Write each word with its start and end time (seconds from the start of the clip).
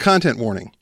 Content 0.00 0.38
warning. 0.38 0.72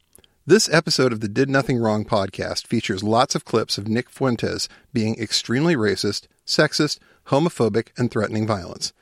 This 0.47 0.73
episode 0.73 1.13
of 1.13 1.19
the 1.19 1.27
Did 1.27 1.51
Nothing 1.51 1.79
Wrong 1.79 2.05
podcast 2.05 2.69
features 2.69 3.03
lots 3.03 3.35
of 3.35 3.45
clips 3.45 3.77
of 3.77 3.89
Nick 3.89 4.11
Fuentes 4.11 4.69
being 4.93 5.19
extremely 5.19 5.75
racist, 5.75 6.29
sexist, 6.47 7.01
homophobic, 7.27 7.89
and 7.99 8.13
threatening 8.13 8.47
violence. 8.47 8.93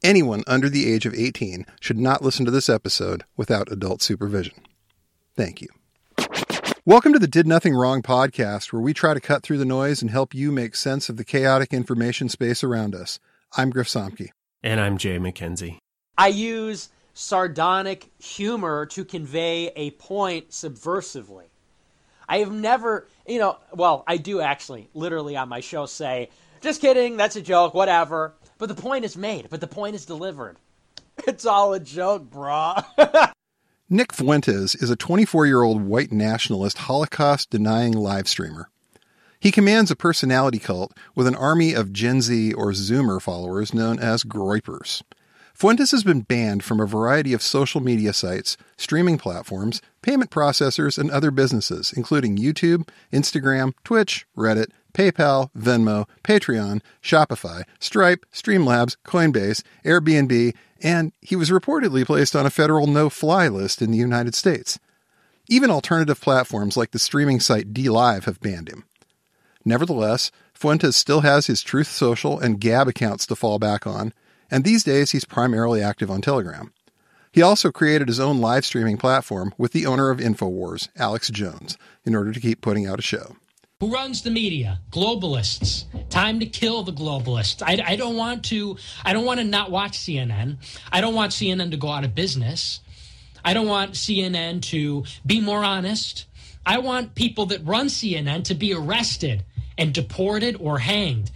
Anyone 0.00 0.44
under 0.46 0.68
the 0.68 0.88
age 0.92 1.06
of 1.06 1.14
18 1.14 1.66
should 1.80 1.98
not 1.98 2.22
listen 2.22 2.44
to 2.44 2.52
this 2.52 2.68
episode 2.68 3.24
without 3.36 3.72
adult 3.72 4.00
supervision. 4.00 4.54
Thank 5.36 5.60
you. 5.60 5.66
Welcome 6.84 7.12
to 7.12 7.18
the 7.18 7.26
Did 7.26 7.48
Nothing 7.48 7.74
Wrong 7.74 8.00
podcast, 8.00 8.72
where 8.72 8.80
we 8.80 8.94
try 8.94 9.12
to 9.12 9.20
cut 9.20 9.42
through 9.42 9.58
the 9.58 9.64
noise 9.64 10.02
and 10.02 10.10
help 10.12 10.34
you 10.34 10.52
make 10.52 10.76
sense 10.76 11.08
of 11.08 11.16
the 11.16 11.24
chaotic 11.24 11.72
information 11.72 12.28
space 12.28 12.62
around 12.62 12.94
us. 12.94 13.18
I'm 13.56 13.70
Griff 13.70 13.88
Somke. 13.88 14.28
And 14.62 14.80
I'm 14.80 14.98
Jay 14.98 15.18
McKenzie. 15.18 15.78
I 16.16 16.28
use 16.28 16.90
sardonic 17.14 18.10
humor 18.18 18.86
to 18.86 19.04
convey 19.04 19.72
a 19.76 19.92
point 19.92 20.50
subversively. 20.50 21.44
I 22.28 22.38
have 22.38 22.52
never, 22.52 23.06
you 23.26 23.38
know, 23.38 23.58
well, 23.72 24.04
I 24.06 24.16
do 24.16 24.40
actually, 24.40 24.88
literally 24.94 25.36
on 25.36 25.48
my 25.48 25.60
show 25.60 25.86
say, 25.86 26.30
just 26.60 26.80
kidding, 26.80 27.16
that's 27.16 27.36
a 27.36 27.42
joke, 27.42 27.74
whatever. 27.74 28.34
But 28.58 28.68
the 28.68 28.80
point 28.80 29.04
is 29.04 29.16
made, 29.16 29.48
but 29.50 29.60
the 29.60 29.66
point 29.66 29.94
is 29.94 30.04
delivered. 30.04 30.58
It's 31.28 31.46
all 31.46 31.72
a 31.72 31.78
joke, 31.78 32.28
brah. 32.28 32.84
Nick 33.88 34.12
Fuentes 34.12 34.74
is 34.74 34.90
a 34.90 34.96
24 34.96 35.46
year 35.46 35.62
old 35.62 35.82
white 35.82 36.10
nationalist 36.10 36.78
Holocaust 36.78 37.50
denying 37.50 37.92
live 37.92 38.26
streamer. 38.26 38.68
He 39.38 39.52
commands 39.52 39.92
a 39.92 39.96
personality 39.96 40.58
cult 40.58 40.92
with 41.14 41.28
an 41.28 41.36
army 41.36 41.72
of 41.72 41.92
Gen 41.92 42.20
Z 42.20 42.52
or 42.54 42.72
Zoomer 42.72 43.22
followers 43.22 43.72
known 43.72 44.00
as 44.00 44.24
Groypers. 44.24 45.02
Fuentes 45.54 45.92
has 45.92 46.02
been 46.02 46.22
banned 46.22 46.64
from 46.64 46.80
a 46.80 46.86
variety 46.86 47.32
of 47.32 47.40
social 47.40 47.80
media 47.80 48.12
sites, 48.12 48.56
streaming 48.76 49.18
platforms, 49.18 49.80
payment 50.02 50.30
processors, 50.30 50.98
and 50.98 51.10
other 51.12 51.30
businesses, 51.30 51.92
including 51.96 52.36
YouTube, 52.36 52.88
Instagram, 53.12 53.72
Twitch, 53.84 54.26
Reddit, 54.36 54.70
PayPal, 54.94 55.50
Venmo, 55.56 56.08
Patreon, 56.24 56.80
Shopify, 57.00 57.62
Stripe, 57.78 58.26
Streamlabs, 58.32 58.96
Coinbase, 59.04 59.62
Airbnb, 59.84 60.54
and 60.82 61.12
he 61.20 61.36
was 61.36 61.50
reportedly 61.50 62.04
placed 62.04 62.34
on 62.34 62.46
a 62.46 62.50
federal 62.50 62.88
no 62.88 63.08
fly 63.08 63.46
list 63.46 63.80
in 63.80 63.92
the 63.92 63.98
United 63.98 64.34
States. 64.34 64.80
Even 65.48 65.70
alternative 65.70 66.20
platforms 66.20 66.76
like 66.76 66.90
the 66.90 66.98
streaming 66.98 67.38
site 67.38 67.72
DLive 67.72 68.24
have 68.24 68.40
banned 68.40 68.68
him. 68.68 68.84
Nevertheless, 69.64 70.32
Fuentes 70.52 70.96
still 70.96 71.20
has 71.20 71.46
his 71.46 71.62
Truth 71.62 71.88
Social 71.88 72.40
and 72.40 72.60
Gab 72.60 72.88
accounts 72.88 73.24
to 73.26 73.36
fall 73.36 73.58
back 73.58 73.86
on, 73.86 74.12
and 74.50 74.64
these 74.64 74.84
days 74.84 75.10
he's 75.10 75.24
primarily 75.24 75.82
active 75.82 76.10
on 76.10 76.20
Telegram. 76.20 76.72
He 77.32 77.42
also 77.42 77.72
created 77.72 78.06
his 78.06 78.20
own 78.20 78.40
live 78.40 78.64
streaming 78.64 78.96
platform 78.96 79.52
with 79.58 79.72
the 79.72 79.86
owner 79.86 80.10
of 80.10 80.20
InfoWars, 80.20 80.88
Alex 80.96 81.30
Jones, 81.30 81.76
in 82.04 82.14
order 82.14 82.30
to 82.30 82.40
keep 82.40 82.60
putting 82.60 82.86
out 82.86 83.00
a 83.00 83.02
show. 83.02 83.36
Who 83.80 83.92
runs 83.92 84.22
the 84.22 84.30
media? 84.30 84.80
Globalists. 84.92 85.84
Time 86.10 86.38
to 86.38 86.46
kill 86.46 86.84
the 86.84 86.92
globalists. 86.92 87.60
I, 87.60 87.82
I 87.84 87.96
don't 87.96 88.16
want 88.16 88.44
to. 88.46 88.76
I 89.04 89.12
don't 89.12 89.24
want 89.24 89.40
to 89.40 89.44
not 89.44 89.70
watch 89.72 89.98
CNN. 89.98 90.58
I 90.92 91.00
don't 91.00 91.14
want 91.14 91.32
CNN 91.32 91.72
to 91.72 91.76
go 91.76 91.88
out 91.88 92.04
of 92.04 92.14
business. 92.14 92.80
I 93.44 93.52
don't 93.52 93.66
want 93.66 93.92
CNN 93.92 94.62
to 94.62 95.04
be 95.26 95.40
more 95.40 95.64
honest. 95.64 96.26
I 96.64 96.78
want 96.78 97.14
people 97.14 97.46
that 97.46 97.66
run 97.66 97.88
CNN 97.88 98.44
to 98.44 98.54
be 98.54 98.72
arrested 98.72 99.44
and 99.76 99.92
deported 99.92 100.56
or 100.60 100.78
hanged. 100.78 101.30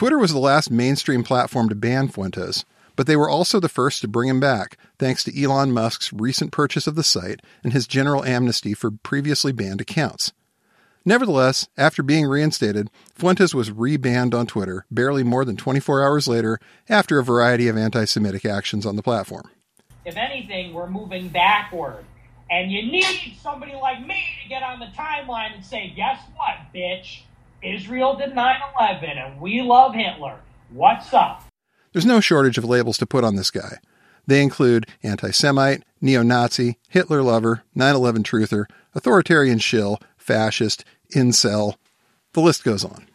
Twitter 0.00 0.16
was 0.16 0.32
the 0.32 0.38
last 0.38 0.70
mainstream 0.70 1.22
platform 1.22 1.68
to 1.68 1.74
ban 1.74 2.08
Fuentes, 2.08 2.64
but 2.96 3.06
they 3.06 3.16
were 3.16 3.28
also 3.28 3.60
the 3.60 3.68
first 3.68 4.00
to 4.00 4.08
bring 4.08 4.30
him 4.30 4.40
back, 4.40 4.78
thanks 4.98 5.22
to 5.22 5.42
Elon 5.42 5.72
Musk's 5.72 6.10
recent 6.10 6.52
purchase 6.52 6.86
of 6.86 6.94
the 6.94 7.02
site 7.02 7.42
and 7.62 7.74
his 7.74 7.86
general 7.86 8.24
amnesty 8.24 8.72
for 8.72 8.90
previously 8.90 9.52
banned 9.52 9.82
accounts. 9.82 10.32
Nevertheless, 11.04 11.68
after 11.76 12.02
being 12.02 12.24
reinstated, 12.24 12.88
Fuentes 13.14 13.54
was 13.54 13.68
rebanned 13.68 14.32
on 14.32 14.46
Twitter 14.46 14.86
barely 14.90 15.22
more 15.22 15.44
than 15.44 15.58
24 15.58 16.02
hours 16.02 16.26
later 16.26 16.58
after 16.88 17.18
a 17.18 17.22
variety 17.22 17.68
of 17.68 17.76
anti 17.76 18.06
Semitic 18.06 18.46
actions 18.46 18.86
on 18.86 18.96
the 18.96 19.02
platform. 19.02 19.50
If 20.06 20.16
anything, 20.16 20.72
we're 20.72 20.88
moving 20.88 21.28
backward. 21.28 22.06
And 22.50 22.72
you 22.72 22.90
need 22.90 23.36
somebody 23.42 23.74
like 23.74 24.00
me 24.00 24.24
to 24.42 24.48
get 24.48 24.62
on 24.62 24.80
the 24.80 24.86
timeline 24.96 25.56
and 25.56 25.62
say, 25.62 25.92
guess 25.94 26.18
what, 26.36 26.56
bitch? 26.74 27.20
Israel 27.62 28.16
did 28.16 28.34
9 28.34 28.60
11 28.78 29.10
and 29.10 29.40
we 29.40 29.60
love 29.62 29.94
Hitler. 29.94 30.40
What's 30.70 31.12
up? 31.12 31.44
There's 31.92 32.06
no 32.06 32.20
shortage 32.20 32.58
of 32.58 32.64
labels 32.64 32.98
to 32.98 33.06
put 33.06 33.24
on 33.24 33.36
this 33.36 33.50
guy. 33.50 33.78
They 34.26 34.42
include 34.42 34.86
anti 35.02 35.30
Semite, 35.30 35.82
neo 36.00 36.22
Nazi, 36.22 36.78
Hitler 36.88 37.22
lover, 37.22 37.64
9 37.74 37.94
11 37.94 38.22
truther, 38.22 38.66
authoritarian 38.94 39.58
shill, 39.58 39.98
fascist, 40.16 40.84
incel. 41.14 41.74
The 42.32 42.40
list 42.40 42.64
goes 42.64 42.84
on. 42.84 43.06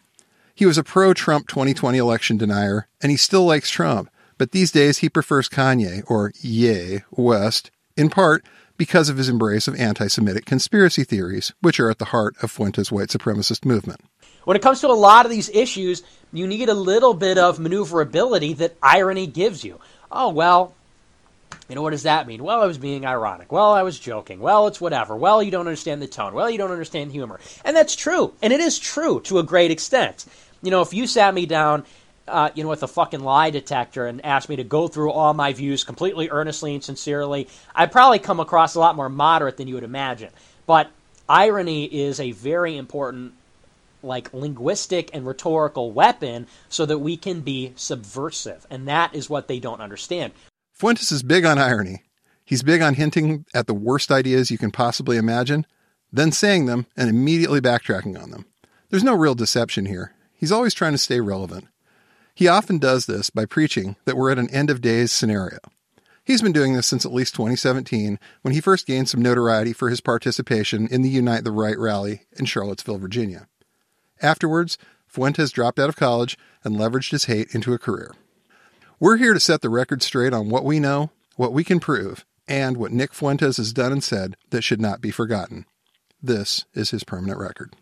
He 0.54 0.66
was 0.66 0.78
a 0.78 0.84
pro 0.84 1.12
Trump 1.12 1.48
2020 1.48 1.98
election 1.98 2.36
denier, 2.36 2.88
and 3.02 3.10
he 3.10 3.16
still 3.16 3.44
likes 3.44 3.70
Trump, 3.70 4.10
but 4.38 4.52
these 4.52 4.70
days 4.72 4.98
he 4.98 5.08
prefers 5.08 5.48
Kanye, 5.48 6.02
or 6.06 6.32
Ye, 6.40 7.00
West, 7.10 7.70
in 7.96 8.10
part 8.10 8.44
because 8.76 9.08
of 9.08 9.16
his 9.16 9.28
embrace 9.28 9.68
of 9.68 9.78
anti 9.78 10.06
Semitic 10.06 10.44
conspiracy 10.44 11.04
theories, 11.04 11.52
which 11.60 11.80
are 11.80 11.90
at 11.90 11.98
the 11.98 12.06
heart 12.06 12.34
of 12.42 12.50
Fuentes' 12.50 12.92
white 12.92 13.08
supremacist 13.08 13.64
movement. 13.64 14.00
When 14.46 14.56
it 14.56 14.62
comes 14.62 14.80
to 14.82 14.86
a 14.86 14.94
lot 14.94 15.26
of 15.26 15.32
these 15.32 15.48
issues, 15.48 16.04
you 16.32 16.46
need 16.46 16.68
a 16.68 16.74
little 16.74 17.14
bit 17.14 17.36
of 17.36 17.58
maneuverability 17.58 18.52
that 18.54 18.76
irony 18.80 19.26
gives 19.26 19.64
you. 19.64 19.80
Oh, 20.08 20.28
well, 20.28 20.72
you 21.68 21.74
know, 21.74 21.82
what 21.82 21.90
does 21.90 22.04
that 22.04 22.28
mean? 22.28 22.44
Well, 22.44 22.62
I 22.62 22.66
was 22.66 22.78
being 22.78 23.04
ironic. 23.04 23.50
Well, 23.50 23.72
I 23.72 23.82
was 23.82 23.98
joking. 23.98 24.38
Well, 24.38 24.68
it's 24.68 24.80
whatever. 24.80 25.16
Well, 25.16 25.42
you 25.42 25.50
don't 25.50 25.66
understand 25.66 26.00
the 26.00 26.06
tone. 26.06 26.32
Well, 26.32 26.48
you 26.48 26.58
don't 26.58 26.70
understand 26.70 27.10
humor. 27.10 27.40
And 27.64 27.76
that's 27.76 27.96
true. 27.96 28.34
And 28.40 28.52
it 28.52 28.60
is 28.60 28.78
true 28.78 29.18
to 29.22 29.40
a 29.40 29.42
great 29.42 29.72
extent. 29.72 30.26
You 30.62 30.70
know, 30.70 30.80
if 30.80 30.94
you 30.94 31.08
sat 31.08 31.34
me 31.34 31.46
down, 31.46 31.84
uh, 32.28 32.50
you 32.54 32.62
know, 32.62 32.68
with 32.68 32.84
a 32.84 32.88
fucking 32.88 33.24
lie 33.24 33.50
detector 33.50 34.06
and 34.06 34.24
asked 34.24 34.48
me 34.48 34.54
to 34.56 34.64
go 34.64 34.86
through 34.86 35.10
all 35.10 35.34
my 35.34 35.54
views 35.54 35.82
completely 35.82 36.30
earnestly 36.30 36.72
and 36.72 36.84
sincerely, 36.84 37.48
I'd 37.74 37.90
probably 37.90 38.20
come 38.20 38.38
across 38.38 38.76
a 38.76 38.80
lot 38.80 38.94
more 38.94 39.08
moderate 39.08 39.56
than 39.56 39.66
you 39.66 39.74
would 39.74 39.82
imagine. 39.82 40.30
But 40.66 40.88
irony 41.28 41.86
is 41.86 42.20
a 42.20 42.30
very 42.30 42.76
important 42.76 43.32
like 44.06 44.32
linguistic 44.32 45.10
and 45.12 45.26
rhetorical 45.26 45.92
weapon 45.92 46.46
so 46.68 46.86
that 46.86 46.98
we 46.98 47.16
can 47.16 47.40
be 47.40 47.72
subversive. 47.76 48.66
And 48.70 48.88
that 48.88 49.14
is 49.14 49.28
what 49.28 49.48
they 49.48 49.58
don't 49.58 49.80
understand. 49.80 50.32
Fuentes 50.72 51.12
is 51.12 51.22
big 51.22 51.44
on 51.44 51.58
irony. 51.58 52.02
He's 52.44 52.62
big 52.62 52.80
on 52.80 52.94
hinting 52.94 53.44
at 53.54 53.66
the 53.66 53.74
worst 53.74 54.12
ideas 54.12 54.50
you 54.50 54.58
can 54.58 54.70
possibly 54.70 55.16
imagine, 55.16 55.66
then 56.12 56.32
saying 56.32 56.66
them 56.66 56.86
and 56.96 57.10
immediately 57.10 57.60
backtracking 57.60 58.20
on 58.20 58.30
them. 58.30 58.46
There's 58.88 59.04
no 59.04 59.14
real 59.14 59.34
deception 59.34 59.86
here. 59.86 60.14
He's 60.32 60.52
always 60.52 60.74
trying 60.74 60.92
to 60.92 60.98
stay 60.98 61.20
relevant. 61.20 61.66
He 62.34 62.46
often 62.46 62.78
does 62.78 63.06
this 63.06 63.30
by 63.30 63.46
preaching 63.46 63.96
that 64.04 64.16
we're 64.16 64.30
at 64.30 64.38
an 64.38 64.50
end 64.50 64.70
of 64.70 64.80
days 64.80 65.10
scenario. 65.10 65.58
He's 66.22 66.42
been 66.42 66.52
doing 66.52 66.74
this 66.74 66.86
since 66.86 67.06
at 67.06 67.12
least 67.12 67.34
2017 67.34 68.18
when 68.42 68.52
he 68.52 68.60
first 68.60 68.86
gained 68.86 69.08
some 69.08 69.22
notoriety 69.22 69.72
for 69.72 69.88
his 69.88 70.00
participation 70.00 70.88
in 70.88 71.02
the 71.02 71.08
Unite 71.08 71.44
the 71.44 71.52
Right 71.52 71.78
rally 71.78 72.22
in 72.32 72.44
Charlottesville, 72.44 72.98
Virginia. 72.98 73.48
Afterwards, 74.22 74.78
Fuentes 75.06 75.50
dropped 75.50 75.78
out 75.78 75.88
of 75.88 75.96
college 75.96 76.36
and 76.64 76.76
leveraged 76.76 77.10
his 77.10 77.24
hate 77.24 77.54
into 77.54 77.72
a 77.72 77.78
career. 77.78 78.14
We're 78.98 79.16
here 79.16 79.34
to 79.34 79.40
set 79.40 79.60
the 79.60 79.68
record 79.68 80.02
straight 80.02 80.32
on 80.32 80.48
what 80.48 80.64
we 80.64 80.80
know, 80.80 81.10
what 81.36 81.52
we 81.52 81.64
can 81.64 81.80
prove, 81.80 82.24
and 82.48 82.76
what 82.76 82.92
Nick 82.92 83.12
Fuentes 83.12 83.56
has 83.56 83.72
done 83.72 83.92
and 83.92 84.02
said 84.02 84.36
that 84.50 84.62
should 84.62 84.80
not 84.80 85.00
be 85.00 85.10
forgotten. 85.10 85.66
This 86.22 86.64
is 86.74 86.90
his 86.90 87.04
permanent 87.04 87.38
record. 87.38 87.74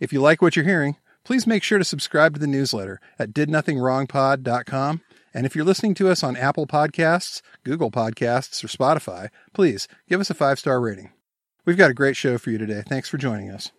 If 0.00 0.12
you 0.12 0.20
like 0.20 0.42
what 0.42 0.56
you're 0.56 0.64
hearing, 0.64 0.96
please 1.24 1.46
make 1.46 1.62
sure 1.62 1.78
to 1.78 1.84
subscribe 1.84 2.34
to 2.34 2.40
the 2.40 2.46
newsletter 2.46 3.00
at 3.18 3.32
didnothingwrongpod.com. 3.32 5.00
And 5.34 5.46
if 5.46 5.54
you're 5.54 5.64
listening 5.64 5.94
to 5.94 6.08
us 6.08 6.22
on 6.22 6.36
Apple 6.36 6.66
Podcasts, 6.66 7.42
Google 7.64 7.90
Podcasts, 7.90 8.64
or 8.64 8.68
Spotify, 8.68 9.28
please 9.52 9.86
give 10.08 10.20
us 10.20 10.30
a 10.30 10.34
five 10.34 10.58
star 10.58 10.80
rating. 10.80 11.12
We've 11.64 11.76
got 11.76 11.90
a 11.90 11.94
great 11.94 12.16
show 12.16 12.38
for 12.38 12.50
you 12.50 12.58
today. 12.58 12.82
Thanks 12.86 13.08
for 13.08 13.18
joining 13.18 13.50
us. 13.50 13.70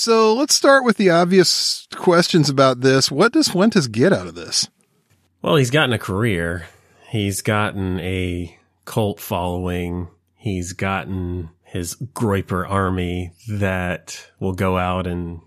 So 0.00 0.32
let's 0.32 0.54
start 0.54 0.82
with 0.82 0.96
the 0.96 1.10
obvious 1.10 1.86
questions 1.94 2.48
about 2.48 2.80
this. 2.80 3.10
What 3.10 3.34
does 3.34 3.48
Fuentes 3.48 3.86
get 3.86 4.14
out 4.14 4.26
of 4.26 4.34
this? 4.34 4.66
Well, 5.42 5.56
he's 5.56 5.70
gotten 5.70 5.92
a 5.92 5.98
career. 5.98 6.68
He's 7.10 7.42
gotten 7.42 8.00
a 8.00 8.58
cult 8.86 9.20
following. 9.20 10.08
He's 10.36 10.72
gotten 10.72 11.50
his 11.64 11.96
Groyper 11.96 12.66
army 12.66 13.34
that 13.46 14.26
will 14.38 14.54
go 14.54 14.78
out 14.78 15.06
and 15.06 15.42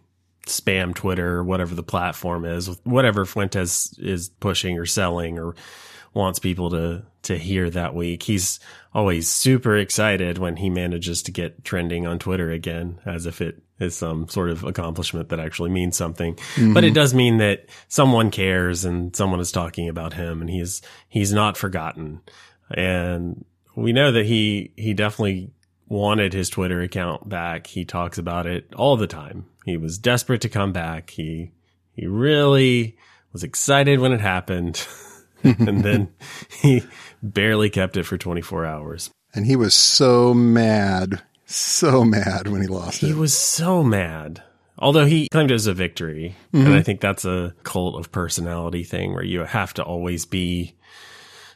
spam 0.45 0.93
Twitter 0.93 1.37
or 1.37 1.43
whatever 1.43 1.73
the 1.73 1.81
platform 1.81 2.45
is, 2.45 2.67
whatever 2.83 3.25
Fuentes 3.25 3.97
is 3.97 4.29
pushing 4.39 4.77
or 4.77 4.85
selling 4.85 5.39
or 5.39 5.55
wants 6.13 6.37
people 6.37 6.69
to 6.69 7.03
to 7.23 7.39
hear 7.39 7.71
that 7.71 7.95
week. 7.95 8.21
He's 8.21 8.59
always 8.93 9.27
super 9.27 9.75
excited 9.75 10.37
when 10.37 10.57
he 10.57 10.69
manages 10.69 11.23
to 11.23 11.31
get 11.31 11.63
trending 11.63 12.05
on 12.05 12.19
Twitter 12.19 12.51
again, 12.51 12.99
as 13.03 13.25
if 13.25 13.41
it 13.41 13.62
is 13.83 13.95
some 13.95 14.27
sort 14.29 14.49
of 14.49 14.63
accomplishment 14.63 15.29
that 15.29 15.39
actually 15.39 15.69
means 15.69 15.95
something. 15.95 16.35
But 16.55 16.83
it 16.83 16.87
mm-hmm. 16.87 16.93
does 16.93 17.13
mean 17.13 17.37
that 17.37 17.67
someone 17.87 18.31
cares 18.31 18.85
and 18.85 19.15
someone 19.15 19.39
is 19.39 19.51
talking 19.51 19.89
about 19.89 20.13
him 20.13 20.41
and 20.41 20.49
he's 20.49 20.81
he's 21.09 21.31
not 21.31 21.57
forgotten. 21.57 22.21
And 22.71 23.45
we 23.75 23.93
know 23.93 24.11
that 24.11 24.25
he 24.25 24.71
he 24.75 24.93
definitely 24.93 25.51
wanted 25.87 26.33
his 26.33 26.49
Twitter 26.49 26.81
account 26.81 27.29
back. 27.29 27.67
He 27.67 27.85
talks 27.85 28.17
about 28.17 28.47
it 28.47 28.73
all 28.75 28.97
the 28.97 29.07
time. 29.07 29.45
He 29.65 29.77
was 29.77 29.97
desperate 29.97 30.41
to 30.41 30.49
come 30.49 30.73
back. 30.73 31.11
He 31.11 31.51
he 31.93 32.07
really 32.07 32.97
was 33.31 33.43
excited 33.43 33.99
when 33.99 34.11
it 34.11 34.21
happened. 34.21 34.85
and 35.43 35.83
then 35.83 36.13
he 36.61 36.83
barely 37.21 37.69
kept 37.69 37.97
it 37.97 38.03
for 38.03 38.17
24 38.17 38.65
hours. 38.65 39.09
And 39.33 39.45
he 39.45 39.55
was 39.55 39.73
so 39.73 40.33
mad, 40.33 41.21
so 41.55 42.03
mad 42.03 42.47
when 42.47 42.61
he 42.61 42.67
lost 42.67 43.01
He 43.01 43.11
it. 43.11 43.15
was 43.15 43.33
so 43.37 43.83
mad. 43.83 44.43
Although 44.77 45.05
he 45.05 45.29
claimed 45.29 45.51
it 45.51 45.55
as 45.55 45.67
a 45.67 45.73
victory. 45.73 46.35
And 46.51 46.63
mm-hmm. 46.65 46.73
I 46.73 46.81
think 46.81 46.99
that's 46.99 47.25
a 47.25 47.53
cult 47.63 47.95
of 47.95 48.11
personality 48.11 48.83
thing 48.83 49.13
where 49.13 49.23
you 49.23 49.43
have 49.43 49.73
to 49.75 49.83
always 49.83 50.25
be 50.25 50.75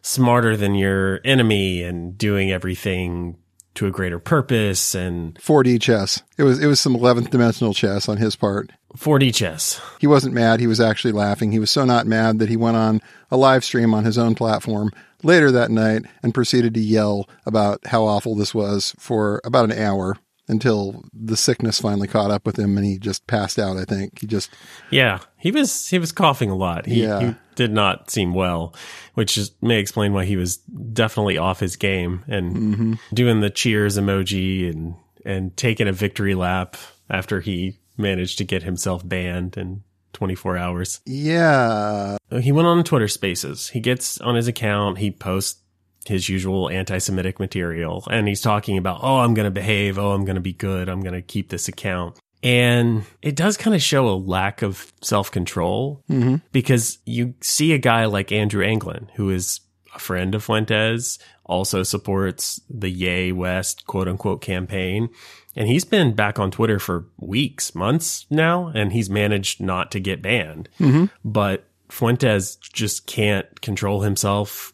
smarter 0.02 0.56
than 0.56 0.76
your 0.76 1.20
enemy 1.26 1.84
and 1.84 2.18
doing 2.18 2.52
everything 2.52 3.38
to 3.76 3.86
a 3.88 3.92
greater 3.92 4.18
purpose 4.20 4.96
and 4.96 5.36
4D 5.36 5.82
chess. 5.82 6.22
It 6.38 6.44
was 6.44 6.62
it 6.62 6.68
was 6.68 6.80
some 6.80 6.96
11th 6.96 7.30
dimensional 7.30 7.74
chess 7.74 8.08
on 8.10 8.18
his 8.18 8.36
part. 8.36 8.72
4D 8.96 9.34
chess. 9.36 9.80
He 10.00 10.08
wasn't 10.08 10.34
mad. 10.34 10.60
He 10.60 10.68
was 10.68 10.80
actually 10.80 11.12
laughing. 11.12 11.52
He 11.52 11.60
was 11.60 11.70
so 11.70 11.86
not 11.86 12.08
mad 12.08 12.40
that 12.40 12.50
he 12.50 12.58
went 12.58 12.78
on 12.78 13.02
a 13.30 13.38
live 13.38 13.64
stream 13.64 13.94
on 13.94 14.04
his 14.06 14.18
own 14.18 14.34
platform 14.34 14.92
later 15.24 15.52
that 15.52 15.72
night 15.72 16.04
and 16.24 16.34
proceeded 16.34 16.74
to 16.74 16.80
yell 16.80 17.30
about 17.46 17.86
how 17.88 18.06
awful 18.06 18.36
this 18.36 18.54
was 18.54 18.96
for 19.00 19.42
about 19.44 19.72
an 19.72 19.78
hour 19.78 20.18
until 20.48 21.04
the 21.14 21.36
sickness 21.36 21.80
finally 21.81 22.08
caught 22.08 22.31
up 22.31 22.46
with 22.46 22.58
him 22.58 22.78
and 22.78 22.86
he 22.86 22.98
just 22.98 23.28
passed 23.28 23.60
out, 23.60 23.78
I 23.78 23.84
think. 23.84 24.19
He 24.19 24.28
just 24.28 24.50
Yeah, 24.90 25.19
he 25.38 25.52
was 25.52 25.88
he 25.88 26.00
was 26.00 26.12
coughing 26.12 26.50
a 26.50 26.56
lot. 26.56 26.86
He, 26.86 27.04
Yeah. 27.04 27.19
he 27.19 27.36
did 27.56 27.72
not 27.72 28.10
seem 28.10 28.34
well, 28.34 28.74
which 29.16 29.38
is, 29.38 29.52
may 29.62 29.80
explain 29.80 30.14
why 30.14 30.25
he 30.25 30.38
was 30.38 30.58
definitely 30.58 31.38
off 31.38 31.60
his 31.60 31.75
game 31.75 32.24
and 32.28 32.56
mm-hmm. 32.56 32.94
doing 33.14 33.42
the 33.42 33.50
cheers 33.50 33.98
emoji 33.98 34.69
and 34.69 34.96
and 35.25 35.58
taking 35.58 35.88
a 35.88 35.94
victory 35.94 36.36
lap 36.36 36.78
after 37.10 37.42
he 37.42 37.80
managed 37.98 38.38
to 38.38 38.46
get 38.46 38.64
himself 38.64 39.08
banned 39.08 39.58
in 39.58 39.84
24 40.18 40.58
hours. 40.58 41.00
yeah, 41.06 42.18
He 42.42 42.52
went 42.52 42.68
on 42.68 42.84
Twitter 42.84 43.08
Spaces. 43.08 43.69
He 43.69 43.80
gets 43.80 44.19
on 44.19 44.34
his 44.34 44.48
account. 44.48 44.98
He 44.98 45.12
posts 45.12 45.62
his 46.08 46.28
usual 46.28 46.69
anti-Semitic 46.69 47.40
material, 47.40 48.04
and 48.10 48.28
he's 48.28 48.42
talking 48.42 48.80
about, 48.80 49.02
"Oh, 49.04 49.19
I'm 49.19 49.36
going 49.36 49.46
to 49.46 49.52
behave. 49.52 50.00
Oh, 50.00 50.12
I'm 50.12 50.25
going 50.25 50.36
to 50.36 50.42
be 50.42 50.54
good. 50.54 50.90
I'm 50.90 51.02
going 51.02 51.14
to 51.14 51.22
keep 51.22 51.50
this 51.50 51.68
account." 51.68 52.18
And 52.42 53.04
it 53.22 53.36
does 53.36 53.58
kind 53.58 53.75
of 53.75 53.81
show 53.81 54.10
a 54.10 54.18
lack 54.18 54.64
of 54.64 54.92
self-control 55.02 56.04
mm-hmm. 56.10 56.36
because 56.52 56.98
you 57.06 57.36
see 57.42 57.74
a 57.74 57.78
guy 57.78 58.06
like 58.06 58.31
Andrew 58.31 58.64
Anglin, 58.64 59.10
who 59.16 59.30
is 59.30 59.60
a 59.94 60.00
friend 60.00 60.34
of 60.34 60.44
Fuentes, 60.44 61.19
also 61.46 61.84
supports 61.84 62.60
the 62.69 62.90
Ye 62.90 63.31
West 63.31 63.86
quote 63.86 64.08
unquote 64.08 64.42
campaign. 64.42 65.10
And 65.57 65.68
he's 65.68 65.86
been 65.86 66.13
back 66.13 66.38
on 66.38 66.51
Twitter 66.51 66.77
for 66.77 67.07
weeks, 67.18 67.74
months 67.74 68.27
now, 68.30 68.68
and 68.68 68.94
he's 68.94 69.09
managed 69.09 69.59
not 69.59 69.89
to 69.92 70.00
get 70.00 70.21
banned. 70.21 70.69
Mm-hmm. 70.80 71.06
But 71.25 71.65
Fuentes 71.89 72.57
just 72.57 73.07
can't 73.07 73.59
control 73.59 74.01
himself 74.01 74.71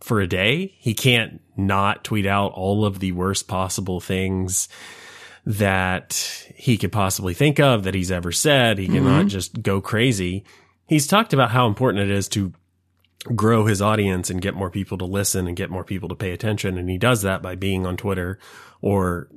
for 0.00 0.20
a 0.20 0.26
day. 0.26 0.74
He 0.78 0.92
can't 0.92 1.40
not 1.56 2.04
tweet 2.04 2.26
out 2.26 2.52
all 2.52 2.84
of 2.84 3.00
the 3.00 3.12
worst 3.12 3.48
possible 3.48 3.98
things 3.98 4.68
that 5.46 6.46
he 6.54 6.76
could 6.76 6.92
possibly 6.92 7.32
think 7.32 7.58
of 7.58 7.84
that 7.84 7.94
he's 7.94 8.10
ever 8.10 8.30
said. 8.30 8.76
He 8.76 8.88
cannot 8.88 9.20
mm-hmm. 9.20 9.28
just 9.28 9.62
go 9.62 9.80
crazy. 9.80 10.44
He's 10.86 11.06
talked 11.06 11.32
about 11.32 11.50
how 11.50 11.66
important 11.66 12.04
it 12.04 12.10
is 12.10 12.28
to 12.28 12.52
grow 13.34 13.64
his 13.64 13.80
audience 13.80 14.28
and 14.28 14.42
get 14.42 14.54
more 14.54 14.70
people 14.70 14.98
to 14.98 15.06
listen 15.06 15.46
and 15.46 15.56
get 15.56 15.70
more 15.70 15.84
people 15.84 16.10
to 16.10 16.14
pay 16.14 16.32
attention. 16.32 16.76
And 16.76 16.90
he 16.90 16.98
does 16.98 17.22
that 17.22 17.40
by 17.40 17.54
being 17.54 17.86
on 17.86 17.96
Twitter 17.96 18.38
or, 18.82 19.28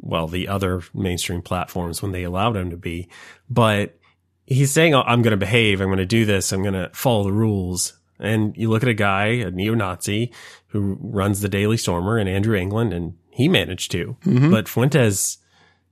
well, 0.00 0.26
the 0.26 0.48
other 0.48 0.82
mainstream 0.94 1.42
platforms 1.42 2.02
when 2.02 2.12
they 2.12 2.22
allowed 2.22 2.56
him 2.56 2.70
to 2.70 2.76
be. 2.76 3.08
But 3.50 3.98
he's 4.46 4.72
saying, 4.72 4.94
"Oh, 4.94 5.02
I'm 5.02 5.22
going 5.22 5.32
to 5.32 5.36
behave. 5.36 5.80
I'm 5.80 5.88
going 5.88 5.98
to 5.98 6.06
do 6.06 6.24
this. 6.24 6.52
I'm 6.52 6.62
going 6.62 6.74
to 6.74 6.90
follow 6.92 7.24
the 7.24 7.32
rules. 7.32 7.94
And 8.20 8.56
you 8.56 8.68
look 8.68 8.82
at 8.82 8.88
a 8.88 8.94
guy, 8.94 9.26
a 9.26 9.50
neo-Nazi 9.50 10.32
who 10.68 10.98
runs 11.00 11.40
the 11.40 11.48
Daily 11.48 11.76
Stormer 11.76 12.18
and 12.18 12.28
Andrew 12.28 12.58
Anglin, 12.58 12.92
and 12.92 13.16
he 13.30 13.48
managed 13.48 13.92
to, 13.92 14.16
mm-hmm. 14.24 14.50
but 14.50 14.68
Fuentes, 14.68 15.38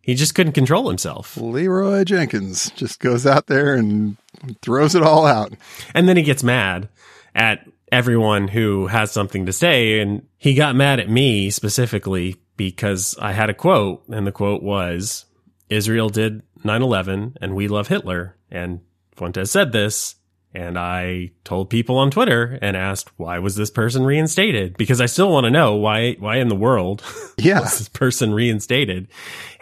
he 0.00 0.14
just 0.14 0.34
couldn't 0.34 0.52
control 0.52 0.88
himself. 0.88 1.36
Leroy 1.36 2.04
Jenkins 2.04 2.70
just 2.70 2.98
goes 3.00 3.26
out 3.26 3.46
there 3.46 3.74
and 3.74 4.16
throws 4.60 4.94
it 4.94 5.02
all 5.02 5.26
out. 5.26 5.52
And 5.94 6.08
then 6.08 6.16
he 6.16 6.22
gets 6.22 6.42
mad 6.42 6.88
at 7.34 7.66
everyone 7.96 8.48
who 8.48 8.86
has 8.88 9.10
something 9.10 9.46
to 9.46 9.52
say. 9.52 10.00
And 10.00 10.26
he 10.36 10.54
got 10.54 10.76
mad 10.76 11.00
at 11.00 11.08
me 11.08 11.50
specifically 11.50 12.36
because 12.56 13.16
I 13.18 13.32
had 13.32 13.48
a 13.48 13.54
quote, 13.54 14.06
and 14.08 14.26
the 14.26 14.32
quote 14.32 14.62
was 14.62 15.24
Israel 15.70 16.10
did 16.10 16.42
9 16.62 16.82
11 16.82 17.38
and 17.40 17.54
we 17.56 17.68
love 17.68 17.88
Hitler. 17.88 18.36
And 18.50 18.80
Fuentes 19.16 19.50
said 19.50 19.72
this. 19.72 20.16
And 20.54 20.78
I 20.78 21.32
told 21.44 21.68
people 21.68 21.98
on 21.98 22.10
Twitter 22.10 22.58
and 22.62 22.78
asked, 22.78 23.10
why 23.18 23.38
was 23.40 23.56
this 23.56 23.70
person 23.70 24.04
reinstated? 24.06 24.78
Because 24.78 25.02
I 25.02 25.06
still 25.06 25.30
want 25.30 25.44
to 25.44 25.50
know 25.50 25.74
why, 25.74 26.14
why 26.18 26.36
in 26.36 26.48
the 26.48 26.54
world 26.56 27.02
Yeah. 27.36 27.60
was 27.60 27.76
this 27.78 27.90
person 27.90 28.32
reinstated? 28.32 29.08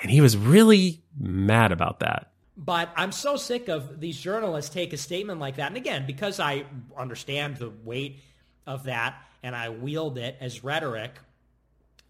And 0.03 0.11
he 0.11 0.21
was 0.21 0.37
really 0.37 1.03
mad 1.19 1.73
about 1.73 1.99
that. 2.01 2.31
But 2.57 2.91
I'm 2.97 3.13
so 3.13 3.37
sick 3.37 3.69
of 3.69 4.01
these 4.01 4.19
journalists 4.19 4.73
take 4.73 4.93
a 4.93 4.97
statement 4.97 5.41
like 5.41 5.57
that. 5.57 5.69
And 5.69 5.77
again, 5.77 6.07
because 6.07 6.39
I 6.39 6.65
understand 6.97 7.57
the 7.57 7.71
weight 7.71 8.21
of 8.67 8.85
that 8.85 9.21
and 9.43 9.57
I 9.57 9.71
wield 9.71 10.19
it 10.19 10.37
as 10.41 10.63
rhetoric, 10.63 11.19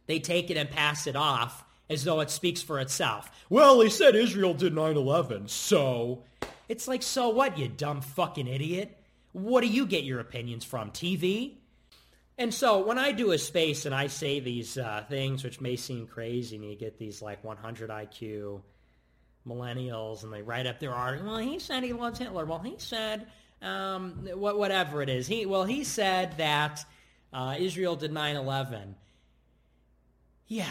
they 0.06 0.18
take 0.18 0.50
it 0.50 0.56
and 0.56 0.70
pass 0.70 1.06
it 1.06 1.16
off 1.16 1.64
as 1.88 2.04
though 2.04 2.20
it 2.20 2.30
speaks 2.30 2.62
for 2.62 2.78
itself. 2.78 3.30
Well, 3.48 3.78
they 3.78 3.88
said 3.88 4.14
Israel 4.14 4.54
did 4.54 4.74
9-11, 4.74 5.48
so... 5.50 6.24
It's 6.66 6.88
like, 6.88 7.02
so 7.02 7.28
what, 7.28 7.58
you 7.58 7.68
dumb 7.68 8.00
fucking 8.00 8.46
idiot? 8.46 8.96
What 9.32 9.60
do 9.60 9.66
you 9.66 9.84
get 9.84 10.04
your 10.04 10.18
opinions 10.20 10.64
from? 10.64 10.92
TV? 10.92 11.56
And 12.38 12.52
so 12.52 12.80
when 12.84 12.98
I 12.98 13.12
do 13.12 13.32
a 13.32 13.38
space 13.38 13.84
and 13.84 13.94
I 13.94 14.06
say 14.06 14.40
these 14.40 14.78
uh, 14.78 15.04
things, 15.08 15.44
which 15.44 15.60
may 15.60 15.76
seem 15.76 16.06
crazy, 16.06 16.56
and 16.56 16.64
you 16.64 16.74
get 16.74 16.98
these 16.98 17.20
like 17.20 17.44
100 17.44 17.90
IQ 17.90 18.62
millennials 19.46 20.24
and 20.24 20.32
they 20.32 20.42
write 20.42 20.66
up 20.66 20.80
their 20.80 20.92
article. 20.92 21.28
Well, 21.28 21.38
he 21.38 21.58
said 21.58 21.82
he 21.82 21.92
loves 21.92 22.18
Hitler. 22.18 22.44
Well, 22.44 22.60
he 22.60 22.76
said 22.78 23.26
um, 23.62 24.28
what, 24.34 24.58
whatever 24.58 25.02
it 25.02 25.08
is. 25.08 25.26
He 25.26 25.46
well, 25.46 25.64
he 25.64 25.84
said 25.84 26.36
that 26.38 26.84
uh, 27.32 27.56
Israel 27.58 27.96
did 27.96 28.12
9/11. 28.12 28.94
Yeah, 30.46 30.66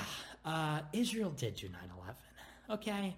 uh, 0.45 0.81
Israel 0.93 1.31
did 1.31 1.55
do 1.55 1.67
9/11. 1.67 2.73
Okay. 2.75 3.15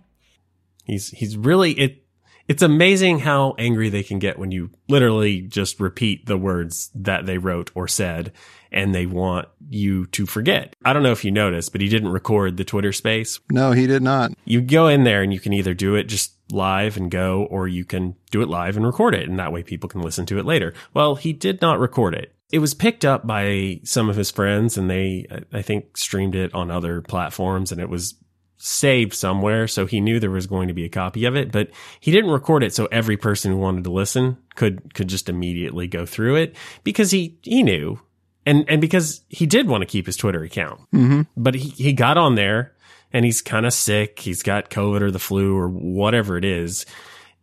He's 0.85 1.09
he's 1.09 1.37
really 1.37 1.71
it. 1.73 2.04
It's 2.47 2.61
amazing 2.61 3.19
how 3.19 3.55
angry 3.57 3.89
they 3.89 4.03
can 4.03 4.19
get 4.19 4.37
when 4.37 4.51
you 4.51 4.69
literally 4.87 5.41
just 5.41 5.79
repeat 5.79 6.27
the 6.27 6.37
words 6.37 6.91
that 6.93 7.25
they 7.25 7.37
wrote 7.39 7.71
or 7.73 7.87
said, 7.87 8.31
and 8.71 8.93
they 8.93 9.05
want 9.05 9.47
you 9.69 10.05
to 10.07 10.25
forget. 10.25 10.75
I 10.83 10.93
don't 10.93 11.01
know 11.01 11.11
if 11.11 11.25
you 11.25 11.31
noticed, 11.31 11.71
but 11.71 11.81
he 11.81 11.89
didn't 11.89 12.09
record 12.09 12.57
the 12.57 12.63
Twitter 12.63 12.93
space. 12.93 13.39
No, 13.49 13.71
he 13.71 13.87
did 13.87 14.03
not. 14.03 14.33
You 14.45 14.61
go 14.61 14.87
in 14.87 15.05
there 15.05 15.23
and 15.23 15.33
you 15.33 15.39
can 15.39 15.53
either 15.53 15.73
do 15.73 15.95
it 15.95 16.03
just 16.03 16.33
live 16.51 16.97
and 16.97 17.09
go, 17.09 17.45
or 17.45 17.67
you 17.67 17.83
can 17.83 18.15
do 18.29 18.41
it 18.41 18.49
live 18.49 18.77
and 18.77 18.85
record 18.85 19.15
it, 19.15 19.27
and 19.27 19.39
that 19.39 19.51
way 19.51 19.63
people 19.63 19.89
can 19.89 20.01
listen 20.01 20.27
to 20.27 20.37
it 20.37 20.45
later. 20.45 20.73
Well, 20.93 21.15
he 21.15 21.33
did 21.33 21.61
not 21.61 21.79
record 21.79 22.13
it. 22.13 22.35
It 22.51 22.59
was 22.59 22.75
picked 22.75 23.03
up 23.03 23.25
by 23.25 23.79
some 23.83 24.07
of 24.07 24.15
his 24.15 24.29
friends, 24.29 24.77
and 24.77 24.87
they, 24.87 25.25
I 25.51 25.63
think, 25.63 25.97
streamed 25.97 26.35
it 26.35 26.53
on 26.53 26.69
other 26.69 27.01
platforms, 27.01 27.71
and 27.71 27.81
it 27.81 27.89
was 27.89 28.13
saved 28.57 29.13
somewhere. 29.13 29.67
So 29.67 29.85
he 29.85 29.99
knew 29.99 30.19
there 30.19 30.31
was 30.31 30.47
going 30.47 30.67
to 30.67 30.73
be 30.73 30.85
a 30.85 30.89
copy 30.89 31.25
of 31.25 31.35
it, 31.35 31.51
but 31.51 31.69
he 31.99 32.11
didn't 32.11 32.31
record 32.31 32.63
it 32.63 32.73
so 32.73 32.87
every 32.91 33.17
person 33.17 33.51
who 33.51 33.57
wanted 33.57 33.83
to 33.83 33.91
listen 33.91 34.37
could 34.55 34.93
could 34.93 35.07
just 35.07 35.29
immediately 35.29 35.87
go 35.87 36.05
through 36.05 36.35
it 36.35 36.55
because 36.83 37.11
he 37.11 37.37
he 37.41 37.63
knew. 37.63 37.99
And 38.45 38.63
and 38.69 38.79
because 38.79 39.21
he 39.27 39.45
did 39.45 39.67
want 39.67 39.81
to 39.81 39.87
keep 39.87 40.05
his 40.05 40.17
Twitter 40.17 40.43
account. 40.43 40.79
Mm-hmm. 40.93 41.21
But 41.35 41.55
he, 41.55 41.69
he 41.69 41.93
got 41.93 42.17
on 42.17 42.35
there 42.35 42.75
and 43.11 43.25
he's 43.25 43.41
kind 43.41 43.65
of 43.65 43.73
sick. 43.73 44.19
He's 44.19 44.43
got 44.43 44.69
COVID 44.69 45.01
or 45.01 45.11
the 45.11 45.19
flu 45.19 45.57
or 45.57 45.67
whatever 45.67 46.37
it 46.37 46.45
is. 46.45 46.85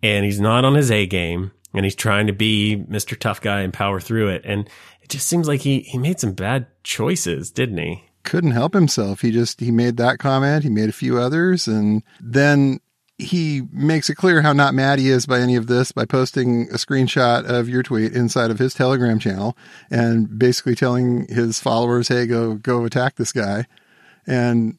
And 0.02 0.24
he's 0.24 0.40
not 0.40 0.64
on 0.64 0.74
his 0.74 0.90
A 0.90 1.06
game 1.06 1.52
and 1.74 1.84
he's 1.84 1.94
trying 1.94 2.26
to 2.26 2.32
be 2.32 2.84
Mr. 2.88 3.18
Tough 3.18 3.40
Guy 3.40 3.60
and 3.60 3.72
power 3.72 4.00
through 4.00 4.28
it. 4.28 4.42
And 4.44 4.68
it 5.00 5.08
just 5.08 5.26
seems 5.26 5.48
like 5.48 5.60
he, 5.60 5.80
he 5.80 5.98
made 5.98 6.20
some 6.20 6.32
bad 6.32 6.66
choices, 6.84 7.50
didn't 7.50 7.78
he? 7.78 8.04
Couldn't 8.24 8.52
help 8.52 8.74
himself. 8.74 9.20
He 9.20 9.30
just 9.30 9.60
he 9.60 9.70
made 9.70 9.96
that 9.96 10.18
comment. 10.18 10.64
He 10.64 10.70
made 10.70 10.88
a 10.88 10.92
few 10.92 11.18
others, 11.18 11.66
and 11.66 12.02
then 12.20 12.80
he 13.18 13.62
makes 13.72 14.10
it 14.10 14.16
clear 14.16 14.42
how 14.42 14.52
not 14.52 14.74
mad 14.74 14.98
he 14.98 15.08
is 15.08 15.26
by 15.26 15.40
any 15.40 15.54
of 15.54 15.66
this 15.66 15.92
by 15.92 16.04
posting 16.04 16.68
a 16.70 16.74
screenshot 16.74 17.44
of 17.44 17.68
your 17.68 17.82
tweet 17.82 18.12
inside 18.12 18.50
of 18.50 18.58
his 18.58 18.74
Telegram 18.74 19.18
channel 19.18 19.56
and 19.90 20.38
basically 20.38 20.74
telling 20.74 21.26
his 21.28 21.60
followers, 21.60 22.08
"Hey, 22.08 22.26
go 22.26 22.54
go 22.54 22.84
attack 22.84 23.16
this 23.16 23.32
guy." 23.32 23.66
And 24.26 24.78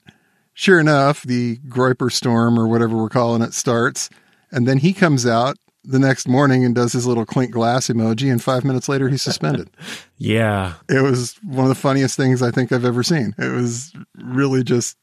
sure 0.53 0.79
enough, 0.79 1.23
the 1.23 1.57
Groyper 1.67 2.11
storm 2.11 2.59
or 2.59 2.67
whatever 2.67 2.97
we're 2.97 3.09
calling 3.09 3.41
it 3.41 3.53
starts, 3.53 4.09
and 4.51 4.67
then 4.67 4.79
he 4.79 4.93
comes 4.93 5.25
out 5.25 5.57
the 5.83 5.99
next 5.99 6.27
morning 6.27 6.63
and 6.63 6.73
does 6.73 6.93
his 6.93 7.05
little 7.05 7.25
clink 7.25 7.51
glass 7.51 7.87
emoji, 7.87 8.31
and 8.31 8.41
five 8.41 8.63
minutes 8.63 8.87
later 8.87 9.09
he's 9.09 9.21
suspended. 9.21 9.69
Yeah. 10.17 10.75
it 10.87 11.01
was 11.01 11.35
one 11.43 11.65
of 11.65 11.69
the 11.69 11.75
funniest 11.75 12.15
things 12.15 12.41
I 12.41 12.49
think 12.49 12.71
I've 12.71 12.85
ever 12.85 13.03
seen. 13.03 13.35
It 13.37 13.51
was 13.51 13.91
really 14.15 14.63
just 14.63 14.95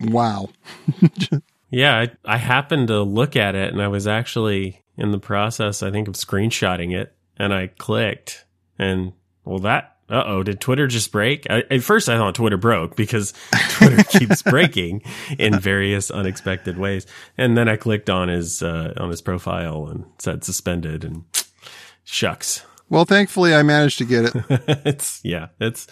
wow. 0.00 0.48
Yeah, 1.72 1.98
I, 1.98 2.10
I 2.34 2.36
happened 2.36 2.88
to 2.88 3.02
look 3.02 3.34
at 3.34 3.54
it 3.54 3.72
and 3.72 3.80
I 3.80 3.88
was 3.88 4.06
actually 4.06 4.82
in 4.98 5.10
the 5.10 5.18
process, 5.18 5.82
I 5.82 5.90
think, 5.90 6.06
of 6.06 6.14
screenshotting 6.14 6.94
it. 6.94 7.14
And 7.38 7.52
I 7.52 7.68
clicked 7.68 8.44
and, 8.78 9.14
well, 9.44 9.58
that, 9.60 9.96
uh 10.12 10.24
oh, 10.26 10.42
did 10.42 10.60
Twitter 10.60 10.86
just 10.86 11.10
break? 11.10 11.46
I, 11.48 11.64
at 11.70 11.82
first, 11.82 12.08
I 12.08 12.18
thought 12.18 12.34
Twitter 12.34 12.58
broke 12.58 12.96
because 12.96 13.32
Twitter 13.70 14.04
keeps 14.04 14.42
breaking 14.50 15.02
in 15.38 15.58
various 15.58 16.10
unexpected 16.10 16.76
ways. 16.76 17.06
And 17.38 17.56
then 17.56 17.68
I 17.68 17.76
clicked 17.76 18.10
on 18.10 18.28
his, 18.28 18.62
uh, 18.62 18.92
on 18.98 19.08
his 19.08 19.22
profile 19.22 19.86
and 19.86 20.04
said 20.18 20.44
suspended 20.44 21.02
and 21.02 21.24
shucks. 22.04 22.64
Well, 22.90 23.06
thankfully 23.06 23.54
I 23.54 23.62
managed 23.62 23.98
to 23.98 24.04
get 24.04 24.26
it. 24.26 24.44
it's, 24.84 25.20
yeah, 25.24 25.48
it's, 25.58 25.86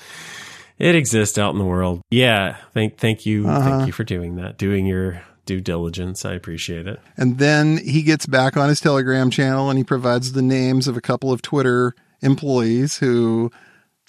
it 0.78 0.94
exists 0.94 1.38
out 1.38 1.52
in 1.52 1.58
the 1.58 1.64
world. 1.64 2.02
Yeah. 2.10 2.58
Thank, 2.74 2.98
thank 2.98 3.24
you. 3.24 3.44
Thank 3.44 3.86
you 3.86 3.92
for 3.92 4.04
doing 4.04 4.36
that, 4.36 4.58
doing 4.58 4.84
your 4.84 5.22
due 5.46 5.62
diligence. 5.62 6.26
I 6.26 6.34
appreciate 6.34 6.86
it. 6.86 7.00
And 7.16 7.38
then 7.38 7.78
he 7.78 8.02
gets 8.02 8.26
back 8.26 8.58
on 8.58 8.68
his 8.68 8.80
Telegram 8.80 9.30
channel 9.30 9.70
and 9.70 9.78
he 9.78 9.84
provides 9.84 10.32
the 10.32 10.42
names 10.42 10.86
of 10.86 10.98
a 10.98 11.00
couple 11.00 11.32
of 11.32 11.40
Twitter 11.40 11.94
employees 12.20 12.98
who 12.98 13.50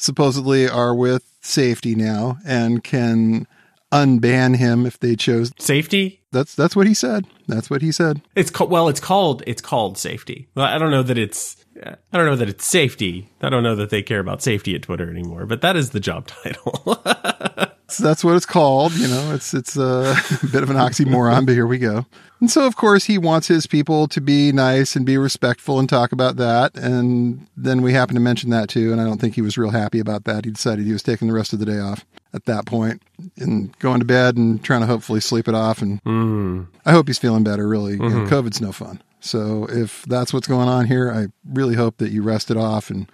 supposedly 0.01 0.67
are 0.67 0.96
with 0.96 1.24
safety 1.41 1.96
now 1.96 2.38
and 2.46 2.84
can 2.84 3.48
unban 3.91 4.58
him 4.58 4.86
if 4.86 5.00
they 5.00 5.15
chose. 5.15 5.51
Safety 5.60 6.22
That's 6.31 6.55
that's 6.55 6.75
what 6.75 6.88
he 6.88 6.93
said. 6.93 7.27
That's 7.48 7.70
what 7.70 7.81
he 7.81 7.91
said. 7.91 8.22
It's 8.36 8.50
called 8.50 8.72
well. 8.72 8.88
It's 8.88 9.00
called 9.00 9.43
it's 9.46 9.62
called 9.62 9.98
safety. 9.98 10.48
Well, 10.55 10.65
I 10.65 10.77
don't 10.77 10.91
know 10.91 11.03
that 11.03 11.17
it's 11.17 11.58
I 11.84 12.17
don't 12.17 12.25
know 12.25 12.36
that 12.36 12.50
it's 12.50 12.65
safety. 12.65 13.29
I 13.41 13.50
don't 13.50 13.63
know 13.63 13.75
that 13.75 13.89
they 13.89 14.01
care 14.01 14.20
about 14.20 14.41
safety 14.41 14.75
at 14.75 14.84
Twitter 14.84 15.10
anymore. 15.10 15.46
But 15.46 15.62
that 15.62 15.75
is 15.75 15.91
the 15.91 16.00
job 16.00 16.27
title. 16.43 17.03
So 17.94 18.04
that's 18.04 18.24
what 18.24 18.36
it's 18.36 18.46
called. 18.46 18.94
You 18.94 19.08
know, 19.08 19.34
it's 19.34 19.54
it's 19.54 19.76
a 19.78 20.16
bit 20.52 20.64
of 20.64 20.70
an 20.70 20.78
oxymoron, 20.78 21.46
but 21.46 21.54
here 21.54 21.68
we 21.68 21.78
go. 21.78 22.06
And 22.42 22.50
so, 22.50 22.66
of 22.66 22.76
course, 22.76 23.06
he 23.06 23.20
wants 23.20 23.48
his 23.48 23.68
people 23.68 24.08
to 24.08 24.20
be 24.20 24.52
nice 24.52 24.96
and 24.96 25.06
be 25.06 25.16
respectful 25.16 25.78
and 25.78 25.88
talk 25.88 26.12
about 26.12 26.38
that. 26.38 26.76
And 26.76 27.48
then 27.56 27.84
we 27.84 27.94
happen 27.94 28.16
to 28.16 28.22
mention 28.22 28.50
that 28.50 28.68
too. 28.68 28.92
And 28.92 29.00
I 29.00 29.04
don't 29.04 29.22
think 29.22 29.36
he 29.36 29.44
was 29.44 29.60
real 29.60 29.70
happy 29.70 30.00
about 30.00 30.24
that. 30.24 30.46
He 30.46 30.52
decided 30.52 30.86
he 30.86 30.92
was 30.92 31.04
taking 31.04 31.28
the 31.28 31.36
rest 31.36 31.54
of 31.54 31.60
the 31.60 31.66
day 31.66 31.78
off 31.78 32.04
at 32.34 32.46
that 32.46 32.66
point 32.66 33.04
and 33.38 33.78
going 33.78 34.00
to 34.00 34.06
bed 34.06 34.38
and 34.38 34.64
trying 34.64 34.82
to 34.82 34.88
hopefully 34.88 35.20
sleep 35.20 35.48
it 35.48 35.54
off. 35.54 35.84
And 35.84 36.04
mm, 36.04 36.68
I 36.84 36.92
hope 36.92 37.08
he's 37.08 37.20
feeling 37.20 37.44
better. 37.44 37.68
Really, 37.68 37.94
you 37.94 38.00
know, 38.00 38.26
COVID's 38.26 38.60
no 38.60 38.72
fun. 38.72 39.04
So 39.20 39.68
if 39.70 40.04
that's 40.06 40.34
what's 40.34 40.48
going 40.48 40.68
on 40.68 40.88
here, 40.88 41.12
I 41.12 41.28
really 41.46 41.76
hope 41.76 41.98
that 41.98 42.12
you 42.12 42.24
rest 42.24 42.50
it 42.50 42.58
off 42.58 42.90
and 42.90 43.08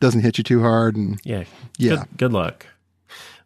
doesn't 0.00 0.22
hit 0.22 0.38
you 0.38 0.44
too 0.44 0.60
hard. 0.60 0.96
And 0.96 1.20
yeah. 1.22 1.44
Yeah. 1.78 1.96
Good, 1.96 2.06
good 2.16 2.32
luck 2.32 2.66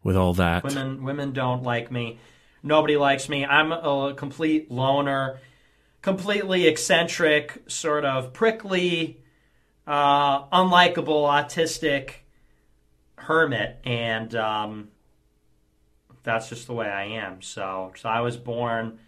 with 0.06 0.16
all 0.16 0.34
that. 0.34 0.62
Women 0.62 1.02
women 1.02 1.32
don't 1.32 1.64
like 1.64 1.90
me. 1.90 2.20
Nobody 2.62 2.96
likes 2.96 3.28
me. 3.28 3.44
I'm 3.44 3.72
a 3.72 4.14
complete 4.16 4.70
loner, 4.70 5.40
completely 6.00 6.68
eccentric, 6.68 7.64
sort 7.66 8.04
of 8.04 8.32
prickly, 8.32 9.20
uh, 9.84 10.44
unlikable, 10.50 11.26
autistic 11.28 12.10
hermit, 13.16 13.80
and 13.84 14.32
um, 14.36 14.88
that's 16.22 16.48
just 16.48 16.68
the 16.68 16.72
way 16.72 16.86
I 16.86 17.06
am. 17.06 17.42
So, 17.42 17.92
so 17.96 18.08
I 18.08 18.20
was 18.20 18.36
born, 18.36 19.00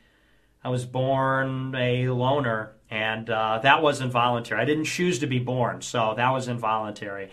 I 0.64 0.68
was 0.68 0.84
born 0.84 1.76
a 1.76 2.08
loner, 2.08 2.72
and 2.90 3.30
uh, 3.30 3.60
that 3.62 3.82
was 3.82 4.00
involuntary. 4.00 4.60
I 4.60 4.64
didn't 4.64 4.86
choose 4.86 5.20
to 5.20 5.28
be 5.28 5.38
born, 5.38 5.80
so 5.80 6.14
that 6.16 6.30
was 6.30 6.48
involuntary. 6.48 7.30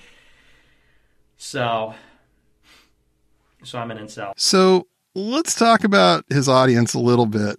So, 1.37 1.95
so 3.65 3.79
I'm 3.79 3.91
an 3.91 3.97
incel. 3.97 4.33
So 4.37 4.87
let's 5.13 5.55
talk 5.55 5.83
about 5.83 6.25
his 6.29 6.47
audience 6.47 6.93
a 6.93 6.99
little 6.99 7.25
bit. 7.25 7.57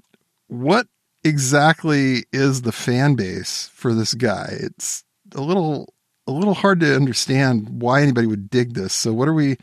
What 0.49 0.87
exactly 1.25 2.25
is 2.33 2.63
the 2.63 2.73
fan 2.73 3.15
base 3.15 3.71
for 3.75 3.95
this 3.95 4.15
guy? 4.15 4.49
It's 4.61 5.05
a 5.35 5.41
little 5.41 5.93
a 6.27 6.33
little 6.33 6.55
hard 6.55 6.81
to 6.81 6.95
understand 6.95 7.69
why 7.81 8.03
anybody 8.03 8.27
would 8.27 8.51
dig 8.51 8.75
this. 8.75 8.93
So 8.93 9.13
what 9.13 9.29
are 9.29 9.35
we 9.35 9.57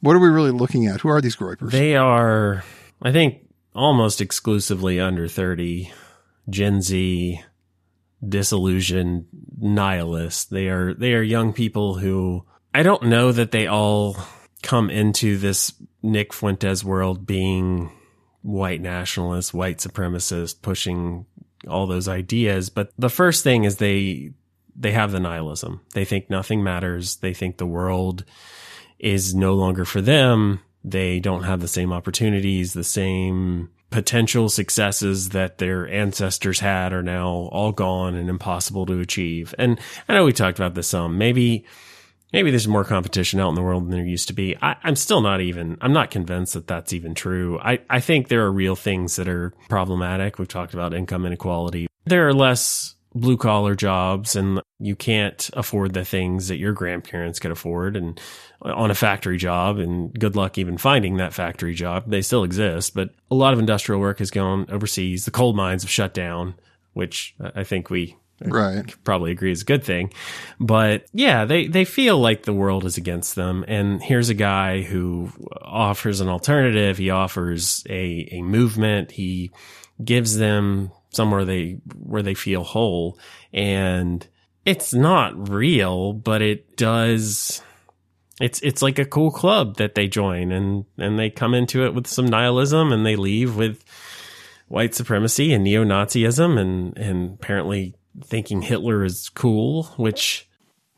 what 0.00 0.14
are 0.14 0.20
we 0.20 0.28
really 0.28 0.50
looking 0.50 0.86
at? 0.86 1.00
Who 1.00 1.08
are 1.08 1.20
these 1.20 1.36
groypers? 1.36 1.72
They 1.72 1.96
are, 1.96 2.64
I 3.02 3.10
think, 3.10 3.48
almost 3.74 4.20
exclusively 4.20 5.00
under 5.00 5.26
30, 5.26 5.92
Gen 6.48 6.82
Z, 6.82 7.42
disillusioned 8.26 9.26
nihilists. 9.58 10.44
They 10.44 10.68
are, 10.68 10.94
they 10.94 11.14
are 11.14 11.22
young 11.22 11.52
people 11.52 11.96
who 11.96 12.44
I 12.72 12.82
don't 12.82 13.04
know 13.04 13.32
that 13.32 13.50
they 13.50 13.66
all 13.66 14.16
come 14.62 14.90
into 14.90 15.38
this 15.38 15.72
Nick 16.02 16.32
Fuentes 16.32 16.84
world 16.84 17.26
being 17.26 17.92
white 18.42 18.80
nationalists, 18.80 19.52
white 19.54 19.78
supremacists, 19.78 20.60
pushing 20.60 21.26
all 21.68 21.86
those 21.86 22.08
ideas. 22.08 22.68
But 22.68 22.92
the 22.98 23.10
first 23.10 23.44
thing 23.44 23.64
is 23.64 23.76
they, 23.76 24.32
they 24.76 24.92
have 24.92 25.12
the 25.12 25.20
nihilism. 25.20 25.80
They 25.94 26.04
think 26.04 26.30
nothing 26.30 26.62
matters. 26.62 27.16
They 27.16 27.34
think 27.34 27.56
the 27.56 27.66
world 27.66 28.24
is 28.98 29.34
no 29.34 29.54
longer 29.54 29.84
for 29.84 30.00
them. 30.00 30.60
They 30.84 31.20
don't 31.20 31.42
have 31.42 31.60
the 31.60 31.68
same 31.68 31.92
opportunities, 31.92 32.72
the 32.72 32.84
same 32.84 33.70
potential 33.90 34.48
successes 34.48 35.30
that 35.30 35.58
their 35.58 35.88
ancestors 35.88 36.60
had 36.60 36.92
are 36.92 37.02
now 37.02 37.28
all 37.28 37.72
gone 37.72 38.14
and 38.14 38.28
impossible 38.28 38.86
to 38.86 39.00
achieve. 39.00 39.54
And 39.58 39.80
I 40.08 40.14
know 40.14 40.24
we 40.24 40.32
talked 40.32 40.58
about 40.58 40.74
this 40.74 40.88
some. 40.88 41.18
Maybe, 41.18 41.64
maybe 42.32 42.50
there's 42.50 42.68
more 42.68 42.84
competition 42.84 43.40
out 43.40 43.48
in 43.48 43.54
the 43.54 43.62
world 43.62 43.84
than 43.84 43.90
there 43.90 44.04
used 44.04 44.28
to 44.28 44.34
be. 44.34 44.56
I, 44.60 44.76
I'm 44.82 44.96
still 44.96 45.20
not 45.20 45.40
even, 45.40 45.78
I'm 45.80 45.92
not 45.92 46.10
convinced 46.10 46.54
that 46.54 46.66
that's 46.66 46.92
even 46.92 47.14
true. 47.14 47.58
I, 47.60 47.80
I 47.88 48.00
think 48.00 48.28
there 48.28 48.44
are 48.44 48.52
real 48.52 48.76
things 48.76 49.16
that 49.16 49.28
are 49.28 49.52
problematic. 49.68 50.38
We've 50.38 50.48
talked 50.48 50.74
about 50.74 50.94
income 50.94 51.24
inequality. 51.26 51.88
There 52.04 52.28
are 52.28 52.34
less 52.34 52.94
blue 53.14 53.36
collar 53.36 53.74
jobs 53.74 54.36
and 54.36 54.60
you 54.78 54.94
can't 54.94 55.50
afford 55.54 55.94
the 55.94 56.04
things 56.04 56.48
that 56.48 56.58
your 56.58 56.72
grandparents 56.72 57.38
could 57.38 57.50
afford 57.50 57.96
and 57.96 58.20
on 58.62 58.90
a 58.90 58.94
factory 58.94 59.38
job 59.38 59.78
and 59.78 60.12
good 60.18 60.36
luck 60.36 60.58
even 60.58 60.76
finding 60.76 61.16
that 61.16 61.32
factory 61.32 61.74
job. 61.74 62.04
They 62.08 62.22
still 62.22 62.44
exist, 62.44 62.94
but 62.94 63.10
a 63.30 63.34
lot 63.34 63.54
of 63.54 63.58
industrial 63.58 64.00
work 64.00 64.18
has 64.18 64.30
gone 64.30 64.66
overseas. 64.68 65.24
The 65.24 65.30
coal 65.30 65.52
mines 65.54 65.82
have 65.82 65.90
shut 65.90 66.14
down, 66.14 66.54
which 66.92 67.34
I 67.40 67.64
think 67.64 67.90
we 67.90 68.16
right. 68.40 68.94
probably 69.04 69.32
agree 69.32 69.50
is 69.50 69.62
a 69.62 69.66
good 69.66 69.84
thing. 69.84 70.12
But 70.60 71.06
yeah, 71.12 71.44
they, 71.44 71.66
they 71.66 71.84
feel 71.84 72.18
like 72.18 72.44
the 72.44 72.52
world 72.52 72.84
is 72.84 72.96
against 72.96 73.34
them. 73.34 73.64
And 73.66 74.02
here's 74.02 74.28
a 74.28 74.34
guy 74.34 74.82
who 74.82 75.30
offers 75.62 76.20
an 76.20 76.28
alternative. 76.28 76.98
He 76.98 77.10
offers 77.10 77.84
a, 77.88 78.28
a 78.32 78.42
movement. 78.42 79.10
He 79.10 79.50
gives 80.02 80.36
them 80.36 80.92
somewhere 81.10 81.44
they, 81.44 81.78
where 81.94 82.22
they 82.22 82.34
feel 82.34 82.62
whole. 82.62 83.18
And 83.52 84.26
it's 84.64 84.92
not 84.92 85.48
real, 85.48 86.12
but 86.12 86.42
it 86.42 86.76
does. 86.76 87.62
It's, 88.40 88.60
it's 88.60 88.82
like 88.82 88.98
a 88.98 89.04
cool 89.04 89.32
club 89.32 89.78
that 89.78 89.96
they 89.96 90.06
join 90.06 90.52
and, 90.52 90.84
and 90.96 91.18
they 91.18 91.30
come 91.30 91.54
into 91.54 91.84
it 91.84 91.94
with 91.94 92.06
some 92.06 92.26
nihilism 92.26 92.92
and 92.92 93.04
they 93.04 93.16
leave 93.16 93.56
with 93.56 93.84
white 94.68 94.94
supremacy 94.94 95.52
and 95.52 95.64
neo-Nazism 95.64 96.58
and, 96.58 96.96
and 96.96 97.34
apparently 97.34 97.94
thinking 98.24 98.62
Hitler 98.62 99.04
is 99.04 99.28
cool, 99.28 99.84
which 99.96 100.48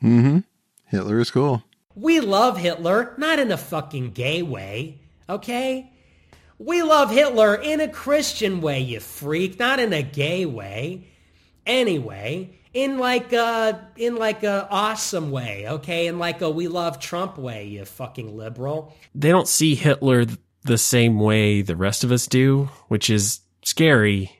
Mm-hmm. 0.03 0.39
Hitler 0.87 1.19
is 1.19 1.31
cool. 1.31 1.63
We 1.95 2.19
love 2.19 2.57
Hitler, 2.57 3.13
not 3.17 3.39
in 3.39 3.51
a 3.51 3.57
fucking 3.57 4.11
gay 4.11 4.41
way, 4.41 4.99
okay? 5.29 5.91
We 6.57 6.83
love 6.83 7.11
Hitler 7.11 7.55
in 7.55 7.81
a 7.81 7.87
Christian 7.87 8.61
way, 8.61 8.79
you 8.79 8.99
freak, 8.99 9.59
not 9.59 9.79
in 9.79 9.93
a 9.93 10.01
gay 10.01 10.45
way. 10.45 11.07
Anyway, 11.65 12.57
in 12.73 12.97
like 12.97 13.33
a 13.33 13.87
in 13.95 14.15
like 14.15 14.43
a 14.43 14.67
awesome 14.71 15.31
way, 15.31 15.65
okay? 15.67 16.07
In 16.07 16.17
like 16.17 16.41
a 16.41 16.49
we 16.49 16.67
love 16.67 16.99
Trump 16.99 17.37
way, 17.37 17.65
you 17.67 17.85
fucking 17.85 18.35
liberal. 18.35 18.95
they 19.13 19.29
don't 19.29 19.47
see 19.47 19.75
Hitler 19.75 20.25
the 20.63 20.77
same 20.77 21.19
way 21.19 21.61
the 21.61 21.75
rest 21.75 22.03
of 22.03 22.11
us 22.11 22.25
do, 22.25 22.69
which 22.87 23.09
is 23.09 23.41
scary. 23.63 24.31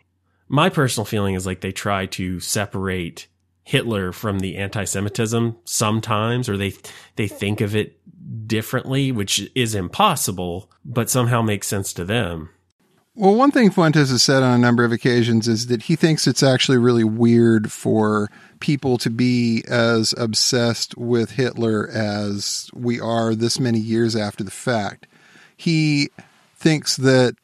My 0.52 0.68
personal 0.68 1.06
feeling 1.06 1.36
is 1.36 1.46
like 1.46 1.62
they 1.62 1.72
try 1.72 2.08
to 2.08 2.42
separate 2.42 3.28
Hitler 3.64 4.12
from 4.12 4.40
the 4.40 4.58
anti-Semitism 4.58 5.56
sometimes, 5.64 6.50
or 6.50 6.58
they 6.58 6.74
they 7.16 7.30
think 7.30 7.62
of 7.62 7.74
it 7.74 7.98
differently, 8.48 9.14
which 9.14 9.50
is 9.56 9.76
impossible, 9.76 10.70
but 10.84 11.10
somehow 11.10 11.42
makes 11.42 11.68
sense 11.68 11.94
to 11.94 12.04
them. 12.04 12.50
Well, 13.16 13.34
one 13.34 13.52
thing 13.52 13.72
Fuentes 13.72 14.10
has 14.10 14.24
said 14.24 14.44
on 14.44 14.52
a 14.54 14.62
number 14.62 14.84
of 14.84 14.92
occasions 14.92 15.48
is 15.48 15.68
that 15.68 15.84
he 15.84 15.96
thinks 15.96 16.28
it's 16.28 16.44
actually 16.44 16.80
really 16.80 17.06
weird 17.06 17.72
for 17.72 18.30
people 18.60 18.98
to 18.98 19.10
be 19.10 19.64
as 19.70 20.14
obsessed 20.18 20.98
with 20.98 21.32
Hitler 21.32 21.90
as 21.90 22.70
we 22.74 23.00
are 23.00 23.36
this 23.36 23.58
many 23.58 23.80
years 23.80 24.18
after 24.18 24.44
the 24.44 24.52
fact. 24.52 25.08
He 25.56 26.10
thinks 26.58 26.98
that 26.98 27.38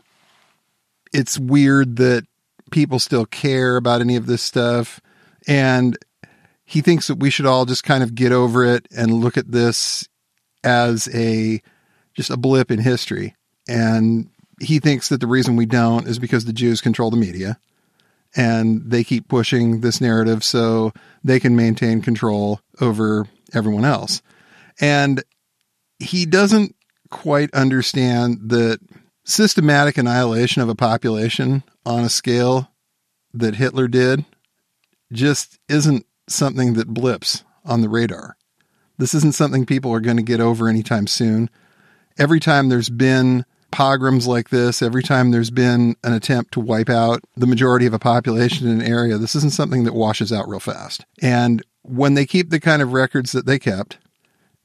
it's 1.14 1.40
weird 1.40 1.96
that 1.96 2.26
people 2.72 3.00
still 3.00 3.26
care 3.26 3.78
about 3.78 4.02
any 4.02 4.16
of 4.16 4.26
this 4.26 4.42
stuff. 4.42 5.00
And 5.48 5.98
he 6.66 6.82
thinks 6.82 7.08
that 7.08 7.20
we 7.20 7.30
should 7.30 7.46
all 7.46 7.66
just 7.66 7.84
kind 7.84 8.04
of 8.04 8.16
get 8.16 8.32
over 8.32 8.66
it 8.66 8.88
and 8.96 9.14
look 9.14 9.38
at 9.38 9.52
this 9.52 10.08
as 10.64 11.08
a 11.14 11.62
just 12.14 12.30
a 12.30 12.38
blip 12.38 12.72
in 12.72 12.80
history. 12.80 13.36
And 13.70 14.30
he 14.60 14.80
thinks 14.80 15.10
that 15.10 15.22
the 15.22 15.28
reason 15.28 15.56
we 15.56 15.66
don't 15.66 16.08
is 16.08 16.20
because 16.20 16.46
the 16.46 16.54
Jews 16.54 16.82
control 16.82 17.12
the 17.12 17.18
media 17.18 17.60
and 18.36 18.90
they 18.90 19.04
keep 19.04 19.28
pushing 19.28 19.82
this 19.82 20.02
narrative 20.02 20.44
so 20.44 20.92
they 21.24 21.40
can 21.40 21.56
maintain 21.56 22.02
control 22.02 22.60
over 22.82 23.28
everyone 23.54 23.86
else. 23.86 24.22
And 24.80 25.24
he 26.00 26.26
doesn't 26.26 26.76
quite 27.10 27.54
understand 27.54 28.50
that 28.50 28.80
systematic 29.28 29.98
annihilation 29.98 30.62
of 30.62 30.70
a 30.70 30.76
population 30.76 31.62
on 31.86 32.04
a 32.04 32.10
scale 32.10 32.72
that 33.34 33.56
Hitler 33.56 33.88
did 33.88 34.26
just 35.12 35.60
isn't 35.70 36.06
something 36.28 36.74
that 36.74 36.88
blips 36.88 37.44
on 37.66 37.82
the 37.82 37.90
radar. 37.90 38.38
This 38.98 39.14
isn't 39.14 39.36
something 39.36 39.66
people 39.66 39.94
are 39.94 40.00
going 40.00 40.18
to 40.18 40.24
get 40.24 40.40
over 40.40 40.68
anytime 40.68 41.08
soon. 41.08 41.50
Every 42.18 42.40
time 42.40 42.70
there's 42.70 42.90
been 42.90 43.46
pogroms 43.70 44.28
like 44.28 44.50
this, 44.50 44.82
every 44.82 45.04
time 45.04 45.32
there's 45.32 45.52
been 45.52 45.96
an 46.04 46.14
attempt 46.14 46.54
to 46.54 46.62
wipe 46.62 46.90
out 46.90 47.22
the 47.36 47.48
majority 47.48 47.86
of 47.86 47.94
a 47.94 48.00
population 48.00 48.68
in 48.68 48.82
an 48.82 48.88
area, 48.88 49.18
this 49.18 49.36
isn't 49.36 49.54
something 49.54 49.84
that 49.84 49.94
washes 49.94 50.32
out 50.32 50.48
real 50.48 50.62
fast. 50.62 51.06
And 51.22 51.62
when 51.84 52.14
they 52.14 52.26
keep 52.26 52.50
the 52.50 52.62
kind 52.62 52.82
of 52.82 52.94
records 52.94 53.34
that 53.34 53.46
they 53.46 53.60
kept, 53.60 53.98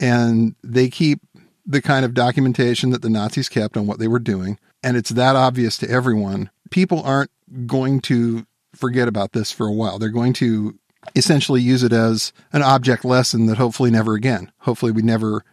and 0.01 0.55
they 0.65 0.89
keep 0.89 1.21
the 1.65 1.83
kind 1.83 2.05
of 2.05 2.15
documentation 2.15 2.91
that 2.91 3.03
the 3.03 3.11
Nazis 3.11 3.49
kept 3.49 3.77
on 3.77 3.87
what 3.87 3.99
they 3.99 4.09
were 4.09 4.19
doing, 4.19 4.59
and 4.83 4.97
it's 4.97 5.11
that 5.11 5.37
obvious 5.37 5.79
to 5.79 5.91
everyone, 5.91 6.51
people 6.71 7.03
aren't 7.03 7.31
going 7.67 8.01
to 8.01 8.47
forget 8.75 9.09
about 9.09 9.33
this 9.33 9.53
for 9.53 9.67
a 9.67 9.73
while. 9.73 9.99
They're 9.99 10.09
going 10.09 10.33
to 10.35 10.79
essentially 11.15 11.61
use 11.61 11.83
it 11.83 11.93
as 11.93 12.33
an 12.53 12.63
object 12.63 13.05
lesson 13.05 13.47
that 13.47 13.59
hopefully 13.59 13.91
never 13.91 14.15
again. 14.15 14.51
Hopefully, 14.59 14.93
we 14.93 15.03
never 15.03 15.45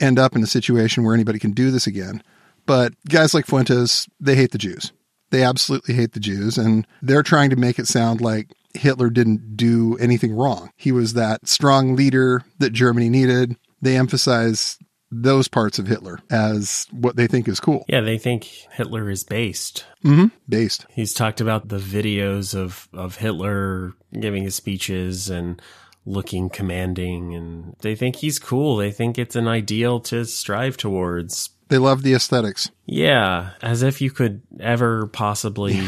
end 0.00 0.18
up 0.18 0.34
in 0.34 0.42
a 0.42 0.46
situation 0.46 1.04
where 1.04 1.14
anybody 1.14 1.38
can 1.38 1.52
do 1.52 1.70
this 1.70 1.86
again. 1.86 2.22
But 2.66 2.94
guys 3.08 3.34
like 3.34 3.46
Fuentes, 3.46 4.08
they 4.18 4.34
hate 4.34 4.50
the 4.52 4.58
Jews. 4.58 4.92
They 5.30 5.42
absolutely 5.42 5.94
hate 5.94 6.12
the 6.12 6.20
Jews, 6.20 6.58
and 6.58 6.86
they're 7.02 7.22
trying 7.22 7.50
to 7.50 7.56
make 7.56 7.78
it 7.78 7.86
sound 7.86 8.20
like 8.20 8.50
Hitler 8.74 9.10
didn't 9.10 9.56
do 9.56 9.96
anything 9.98 10.34
wrong. 10.34 10.70
He 10.76 10.92
was 10.92 11.14
that 11.14 11.48
strong 11.48 11.96
leader 11.96 12.42
that 12.58 12.70
Germany 12.70 13.08
needed. 13.08 13.56
They 13.82 13.96
emphasize 13.96 14.78
those 15.22 15.48
parts 15.48 15.78
of 15.78 15.86
Hitler 15.86 16.18
as 16.30 16.86
what 16.90 17.16
they 17.16 17.26
think 17.26 17.48
is 17.48 17.60
cool. 17.60 17.84
Yeah, 17.88 18.00
they 18.00 18.18
think 18.18 18.44
Hitler 18.44 19.08
is 19.10 19.24
based. 19.24 19.86
Mm-hmm. 20.04 20.26
Based. 20.48 20.86
He's 20.90 21.14
talked 21.14 21.40
about 21.40 21.68
the 21.68 21.78
videos 21.78 22.54
of, 22.54 22.88
of 22.92 23.16
Hitler 23.16 23.94
giving 24.12 24.42
his 24.42 24.54
speeches 24.54 25.30
and 25.30 25.60
looking 26.06 26.50
commanding, 26.50 27.34
and 27.34 27.76
they 27.80 27.94
think 27.94 28.16
he's 28.16 28.38
cool. 28.38 28.76
They 28.76 28.90
think 28.90 29.18
it's 29.18 29.36
an 29.36 29.48
ideal 29.48 30.00
to 30.00 30.24
strive 30.24 30.76
towards. 30.76 31.50
They 31.68 31.78
love 31.78 32.02
the 32.02 32.14
aesthetics. 32.14 32.70
Yeah, 32.84 33.50
as 33.62 33.82
if 33.82 34.00
you 34.00 34.10
could 34.10 34.42
ever 34.60 35.06
possibly 35.06 35.80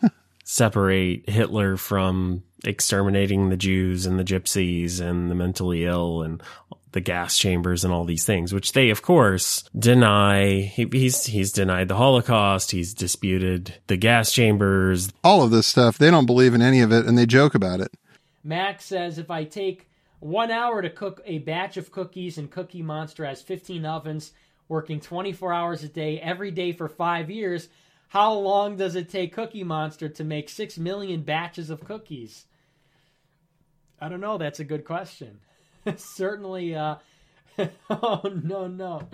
separate 0.44 1.28
Hitler 1.28 1.76
from 1.76 2.42
exterminating 2.64 3.48
the 3.48 3.56
Jews 3.56 4.06
and 4.06 4.18
the 4.18 4.24
gypsies 4.24 5.00
and 5.00 5.30
the 5.30 5.34
mentally 5.34 5.84
ill 5.84 6.22
and 6.22 6.42
the 6.92 7.00
gas 7.00 7.36
chambers 7.36 7.84
and 7.84 7.92
all 7.92 8.04
these 8.04 8.24
things, 8.24 8.52
which 8.52 8.72
they, 8.72 8.90
of 8.90 9.02
course, 9.02 9.64
deny. 9.76 10.60
He, 10.60 10.86
he's 10.92 11.24
he's 11.26 11.52
denied 11.52 11.88
the 11.88 11.96
Holocaust. 11.96 12.70
He's 12.70 12.94
disputed 12.94 13.74
the 13.86 13.96
gas 13.96 14.32
chambers. 14.32 15.12
All 15.24 15.42
of 15.42 15.50
this 15.50 15.66
stuff, 15.66 15.98
they 15.98 16.10
don't 16.10 16.26
believe 16.26 16.54
in 16.54 16.62
any 16.62 16.80
of 16.80 16.92
it, 16.92 17.06
and 17.06 17.18
they 17.18 17.26
joke 17.26 17.54
about 17.54 17.80
it. 17.80 17.92
Max 18.44 18.84
says 18.84 19.18
if 19.18 19.30
I 19.30 19.44
take 19.44 19.88
one 20.20 20.50
hour 20.50 20.82
to 20.82 20.90
cook 20.90 21.20
a 21.24 21.38
batch 21.38 21.76
of 21.76 21.90
cookies 21.90 22.38
and 22.38 22.50
Cookie 22.50 22.82
Monster 22.82 23.24
has 23.24 23.42
15 23.42 23.84
ovens, 23.84 24.32
working 24.68 25.00
24 25.00 25.52
hours 25.52 25.82
a 25.82 25.88
day 25.88 26.20
every 26.20 26.50
day 26.50 26.72
for 26.72 26.88
five 26.88 27.30
years, 27.30 27.68
how 28.08 28.34
long 28.34 28.76
does 28.76 28.94
it 28.94 29.08
take 29.08 29.32
Cookie 29.34 29.64
Monster 29.64 30.08
to 30.08 30.22
make 30.22 30.48
6 30.48 30.78
million 30.78 31.22
batches 31.22 31.70
of 31.70 31.84
cookies? 31.84 32.44
I 34.00 34.08
don't 34.08 34.20
know. 34.20 34.36
That's 34.36 34.60
a 34.60 34.64
good 34.64 34.84
question. 34.84 35.40
Certainly, 35.96 36.74
uh, 36.74 36.96
oh, 37.90 38.20
no, 38.42 38.66
no. 38.66 39.08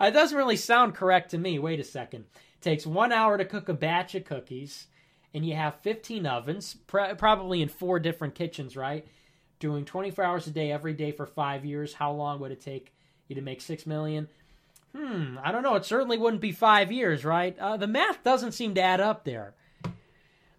It 0.00 0.12
doesn't 0.12 0.36
really 0.36 0.56
sound 0.56 0.94
correct 0.94 1.30
to 1.32 1.38
me. 1.38 1.58
Wait 1.58 1.80
a 1.80 1.84
second. 1.84 2.24
It 2.34 2.62
takes 2.62 2.86
one 2.86 3.12
hour 3.12 3.36
to 3.36 3.44
cook 3.44 3.68
a 3.68 3.74
batch 3.74 4.14
of 4.14 4.24
cookies, 4.24 4.86
and 5.34 5.44
you 5.44 5.54
have 5.54 5.80
15 5.82 6.26
ovens, 6.26 6.74
pr- 6.86 7.14
probably 7.16 7.62
in 7.62 7.68
four 7.68 7.98
different 7.98 8.34
kitchens, 8.34 8.76
right? 8.76 9.06
Doing 9.58 9.84
24 9.84 10.24
hours 10.24 10.46
a 10.46 10.50
day 10.50 10.70
every 10.70 10.92
day 10.92 11.10
for 11.10 11.26
five 11.26 11.64
years. 11.64 11.94
How 11.94 12.12
long 12.12 12.38
would 12.40 12.52
it 12.52 12.60
take 12.60 12.92
you 13.26 13.34
to 13.34 13.42
make 13.42 13.60
6 13.60 13.86
million? 13.86 14.28
Hmm, 14.96 15.36
I 15.42 15.52
don't 15.52 15.62
know. 15.62 15.74
It 15.74 15.84
certainly 15.84 16.16
wouldn't 16.16 16.40
be 16.40 16.52
five 16.52 16.90
years, 16.90 17.24
right? 17.24 17.58
Uh, 17.58 17.76
the 17.76 17.86
math 17.86 18.22
doesn't 18.24 18.52
seem 18.52 18.74
to 18.74 18.80
add 18.80 19.00
up 19.00 19.24
there. 19.24 19.54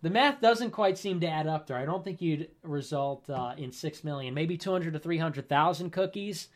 The 0.02 0.10
math 0.10 0.40
doesn't 0.40 0.72
quite 0.72 0.98
seem 0.98 1.20
to 1.20 1.28
add 1.28 1.48
up 1.48 1.68
there. 1.68 1.78
I 1.78 1.86
don't 1.86 2.04
think 2.04 2.22
you'd 2.22 2.50
result 2.64 3.30
uh, 3.30 3.54
in 3.58 3.72
six 3.72 4.04
million, 4.04 4.34
maybe 4.34 4.58
two 4.58 4.72
hundred 4.72 4.94
to 4.94 5.00
three 5.00 5.18
hundred 5.18 5.50
thousand 5.50 5.92
cookies, 5.92 6.48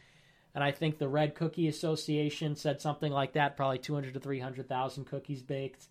and 0.56 0.64
I 0.64 0.72
think 0.72 0.98
the 0.98 1.10
Red 1.10 1.36
Cookie 1.36 1.68
Association 1.68 2.56
said 2.56 2.80
something 2.80 3.12
like 3.12 3.34
that, 3.34 3.58
probably 3.58 3.80
two 3.80 3.96
hundred 3.96 4.14
to 4.14 4.22
three 4.22 4.40
hundred 4.40 4.70
thousand 4.70 5.06
cookies 5.06 5.42
baked, 5.42 5.88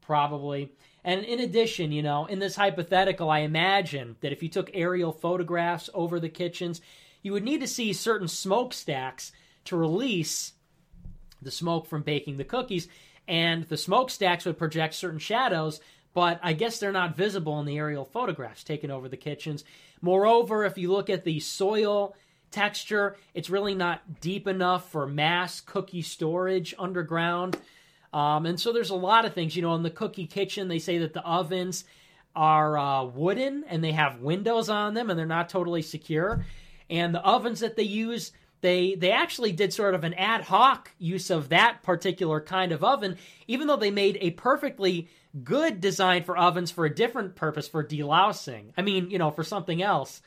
probably. 0.00 0.72
And 1.04 1.22
in 1.24 1.40
addition, 1.40 1.92
you 1.92 2.02
know, 2.02 2.24
in 2.24 2.38
this 2.38 2.56
hypothetical, 2.56 3.28
I 3.28 3.40
imagine 3.40 4.16
that 4.22 4.32
if 4.32 4.42
you 4.42 4.48
took 4.48 4.70
aerial 4.72 5.12
photographs 5.12 5.90
over 5.92 6.18
the 6.18 6.30
kitchens, 6.30 6.80
you 7.22 7.32
would 7.32 7.44
need 7.44 7.60
to 7.60 7.68
see 7.68 7.92
certain 7.92 8.28
smokestacks 8.28 9.32
to 9.66 9.76
release 9.76 10.54
the 11.42 11.50
smoke 11.50 11.86
from 11.86 12.02
baking 12.02 12.38
the 12.38 12.44
cookies, 12.44 12.88
and 13.28 13.64
the 13.64 13.76
smokestacks 13.76 14.46
would 14.46 14.56
project 14.56 14.94
certain 14.94 15.18
shadows 15.18 15.80
but 16.16 16.40
I 16.42 16.54
guess 16.54 16.78
they're 16.78 16.92
not 16.92 17.14
visible 17.14 17.60
in 17.60 17.66
the 17.66 17.76
aerial 17.76 18.06
photographs 18.06 18.64
taken 18.64 18.90
over 18.90 19.06
the 19.06 19.18
kitchens. 19.18 19.64
Moreover, 20.00 20.64
if 20.64 20.78
you 20.78 20.90
look 20.90 21.10
at 21.10 21.24
the 21.24 21.40
soil 21.40 22.16
texture, 22.50 23.16
it's 23.34 23.50
really 23.50 23.74
not 23.74 24.22
deep 24.22 24.48
enough 24.48 24.90
for 24.90 25.06
mass 25.06 25.60
cookie 25.60 26.00
storage 26.00 26.74
underground. 26.78 27.58
Um, 28.14 28.46
and 28.46 28.58
so 28.58 28.72
there's 28.72 28.88
a 28.88 28.94
lot 28.94 29.26
of 29.26 29.34
things, 29.34 29.56
you 29.56 29.60
know, 29.60 29.74
in 29.74 29.82
the 29.82 29.90
cookie 29.90 30.26
kitchen, 30.26 30.68
they 30.68 30.78
say 30.78 30.96
that 30.98 31.12
the 31.12 31.22
ovens 31.22 31.84
are 32.34 32.78
uh, 32.78 33.04
wooden 33.04 33.64
and 33.68 33.84
they 33.84 33.92
have 33.92 34.22
windows 34.22 34.70
on 34.70 34.94
them 34.94 35.10
and 35.10 35.18
they're 35.18 35.26
not 35.26 35.50
totally 35.50 35.82
secure. 35.82 36.46
And 36.88 37.14
the 37.14 37.20
ovens 37.20 37.60
that 37.60 37.76
they 37.76 37.82
use, 37.82 38.32
they 38.62 38.94
they 38.94 39.10
actually 39.10 39.52
did 39.52 39.74
sort 39.74 39.94
of 39.94 40.02
an 40.02 40.14
ad 40.14 40.44
hoc 40.44 40.92
use 40.98 41.28
of 41.28 41.50
that 41.50 41.82
particular 41.82 42.40
kind 42.40 42.72
of 42.72 42.82
oven, 42.82 43.18
even 43.46 43.66
though 43.66 43.76
they 43.76 43.90
made 43.90 44.16
a 44.22 44.30
perfectly 44.30 45.10
good 45.42 45.80
design 45.80 46.24
for 46.24 46.36
ovens 46.36 46.70
for 46.70 46.84
a 46.84 46.94
different 46.94 47.36
purpose 47.36 47.68
for 47.68 47.84
delousing. 47.84 48.72
I 48.76 48.82
mean, 48.82 49.10
you 49.10 49.18
know, 49.18 49.30
for 49.30 49.44
something 49.44 49.82
else. 49.82 50.22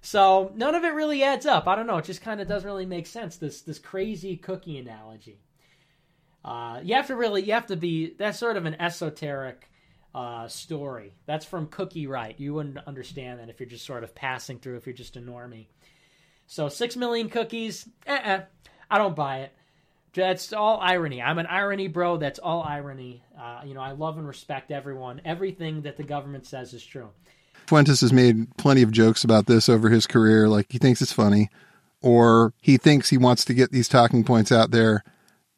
So 0.00 0.52
none 0.54 0.74
of 0.74 0.84
it 0.84 0.94
really 0.94 1.22
adds 1.22 1.46
up. 1.46 1.66
I 1.66 1.74
don't 1.74 1.86
know. 1.86 1.98
It 1.98 2.04
just 2.04 2.22
kind 2.22 2.40
of 2.40 2.48
doesn't 2.48 2.68
really 2.68 2.86
make 2.86 3.06
sense. 3.06 3.36
This 3.36 3.62
this 3.62 3.78
crazy 3.78 4.36
cookie 4.36 4.78
analogy. 4.78 5.40
Uh, 6.44 6.80
you 6.82 6.94
have 6.94 7.08
to 7.08 7.16
really 7.16 7.42
you 7.42 7.52
have 7.52 7.66
to 7.66 7.76
be 7.76 8.14
that's 8.16 8.38
sort 8.38 8.56
of 8.56 8.64
an 8.64 8.80
esoteric 8.80 9.68
uh, 10.14 10.48
story. 10.48 11.12
That's 11.26 11.44
from 11.44 11.66
Cookie 11.66 12.06
Right. 12.06 12.38
You 12.38 12.54
wouldn't 12.54 12.78
understand 12.86 13.40
that 13.40 13.50
if 13.50 13.60
you're 13.60 13.68
just 13.68 13.86
sort 13.86 14.04
of 14.04 14.14
passing 14.14 14.58
through. 14.58 14.76
If 14.76 14.86
you're 14.86 14.94
just 14.94 15.16
a 15.16 15.20
normie. 15.20 15.66
So 16.46 16.68
six 16.68 16.96
million 16.96 17.28
cookies. 17.28 17.88
Eh, 18.06 18.40
I 18.90 18.98
don't 18.98 19.16
buy 19.16 19.40
it. 19.40 19.52
That's 20.18 20.52
all 20.52 20.80
irony. 20.82 21.22
I'm 21.22 21.38
an 21.38 21.46
irony 21.46 21.86
bro. 21.86 22.16
That's 22.16 22.40
all 22.40 22.62
irony. 22.62 23.22
Uh, 23.40 23.60
you 23.64 23.72
know, 23.72 23.80
I 23.80 23.92
love 23.92 24.18
and 24.18 24.26
respect 24.26 24.72
everyone. 24.72 25.20
Everything 25.24 25.82
that 25.82 25.96
the 25.96 26.02
government 26.02 26.44
says 26.44 26.74
is 26.74 26.84
true. 26.84 27.10
Fuentes 27.68 28.00
has 28.00 28.12
made 28.12 28.56
plenty 28.56 28.82
of 28.82 28.90
jokes 28.90 29.22
about 29.22 29.46
this 29.46 29.68
over 29.68 29.90
his 29.90 30.06
career. 30.06 30.48
Like 30.48 30.66
he 30.70 30.78
thinks 30.78 31.00
it's 31.00 31.12
funny, 31.12 31.50
or 32.02 32.52
he 32.60 32.78
thinks 32.78 33.10
he 33.10 33.16
wants 33.18 33.44
to 33.44 33.54
get 33.54 33.70
these 33.70 33.88
talking 33.88 34.24
points 34.24 34.50
out 34.50 34.72
there 34.72 35.04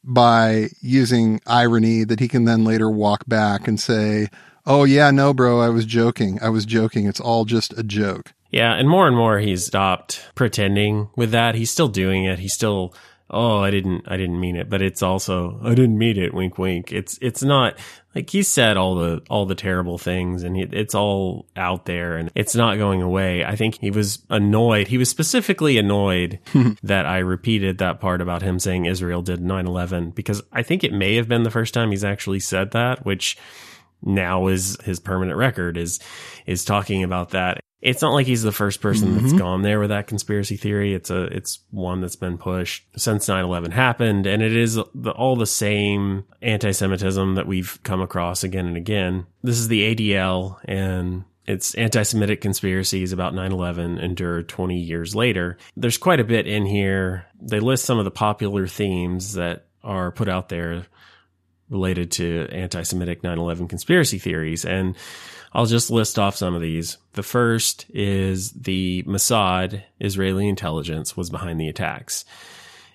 by 0.05 0.69
using 0.81 1.41
irony 1.47 2.05
that 2.05 2.21
he 2.21 2.29
can 2.29 2.45
then 2.45 2.63
later 2.63 2.91
walk 2.91 3.25
back 3.27 3.67
and 3.67 3.81
say, 3.81 4.29
Oh, 4.67 4.85
yeah, 4.85 5.11
no, 5.11 5.33
bro, 5.33 5.61
I 5.61 5.71
was 5.71 5.87
joking. 5.87 6.39
I 6.43 6.51
was 6.51 6.67
joking. 6.67 7.07
It's 7.07 7.21
all 7.21 7.47
just 7.47 7.77
a 7.79 7.83
joke. 7.83 8.35
Yeah. 8.51 8.75
And 8.75 8.89
more 8.89 9.07
and 9.07 9.17
more, 9.17 9.39
he's 9.39 9.65
stopped 9.65 10.29
pretending 10.35 11.09
with 11.17 11.31
that. 11.31 11.55
He's 11.55 11.71
still 11.71 11.89
doing 11.89 12.25
it. 12.25 12.39
He's 12.39 12.53
still 12.53 12.95
oh, 13.31 13.59
I 13.59 13.71
didn't, 13.71 14.05
I 14.07 14.17
didn't 14.17 14.41
mean 14.41 14.57
it, 14.57 14.69
but 14.69 14.83
it's 14.83 15.03
also, 15.03 15.61
I 15.63 15.75
didn't 15.75 15.99
mean 15.99 16.19
it, 16.19 16.35
wink, 16.35 16.59
wink. 16.59 16.93
It's, 16.93 17.19
it's 17.23 17.43
not 17.43 17.79
like 18.15 18.29
he 18.29 18.43
said 18.43 18.77
all 18.77 18.97
the, 18.97 19.23
all 19.31 19.47
the 19.47 19.55
terrible 19.55 19.99
things 19.99 20.43
and 20.43 20.57
he, 20.57 20.63
it's 20.63 20.95
all 20.95 21.47
out 21.57 21.87
there 21.87 22.17
and 22.17 22.31
it's 22.35 22.55
not 22.55 22.77
going 22.77 23.03
away. 23.03 23.45
I 23.45 23.55
think 23.55 23.79
he 23.81 23.91
was 23.91 24.25
annoyed. 24.29 24.89
He 24.89 24.99
was 24.99 25.09
specifically 25.09 25.79
annoyed 25.79 26.41
that 26.83 27.07
I 27.07 27.19
repeated 27.19 27.79
that 27.79 28.01
part 28.01 28.21
about 28.21 28.43
him 28.43 28.59
saying 28.59 28.87
Israel 28.87 29.23
did 29.23 29.41
9-11 29.41 30.15
because 30.15 30.43
I 30.53 30.63
think 30.63 30.83
it 30.83 30.93
may 30.93 31.15
have 31.15 31.29
been 31.29 31.45
the 31.45 31.51
first 31.51 31.73
time 31.73 31.91
he's 31.91 32.05
actually 32.05 32.41
said 32.41 32.73
that, 32.73 33.07
which 33.07 33.39
now 34.03 34.49
is 34.49 34.77
his 34.83 34.99
permanent 34.99 35.39
record 35.39 35.77
is, 35.77 36.01
is 36.47 36.65
talking 36.65 37.05
about 37.05 37.31
that 37.31 37.61
it's 37.83 38.03
not 38.03 38.13
like 38.13 38.27
he's 38.27 38.43
the 38.43 38.53
first 38.53 38.81
person 38.81 39.09
mm-hmm. 39.09 39.27
that's 39.27 39.39
gone 39.39 39.63
there 39.63 39.81
with 39.81 39.89
that 39.89 40.07
conspiracy 40.07 40.57
theory. 40.57 40.95
It's 40.95 41.11
a 41.11 41.25
it's 41.25 41.61
one 41.71 42.01
that's 42.01 42.17
been 42.17 42.37
pushed 42.37 42.85
since 42.97 43.27
9/11 43.27 43.73
happened 43.73 44.27
and 44.27 44.43
it 44.43 44.55
is 44.55 44.79
the, 44.95 45.11
all 45.13 45.37
the 45.37 45.47
same 45.47 46.25
anti-semitism 46.43 47.37
that 47.37 47.47
we've 47.47 47.79
come 47.83 48.01
across 48.01 48.45
again 48.45 48.67
and 48.67 48.77
again. 48.77 49.27
This 49.43 49.59
is 49.59 49.69
the 49.69 49.95
ADL 49.95 50.59
and 50.67 51.25
it's 51.47 51.75
anti-Semitic 51.75 52.41
conspiracies 52.41 53.13
about 53.13 53.35
9-11 53.35 54.01
endured 54.01 54.49
20 54.49 54.79
years 54.79 55.17
later. 55.17 55.59
There's 55.77 55.99
quite 55.99 56.21
a 56.21 56.25
bit 56.25 56.47
in 56.47 56.65
here. 56.65 57.27
They 57.41 57.59
list 57.59 57.87
some 57.87 57.99
of 57.99 58.05
the 58.05 58.11
popular 58.13 58.69
themes 58.69 59.35
that 59.35 59.67
are 59.83 60.13
put 60.13 60.29
out 60.29 60.49
there 60.49 60.87
related 61.69 62.13
to 62.13 62.47
anti-Semitic 62.53 63.23
9-11 63.23 63.69
conspiracy 63.69 64.19
theories. 64.19 64.65
And 64.65 64.97
I'll 65.53 65.67
just 65.67 65.91
list 65.91 66.19
off 66.19 66.37
some 66.37 66.55
of 66.55 66.61
these. 66.61 66.99
The 67.13 67.23
first 67.23 67.87
is 67.91 68.53
the 68.53 69.03
Mossad, 69.03 69.83
Israeli 69.99 70.49
intelligence, 70.49 71.17
was 71.17 71.31
behind 71.31 71.61
the 71.61 71.69
attacks. 71.69 72.25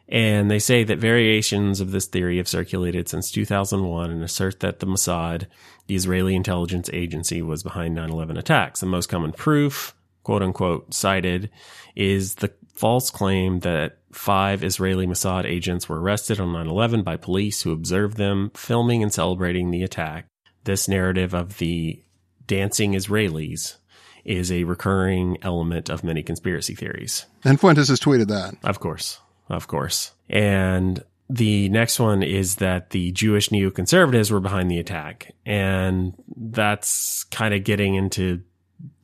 And 0.07 0.51
they 0.51 0.59
say 0.59 0.83
that 0.83 0.99
variations 0.99 1.81
of 1.81 1.91
this 1.91 2.05
theory 2.05 2.37
have 2.37 2.47
circulated 2.47 3.09
since 3.09 3.31
2001 3.31 4.11
and 4.11 4.23
assert 4.23 4.59
that 4.59 4.79
the 4.79 4.85
Mossad, 4.85 5.47
the 5.87 5.95
Israeli 5.95 6.35
intelligence 6.35 6.89
agency, 6.93 7.41
was 7.41 7.63
behind 7.63 7.95
9 7.95 8.09
11 8.09 8.37
attacks. 8.37 8.79
The 8.79 8.85
most 8.85 9.07
common 9.07 9.31
proof, 9.31 9.95
quote 10.23 10.43
unquote, 10.43 10.93
cited 10.93 11.49
is 11.95 12.35
the 12.35 12.53
false 12.73 13.09
claim 13.09 13.61
that 13.61 13.97
five 14.11 14.63
Israeli 14.63 15.07
Mossad 15.07 15.45
agents 15.45 15.89
were 15.89 15.99
arrested 15.99 16.39
on 16.39 16.53
9 16.53 16.67
11 16.67 17.03
by 17.03 17.17
police 17.17 17.63
who 17.63 17.71
observed 17.71 18.17
them 18.17 18.51
filming 18.53 19.01
and 19.01 19.11
celebrating 19.11 19.71
the 19.71 19.83
attack. 19.83 20.27
This 20.65 20.87
narrative 20.87 21.33
of 21.33 21.57
the 21.57 22.04
dancing 22.47 22.93
Israelis 22.93 23.75
is 24.23 24.51
a 24.51 24.63
recurring 24.63 25.37
element 25.41 25.89
of 25.89 26.03
many 26.03 26.23
conspiracy 26.23 26.75
theories. 26.75 27.25
And 27.43 27.59
Fuentes 27.59 27.89
has 27.89 27.99
tweeted 27.99 28.27
that. 28.27 28.55
Of 28.63 28.79
course. 28.79 29.19
Of 29.49 29.67
course. 29.67 30.11
And 30.29 31.03
the 31.29 31.69
next 31.69 31.99
one 31.99 32.23
is 32.23 32.55
that 32.55 32.89
the 32.89 33.11
Jewish 33.11 33.49
neoconservatives 33.49 34.31
were 34.31 34.39
behind 34.39 34.69
the 34.69 34.79
attack. 34.79 35.33
And 35.45 36.13
that's 36.35 37.23
kind 37.25 37.53
of 37.53 37.63
getting 37.63 37.95
into 37.95 38.41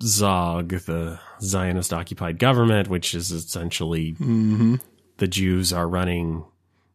Zog, 0.02 0.70
the 0.70 1.20
Zionist 1.42 1.94
occupied 1.94 2.40
government, 2.40 2.88
which 2.88 3.14
is 3.14 3.32
essentially 3.32 4.14
mm-hmm. 4.14 4.76
the 5.18 5.28
Jews 5.28 5.72
are 5.72 5.88
running 5.88 6.46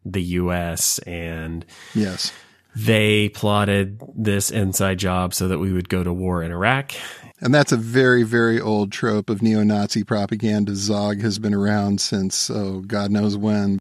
the 0.04 0.22
U.S. 0.22 0.98
and 1.00 1.64
yes, 1.94 2.32
they 2.76 3.30
plotted 3.30 4.02
this 4.14 4.50
inside 4.50 4.98
job 4.98 5.32
so 5.32 5.48
that 5.48 5.58
we 5.58 5.72
would 5.72 5.88
go 5.88 6.04
to 6.04 6.12
war 6.12 6.42
in 6.42 6.52
Iraq. 6.52 6.92
And 7.40 7.54
that's 7.54 7.72
a 7.72 7.76
very, 7.76 8.22
very 8.22 8.60
old 8.60 8.92
trope 8.92 9.30
of 9.30 9.40
neo 9.40 9.62
Nazi 9.62 10.04
propaganda. 10.04 10.74
Zog 10.74 11.20
has 11.22 11.38
been 11.38 11.54
around 11.54 12.02
since, 12.02 12.50
oh, 12.50 12.80
God 12.80 13.10
knows 13.10 13.34
when. 13.34 13.78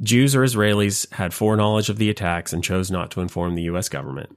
Jews 0.00 0.34
or 0.34 0.42
Israelis 0.42 1.10
had 1.12 1.34
foreknowledge 1.34 1.90
of 1.90 1.98
the 1.98 2.08
attacks 2.08 2.54
and 2.54 2.64
chose 2.64 2.90
not 2.90 3.10
to 3.10 3.20
inform 3.20 3.54
the 3.54 3.64
U.S. 3.64 3.90
government. 3.90 4.34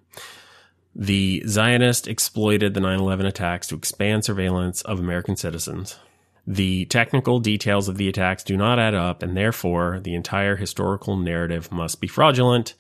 The 0.94 1.42
Zionists 1.48 2.08
exploited 2.08 2.74
the 2.74 2.82
9 2.82 3.00
11 3.00 3.26
attacks 3.26 3.68
to 3.68 3.76
expand 3.76 4.26
surveillance 4.26 4.82
of 4.82 5.00
American 5.00 5.38
citizens. 5.38 5.98
The 6.46 6.84
technical 6.86 7.40
details 7.40 7.88
of 7.88 7.96
the 7.96 8.10
attacks 8.10 8.44
do 8.44 8.58
not 8.58 8.78
add 8.78 8.96
up, 8.96 9.24
and 9.24 9.38
therefore 9.38 10.02
the 10.02 10.16
entire 10.16 10.58
historical 10.58 11.16
narrative 11.16 11.72
must 11.72 12.02
be 12.02 12.08
fraudulent. 12.08 12.74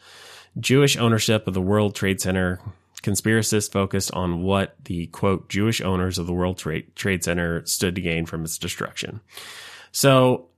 Jewish 0.59 0.97
ownership 0.97 1.47
of 1.47 1.53
the 1.53 1.61
World 1.61 1.95
Trade 1.95 2.21
Center. 2.21 2.59
Conspiracists 3.01 3.71
focused 3.71 4.11
on 4.11 4.43
what 4.43 4.75
the 4.85 5.07
quote 5.07 5.49
Jewish 5.49 5.81
owners 5.81 6.19
of 6.19 6.27
the 6.27 6.33
World 6.33 6.59
Trade, 6.59 6.95
Trade 6.95 7.23
Center 7.23 7.65
stood 7.65 7.95
to 7.95 8.01
gain 8.01 8.27
from 8.27 8.43
its 8.43 8.59
destruction. 8.59 9.21
So 9.91 10.49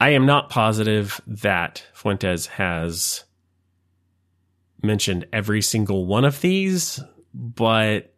I 0.00 0.10
am 0.10 0.24
not 0.24 0.48
positive 0.48 1.20
that 1.26 1.84
Fuentes 1.92 2.46
has 2.46 3.24
mentioned 4.82 5.26
every 5.32 5.62
single 5.62 6.06
one 6.06 6.24
of 6.24 6.40
these, 6.40 7.00
but 7.32 8.14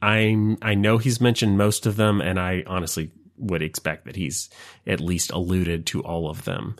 I'm 0.00 0.58
I 0.62 0.74
know 0.74 0.98
he's 0.98 1.20
mentioned 1.20 1.58
most 1.58 1.86
of 1.86 1.96
them, 1.96 2.20
and 2.20 2.38
I 2.38 2.64
honestly 2.66 3.10
would 3.36 3.62
expect 3.62 4.04
that 4.06 4.16
he's 4.16 4.50
at 4.86 5.00
least 5.00 5.30
alluded 5.30 5.86
to 5.86 6.02
all 6.02 6.28
of 6.28 6.44
them 6.44 6.76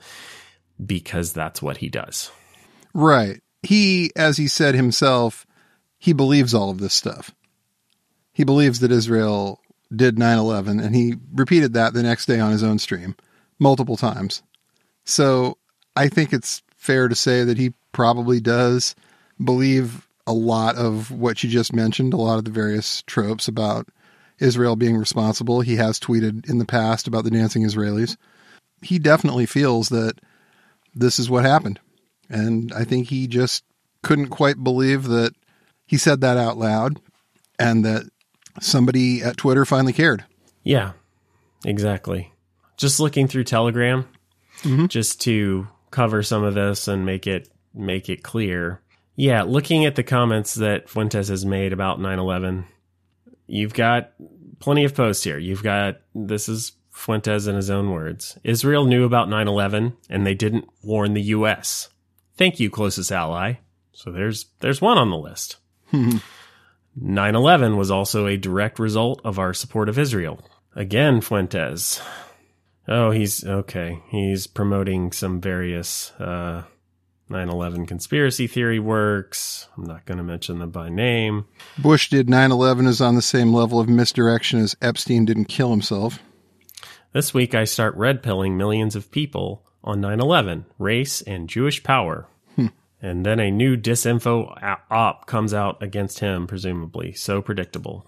because 0.84 1.32
that's 1.32 1.62
what 1.62 1.78
he 1.78 1.88
does. 1.88 2.30
Right. 2.98 3.40
He, 3.62 4.11
as 4.16 4.38
he 4.38 4.48
said 4.48 4.74
himself, 4.74 5.46
he 6.00 6.12
believes 6.12 6.52
all 6.52 6.68
of 6.68 6.80
this 6.80 6.94
stuff. 6.94 7.32
He 8.32 8.42
believes 8.42 8.80
that 8.80 8.90
Israel 8.90 9.61
did 9.94 10.18
9 10.18 10.37
11, 10.37 10.80
and 10.80 10.96
he 10.96 11.14
repeated 11.32 11.74
that 11.74 11.94
the 11.94 12.02
next 12.02 12.26
day 12.26 12.40
on 12.40 12.50
his 12.50 12.64
own 12.64 12.80
stream 12.80 13.14
multiple 13.61 13.96
times. 13.96 14.42
So 15.04 15.58
I 15.94 16.08
think 16.08 16.32
it's 16.32 16.61
fair 16.74 17.06
to 17.06 17.14
say 17.14 17.44
that 17.44 17.56
he 17.56 17.72
probably 17.92 18.40
does 18.40 18.96
believe 19.42 20.08
a 20.26 20.32
lot 20.32 20.74
of 20.74 21.12
what 21.12 21.44
you 21.44 21.48
just 21.48 21.72
mentioned, 21.72 22.14
a 22.14 22.16
lot 22.16 22.38
of 22.38 22.46
the 22.46 22.50
various 22.50 23.02
tropes 23.02 23.46
about 23.46 23.87
Israel 24.40 24.74
being 24.74 24.96
responsible. 24.96 25.61
He 25.61 25.76
has 25.76 26.00
tweeted 26.00 26.50
in 26.50 26.58
the 26.58 26.66
past 26.66 27.06
about 27.06 27.22
the 27.22 27.30
dancing 27.30 27.62
Israelis. 27.62 28.16
He 28.82 28.98
definitely 28.98 29.46
feels 29.46 29.88
that 29.90 30.20
this 30.96 31.20
is 31.20 31.30
what 31.30 31.44
happened. 31.44 31.78
And 32.28 32.72
I 32.74 32.84
think 32.84 33.08
he 33.08 33.26
just 33.26 33.64
couldn't 34.02 34.28
quite 34.28 34.62
believe 34.62 35.04
that 35.04 35.34
he 35.86 35.96
said 35.96 36.20
that 36.20 36.36
out 36.36 36.58
loud 36.58 37.00
and 37.58 37.84
that 37.84 38.10
somebody 38.60 39.22
at 39.22 39.36
Twitter 39.36 39.64
finally 39.64 39.92
cared. 39.92 40.24
Yeah, 40.62 40.92
exactly. 41.64 42.32
Just 42.76 43.00
looking 43.00 43.26
through 43.26 43.44
Telegram 43.44 44.06
mm-hmm. 44.62 44.86
just 44.86 45.20
to 45.22 45.68
cover 45.90 46.22
some 46.22 46.44
of 46.44 46.54
this 46.54 46.88
and 46.88 47.06
make 47.06 47.26
it 47.26 47.48
make 47.74 48.08
it 48.08 48.22
clear. 48.22 48.80
Yeah, 49.16 49.42
looking 49.42 49.84
at 49.84 49.96
the 49.96 50.02
comments 50.02 50.54
that 50.54 50.88
Fuentes 50.88 51.28
has 51.28 51.44
made 51.44 51.72
about 51.72 51.98
9/11, 51.98 52.64
you've 53.46 53.74
got 53.74 54.12
plenty 54.60 54.84
of 54.84 54.94
posts 54.94 55.24
here. 55.24 55.38
You've 55.38 55.62
got 55.62 55.96
this 56.14 56.48
is 56.48 56.72
Fuentes 56.90 57.46
in 57.46 57.56
his 57.56 57.70
own 57.70 57.90
words. 57.90 58.38
Israel 58.44 58.84
knew 58.84 59.04
about 59.04 59.28
9/11 59.28 59.96
and 60.08 60.26
they 60.26 60.34
didn't 60.34 60.68
warn 60.82 61.14
the 61.14 61.22
US. 61.22 61.88
Thank 62.38 62.61
you, 62.61 62.70
closest 62.70 63.11
ally. 63.12 63.55
So 63.92 64.12
there's 64.12 64.46
there's 64.61 64.81
one 64.81 64.96
on 64.96 65.11
the 65.11 65.18
list. 65.18 65.57
9/11 65.92 67.77
was 67.77 67.90
also 67.90 68.27
a 68.27 68.37
direct 68.37 68.79
result 68.79 69.20
of 69.24 69.38
our 69.38 69.53
support 69.53 69.88
of 69.88 69.98
Israel. 69.98 70.40
Again, 70.74 71.20
Fuentes. 71.20 72.01
Oh, 72.87 73.11
he's 73.11 73.44
okay. 73.44 74.03
He's 74.09 74.46
promoting 74.46 75.12
some 75.12 75.40
various 75.40 76.12
uh, 76.18 76.62
9/11 77.29 77.87
conspiracy 77.87 78.46
theory 78.46 78.79
works. 78.79 79.68
I'm 79.77 79.85
not 79.85 80.07
going 80.07 80.18
to 80.18 80.24
mention 80.24 80.61
them 80.61 80.70
by 80.70 80.88
name. 80.88 81.44
Bush 81.77 82.09
did 82.09 82.29
9/11 82.29 82.87
is 82.87 83.01
on 83.01 83.16
the 83.16 83.22
same 83.22 83.53
level 83.53 83.81
of 83.81 83.88
misdirection 83.88 84.61
as 84.61 84.77
Epstein 84.81 85.24
didn't 85.24 85.46
kill 85.46 85.70
himself. 85.70 86.20
This 87.12 87.35
week 87.35 87.55
I 87.55 87.64
start 87.64 87.96
red 87.96 88.22
pilling 88.22 88.57
millions 88.57 88.94
of 88.94 89.11
people 89.11 89.64
on 89.88 90.01
9 90.01 90.20
11, 90.20 90.66
race, 90.79 91.22
and 91.22 91.48
Jewish 91.48 91.83
power. 91.83 92.29
Hmm. 92.55 92.66
And 93.01 93.24
then 93.24 93.40
a 93.40 93.51
new 93.51 93.77
disinfo 93.77 94.79
op 94.90 95.27
comes 95.27 95.55
out 95.55 95.83
against 95.83 96.20
him, 96.20 96.46
presumably. 96.46 97.12
So 97.14 97.40
predictable. 97.40 98.07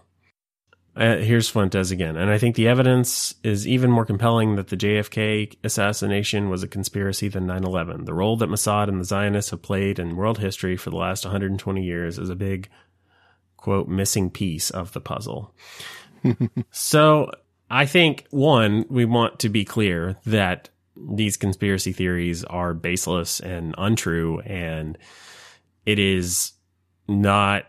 Uh, 0.97 1.17
here's 1.17 1.49
Fuentes 1.49 1.91
again. 1.93 2.17
And 2.17 2.31
I 2.31 2.37
think 2.37 2.57
the 2.57 2.69
evidence 2.69 3.35
is 3.43 3.67
even 3.67 3.91
more 3.91 4.05
compelling 4.05 4.57
that 4.57 4.69
the 4.69 4.77
JFK 4.77 5.57
assassination 5.65 6.51
was 6.51 6.63
a 6.63 6.69
conspiracy 6.69 7.29
than 7.29 7.47
9 7.47 7.65
11. 7.65 8.05
The 8.05 8.15
role 8.15 8.37
that 8.37 8.49
Mossad 8.49 8.89
and 8.89 9.01
the 9.01 9.05
Zionists 9.05 9.53
have 9.53 9.63
played 9.63 9.99
in 9.99 10.17
world 10.17 10.39
history 10.39 10.77
for 10.77 10.91
the 10.91 10.97
last 10.97 11.25
120 11.25 11.83
years 11.83 12.19
is 12.19 12.29
a 12.29 12.37
big, 12.37 12.69
quote, 13.57 13.89
missing 13.89 14.31
piece 14.31 14.69
of 14.71 14.93
the 14.93 15.01
puzzle. 15.01 15.55
so 16.71 17.31
I 17.71 17.87
think, 17.87 18.27
one, 18.31 18.85
we 18.91 19.05
want 19.05 19.39
to 19.41 19.49
be 19.49 19.65
clear 19.65 20.19
that 20.27 20.69
these 20.97 21.37
conspiracy 21.37 21.93
theories 21.93 22.45
are 22.45 22.75
baseless 22.75 23.41
and 23.41 23.75
untrue 23.79 24.41
and 24.41 24.99
it 25.87 25.99
is 25.99 26.53
not 27.09 27.65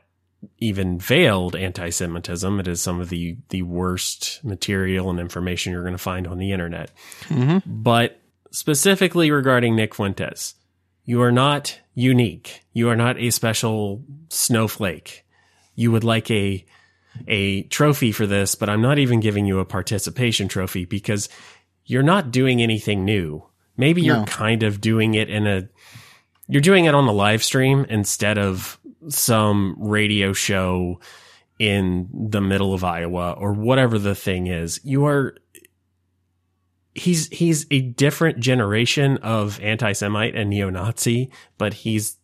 even 0.58 1.00
veiled 1.00 1.56
anti-Semitism. 1.56 2.60
It 2.60 2.68
is 2.68 2.82
some 2.82 3.00
of 3.00 3.10
the 3.10 3.38
the 3.50 3.62
worst 3.62 4.44
material 4.44 5.10
and 5.10 5.20
information 5.20 5.72
you're 5.72 5.84
going 5.84 5.94
to 5.94 6.00
find 6.00 6.28
on 6.28 6.40
the 6.40 6.52
internet. 6.52 6.92
Mm-hmm. 7.28 7.60
But 7.66 8.20
specifically 8.52 9.32
regarding 9.32 9.76
Nick 9.76 9.96
Fuentes. 9.96 10.56
You 11.04 11.22
are 11.22 11.32
not 11.32 11.80
unique. 11.96 12.64
You 12.74 12.90
are 12.90 12.96
not 12.96 13.18
a 13.18 13.32
special 13.32 14.04
snowflake. 14.30 15.26
You 15.76 15.92
would 15.92 16.04
like 16.04 16.30
a 16.30 16.64
a 17.28 17.64
trophy 17.64 18.12
for 18.12 18.26
this, 18.26 18.56
but 18.56 18.70
I'm 18.70 18.82
not 18.82 19.00
even 19.00 19.20
giving 19.20 19.46
you 19.46 19.60
a 19.60 19.66
participation 19.66 20.48
trophy 20.48 20.86
because 20.86 21.28
you're 21.92 22.04
not 22.04 22.32
doing 22.32 22.62
anything 22.62 23.04
new. 23.04 23.44
Maybe 23.76 24.02
you're 24.02 24.18
No. 24.18 24.26
kind 24.26 24.64
of 24.64 24.80
doing 24.80 25.14
it 25.14 25.30
in 25.30 25.46
a 25.46 25.68
you're 26.48 26.62
doing 26.62 26.86
it 26.86 26.96
on 26.96 27.08
a 27.08 27.12
live 27.12 27.44
stream 27.44 27.86
instead 27.90 28.38
of 28.38 28.80
some 29.10 29.76
radio 29.78 30.34
show 30.34 31.00
in 31.60 32.08
the 32.14 32.42
middle 32.42 32.74
of 32.74 32.84
Iowa 32.84 33.34
or 33.34 33.54
whatever 33.54 33.98
the 34.00 34.16
thing 34.16 34.48
is. 34.48 34.80
You 34.84 35.06
are 35.06 35.36
he's 36.96 37.28
he's 37.30 37.66
a 37.72 37.82
different 37.82 38.40
generation 38.40 39.18
of 39.18 39.60
anti-Semite 39.62 40.36
and 40.36 40.50
neo-Nazi, 40.50 41.30
but 41.58 41.74
he's 41.74 42.18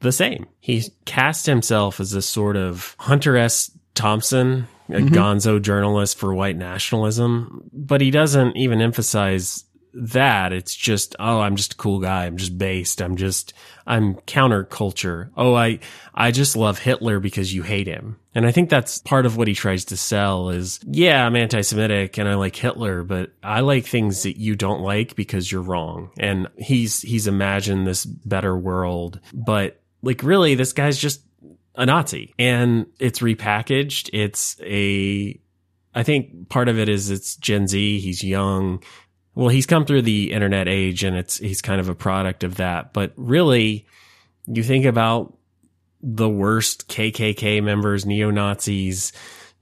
the 0.00 0.12
same. 0.12 0.46
He 0.60 0.84
cast 1.04 1.46
himself 1.46 2.00
as 2.00 2.12
a 2.14 2.22
sort 2.22 2.56
of 2.56 2.96
Hunter 2.98 3.36
S. 3.36 3.70
Thompson, 3.94 4.66
a 4.92 4.98
mm-hmm. 4.98 5.14
gonzo 5.14 5.60
journalist 5.60 6.18
for 6.18 6.34
white 6.34 6.56
nationalism, 6.56 7.68
but 7.72 8.00
he 8.00 8.10
doesn't 8.10 8.56
even 8.56 8.80
emphasize 8.80 9.64
that. 9.92 10.52
It's 10.52 10.74
just, 10.74 11.16
oh, 11.18 11.40
I'm 11.40 11.56
just 11.56 11.72
a 11.72 11.76
cool 11.76 11.98
guy. 11.98 12.26
I'm 12.26 12.36
just 12.36 12.56
based. 12.56 13.02
I'm 13.02 13.16
just, 13.16 13.52
I'm 13.86 14.14
counterculture. 14.14 15.30
Oh, 15.36 15.54
I, 15.54 15.80
I 16.14 16.30
just 16.30 16.56
love 16.56 16.78
Hitler 16.78 17.18
because 17.18 17.52
you 17.52 17.62
hate 17.62 17.88
him. 17.88 18.16
And 18.32 18.46
I 18.46 18.52
think 18.52 18.70
that's 18.70 18.98
part 18.98 19.26
of 19.26 19.36
what 19.36 19.48
he 19.48 19.54
tries 19.54 19.86
to 19.86 19.96
sell 19.96 20.50
is, 20.50 20.78
yeah, 20.86 21.26
I'm 21.26 21.34
anti-Semitic 21.34 22.18
and 22.18 22.28
I 22.28 22.34
like 22.34 22.54
Hitler, 22.54 23.02
but 23.02 23.32
I 23.42 23.60
like 23.60 23.84
things 23.84 24.22
that 24.22 24.36
you 24.36 24.54
don't 24.54 24.82
like 24.82 25.16
because 25.16 25.50
you're 25.50 25.60
wrong. 25.60 26.10
And 26.20 26.46
he's, 26.56 27.02
he's 27.02 27.26
imagined 27.26 27.84
this 27.84 28.04
better 28.04 28.56
world, 28.56 29.18
but 29.34 29.82
like 30.02 30.22
really, 30.22 30.54
this 30.54 30.72
guy's 30.72 30.98
just 30.98 31.22
a 31.74 31.86
Nazi 31.86 32.34
and 32.38 32.86
it's 32.98 33.20
repackaged. 33.20 34.10
It's 34.12 34.60
a, 34.62 35.38
I 35.94 36.02
think 36.02 36.48
part 36.48 36.68
of 36.68 36.78
it 36.78 36.88
is 36.88 37.10
it's 37.10 37.36
Gen 37.36 37.66
Z. 37.66 38.00
He's 38.00 38.22
young. 38.22 38.82
Well, 39.34 39.48
he's 39.48 39.66
come 39.66 39.84
through 39.84 40.02
the 40.02 40.32
internet 40.32 40.68
age 40.68 41.04
and 41.04 41.16
it's, 41.16 41.38
he's 41.38 41.62
kind 41.62 41.80
of 41.80 41.88
a 41.88 41.94
product 41.94 42.44
of 42.44 42.56
that. 42.56 42.92
But 42.92 43.12
really, 43.16 43.86
you 44.46 44.62
think 44.62 44.84
about 44.84 45.36
the 46.02 46.28
worst 46.28 46.88
KKK 46.88 47.62
members, 47.62 48.06
neo 48.06 48.30
Nazis, 48.30 49.12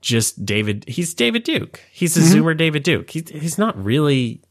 just 0.01 0.45
David, 0.45 0.85
he's 0.87 1.13
David 1.13 1.43
Duke. 1.43 1.81
He's 1.91 2.17
a 2.17 2.21
mm-hmm. 2.21 2.47
Zoomer 2.47 2.57
David 2.57 2.83
Duke. 2.83 3.09
He, 3.09 3.23
he's 3.27 3.57
not 3.57 3.81
really 3.81 4.41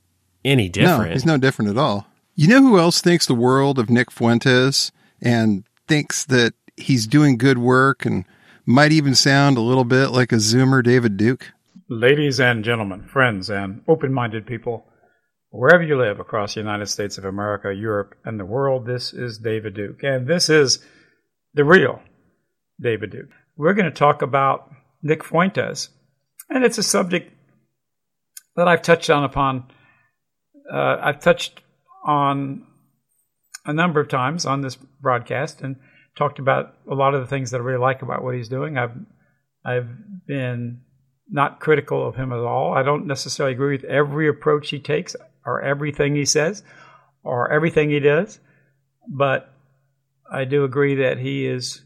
any 0.44 0.68
different. 0.68 1.08
No, 1.08 1.12
he's 1.12 1.26
no 1.26 1.38
different 1.38 1.70
at 1.70 1.78
all. 1.78 2.06
You 2.34 2.48
know 2.48 2.60
who 2.60 2.78
else 2.78 3.00
thinks 3.00 3.26
the 3.26 3.34
world 3.34 3.78
of 3.78 3.90
Nick 3.90 4.10
Fuentes 4.10 4.92
and 5.20 5.64
thinks 5.88 6.24
that 6.26 6.54
he's 6.78 7.06
doing 7.06 7.36
good 7.36 7.58
work 7.58 8.06
and 8.06 8.24
might 8.66 8.92
even 8.92 9.14
sound 9.14 9.56
a 9.56 9.62
little 9.62 9.84
bit 9.84 10.08
like 10.08 10.32
a 10.32 10.36
Zoomer 10.36 10.82
David 10.82 11.16
Duke? 11.16 11.52
Ladies 11.88 12.38
and 12.38 12.64
gentlemen, 12.64 13.06
friends 13.06 13.48
and 13.48 13.82
open 13.88 14.12
minded 14.12 14.46
people, 14.46 14.86
wherever 15.50 15.82
you 15.82 15.96
live 15.98 16.20
across 16.20 16.54
the 16.54 16.60
United 16.60 16.86
States 16.86 17.16
of 17.16 17.24
America, 17.24 17.74
Europe, 17.74 18.14
and 18.24 18.38
the 18.38 18.44
world, 18.44 18.86
this 18.86 19.12
is 19.14 19.38
David 19.38 19.74
Duke. 19.74 20.02
And 20.02 20.26
this 20.26 20.50
is 20.50 20.84
the 21.54 21.64
real 21.64 22.02
David 22.80 23.10
Duke. 23.10 23.30
We're 23.56 23.74
going 23.74 23.90
to 23.90 23.90
talk 23.90 24.22
about 24.22 24.70
Nick 25.02 25.24
Fuentes. 25.24 25.88
And 26.50 26.64
it's 26.64 26.78
a 26.78 26.82
subject 26.82 27.32
that 28.56 28.68
I've 28.68 28.82
touched 28.82 29.08
on 29.08 29.24
upon, 29.24 29.64
uh, 30.72 30.96
I've 31.00 31.20
touched 31.20 31.60
on 32.04 32.66
a 33.64 33.72
number 33.72 34.00
of 34.00 34.08
times 34.08 34.46
on 34.46 34.60
this 34.60 34.76
broadcast 34.76 35.60
and 35.62 35.76
talked 36.18 36.38
about 36.40 36.74
a 36.90 36.94
lot 36.94 37.14
of 37.14 37.20
the 37.20 37.26
things 37.26 37.52
that 37.52 37.58
I 37.58 37.64
really 37.64 37.78
like 37.78 38.02
about 38.02 38.22
what 38.22 38.34
he's 38.34 38.48
doing. 38.48 38.76
I've 38.76 38.96
I've 39.64 39.88
been 40.26 40.80
not 41.30 41.60
critical 41.60 42.06
of 42.06 42.16
him 42.16 42.32
at 42.32 42.38
all. 42.38 42.74
I 42.74 42.82
don't 42.82 43.06
necessarily 43.06 43.54
agree 43.54 43.76
with 43.76 43.84
every 43.84 44.28
approach 44.28 44.70
he 44.70 44.80
takes 44.80 45.14
or 45.46 45.62
everything 45.62 46.16
he 46.16 46.24
says 46.24 46.62
or 47.22 47.50
everything 47.52 47.90
he 47.90 48.00
does, 48.00 48.40
but 49.08 49.52
I 50.30 50.44
do 50.44 50.64
agree 50.64 50.96
that 50.96 51.18
he 51.18 51.46
is 51.46 51.82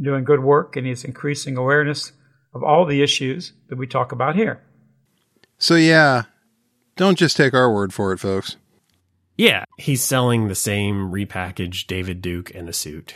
doing 0.00 0.24
good 0.24 0.42
work 0.42 0.76
and 0.76 0.86
he's 0.86 1.04
increasing 1.04 1.56
awareness 1.56 2.12
of 2.54 2.62
all 2.62 2.86
the 2.86 3.02
issues 3.02 3.52
that 3.68 3.78
we 3.78 3.86
talk 3.86 4.12
about 4.12 4.34
here. 4.34 4.62
So, 5.58 5.74
yeah, 5.74 6.22
don't 6.96 7.18
just 7.18 7.36
take 7.36 7.52
our 7.54 7.72
word 7.72 7.92
for 7.92 8.12
it, 8.12 8.18
folks. 8.18 8.56
yeah, 9.36 9.64
he's 9.78 10.02
selling 10.02 10.48
the 10.48 10.54
same 10.54 11.10
repackaged 11.12 11.86
David 11.86 12.22
Duke 12.22 12.50
in 12.50 12.68
a 12.68 12.72
suit. 12.72 13.14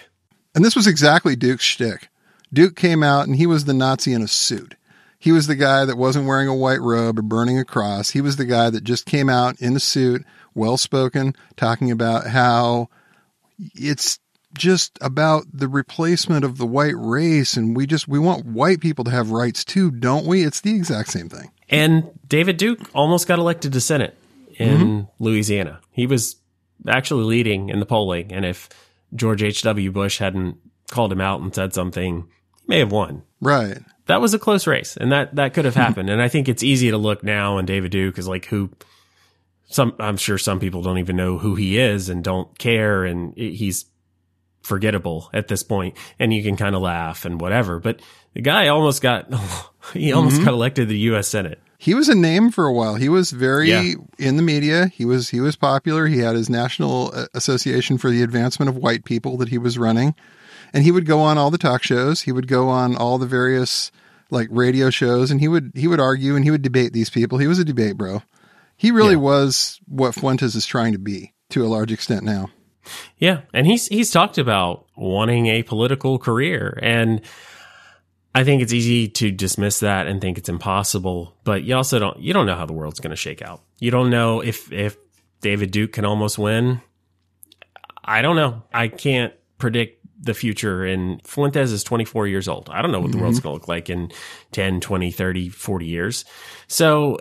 And 0.55 0.65
this 0.65 0.77
was 0.77 0.87
exactly 0.87 1.37
Duke's 1.37 1.65
shtick. 1.65 2.09
Duke 2.53 2.77
came 2.77 3.03
out 3.03 3.27
and 3.27 3.37
he 3.37 3.47
was 3.47 3.65
the 3.65 3.75
Nazi 3.75 4.13
in 4.13 4.23
a 4.23 4.29
suit. 4.29 4.77
He 5.19 5.33
was 5.33 5.47
the 5.47 5.57
guy 5.57 5.85
that 5.85 5.97
wasn't 5.97 6.27
wearing 6.27 6.49
a 6.49 6.55
white 6.55 6.81
robe 6.81 7.19
or 7.19 7.23
burning 7.23 7.59
a 7.59 7.65
cross. 7.65 8.11
He 8.11 8.21
was 8.21 8.37
the 8.37 8.45
guy 8.45 8.71
that 8.71 8.85
just 8.85 9.07
came 9.07 9.29
out 9.29 9.61
in 9.61 9.75
a 9.75 9.81
suit, 9.81 10.25
well 10.55 10.77
spoken, 10.77 11.35
talking 11.57 11.91
about 11.91 12.27
how 12.27 12.89
it's 13.75 14.19
just 14.57 14.99
about 15.01 15.45
the 15.53 15.67
replacement 15.67 16.45
of 16.45 16.59
the 16.59 16.67
white 16.67 16.95
race 16.97 17.57
and 17.57 17.77
we 17.77 17.87
just 17.87 18.07
we 18.07 18.19
want 18.19 18.47
white 18.47 18.81
people 18.81 19.05
to 19.05 19.11
have 19.11 19.31
rights 19.31 19.65
too, 19.65 19.91
don't 19.91 20.27
we? 20.27 20.45
It's 20.45 20.61
the 20.61 20.75
exact 20.77 21.11
same 21.11 21.29
thing. 21.29 21.51
And 21.69 22.11
David 22.29 22.57
Duke 22.57 22.79
almost 22.95 23.27
got 23.27 23.39
elected 23.39 23.73
to 23.73 23.81
Senate 23.81 24.17
in 24.57 24.79
mm-hmm. 24.79 25.25
Louisiana. 25.25 25.81
He 25.91 26.07
was 26.07 26.37
actually 26.87 27.25
leading 27.25 27.71
in 27.71 27.81
the 27.81 27.87
polling. 27.87 28.33
And 28.33 28.45
if 28.45 28.69
George 29.15 29.43
H.W. 29.43 29.93
Bush 29.93 30.19
hadn't 30.19 30.59
called 30.91 31.13
him 31.13 31.21
out 31.21 31.41
and 31.41 31.55
said 31.55 31.73
something, 31.73 32.27
he 32.61 32.65
may 32.67 32.79
have 32.79 32.93
won. 32.93 33.23
Right. 33.41 33.79
That 34.07 34.21
was 34.21 34.35
a 34.35 34.39
close 34.39 34.67
race 34.67 34.97
and 34.97 35.13
that, 35.13 35.35
that 35.37 35.55
could 35.55 35.65
have 35.65 35.75
happened. 35.87 36.11
and 36.11 36.21
I 36.21 36.29
think 36.29 36.49
it's 36.49 36.63
easy 36.63 36.91
to 36.91 36.99
look 36.99 37.23
now 37.23 37.59
and 37.59 37.67
David 37.67 37.91
Duke 37.91 38.19
is 38.19 38.29
like 38.29 38.47
who 38.47 38.71
some, 39.67 39.95
I'm 39.99 40.17
sure 40.17 40.39
some 40.39 40.61
people 40.61 40.83
don't 40.83 40.99
even 40.99 41.17
know 41.17 41.39
who 41.39 41.55
he 41.55 41.79
is 41.79 42.09
and 42.09 42.23
don't 42.23 42.57
care. 42.59 43.05
And 43.05 43.35
he's 43.37 43.87
forgettable 44.63 45.31
at 45.33 45.49
this 45.49 45.63
point 45.63 45.97
and 46.19 46.33
you 46.33 46.43
can 46.43 46.57
kind 46.57 46.75
of 46.75 46.83
laugh 46.83 47.25
and 47.25 47.41
whatever. 47.41 47.81
But 47.81 48.01
the 48.35 48.43
guy 48.43 48.69
almost 48.69 49.03
got, 49.03 49.33
he 49.93 50.13
almost 50.13 50.37
mm-hmm. 50.37 50.45
got 50.45 50.55
elected 50.55 50.89
to 50.89 50.93
the 50.93 50.99
U.S. 51.01 51.29
Senate. 51.29 51.61
He 51.85 51.93
was 51.95 52.09
a 52.09 52.15
name 52.15 52.51
for 52.51 52.65
a 52.65 52.73
while. 52.73 52.95
He 52.95 53.11
was 53.11 53.31
very 53.31 53.69
Yeah. 53.69 53.93
in 54.19 54.37
the 54.37 54.43
media. 54.43 54.87
He 54.87 55.05
was 55.05 55.29
he 55.31 55.41
was 55.41 55.55
popular. 55.55 56.07
He 56.07 56.19
had 56.19 56.35
his 56.35 56.49
National 56.49 57.13
uh, 57.15 57.27
Association 57.35 57.99
for 57.99 58.11
the 58.11 58.23
Advancement 58.23 58.71
of 58.71 58.77
White 58.77 59.05
People 59.05 59.37
that 59.37 59.51
he 59.51 59.59
was 59.59 59.77
running, 59.77 60.15
and 60.73 60.83
he 60.85 60.91
would 60.91 61.05
go 61.05 61.21
on 61.21 61.37
all 61.37 61.51
the 61.51 61.59
talk 61.59 61.83
shows. 61.83 62.23
He 62.23 62.33
would 62.33 62.49
go 62.49 62.69
on 62.71 62.97
all 62.97 63.19
the 63.19 63.27
various 63.27 63.93
like 64.31 64.49
radio 64.51 64.89
shows, 64.89 65.31
and 65.31 65.41
he 65.41 65.49
would 65.49 65.73
he 65.75 65.87
would 65.87 66.01
argue 66.01 66.37
and 66.37 66.45
he 66.45 66.51
would 66.51 66.63
debate 66.63 66.95
these 66.95 67.11
people. 67.11 67.37
He 67.39 67.47
was 67.47 67.59
a 67.59 67.65
debate 67.67 67.99
bro. 67.99 68.23
He 68.77 68.91
really 68.91 69.13
Yeah. 69.13 69.19
was 69.21 69.79
what 69.87 70.15
Fuentes 70.15 70.55
is 70.55 70.65
trying 70.67 70.93
to 70.95 70.99
be 70.99 71.33
to 71.51 71.65
a 71.65 71.69
large 71.69 71.93
extent 71.93 72.23
now. 72.25 72.49
Yeah, 73.19 73.43
and 73.53 73.67
he's 73.67 73.89
he's 73.89 74.11
talked 74.11 74.39
about 74.39 74.87
wanting 74.97 75.47
a 75.49 75.63
political 75.63 76.19
career, 76.19 76.79
and 76.83 77.21
I 78.35 78.43
think 78.45 78.63
it's 78.63 78.73
easy 78.73 79.09
to 79.09 79.31
dismiss 79.31 79.81
that 79.81 80.07
and 80.07 80.21
think 80.21 80.39
it's 80.39 80.49
impossible. 80.49 81.37
But 81.45 81.63
you 81.63 81.77
also 81.77 81.99
don't 81.99 82.19
you 82.19 82.33
don't 82.33 82.47
know 82.47 82.57
how 82.57 82.67
the 82.67 82.73
world's 82.73 83.01
going 83.01 83.11
to 83.11 83.17
shake 83.17 83.43
out. 83.43 83.63
You 83.79 83.91
don't 83.91 84.11
know 84.11 84.41
if 84.41 84.73
if 84.73 84.97
David 85.41 85.71
Duke 85.71 85.93
can 85.93 86.05
almost 86.05 86.39
win. 86.39 86.81
I 88.05 88.23
don't 88.23 88.37
know. 88.37 88.63
I 88.73 88.89
can't 88.89 89.33
predict 89.59 90.05
the 90.21 90.35
future. 90.35 90.85
And 90.85 91.25
Fuentes 91.27 91.71
is 91.71 91.85
24 91.85 92.27
years 92.27 92.49
old. 92.49 92.69
I 92.71 92.83
don't 92.83 92.93
know 92.93 93.01
what 93.01 93.13
the 93.13 93.19
world's 93.19 93.39
mm-hmm. 93.39 93.49
going 93.49 93.59
to 93.59 93.61
look 93.61 93.69
like 93.69 93.91
in 93.91 94.11
10, 94.53 94.81
20, 94.81 95.11
30, 95.11 95.49
40 95.49 95.87
years. 95.87 96.25
So 96.67 97.19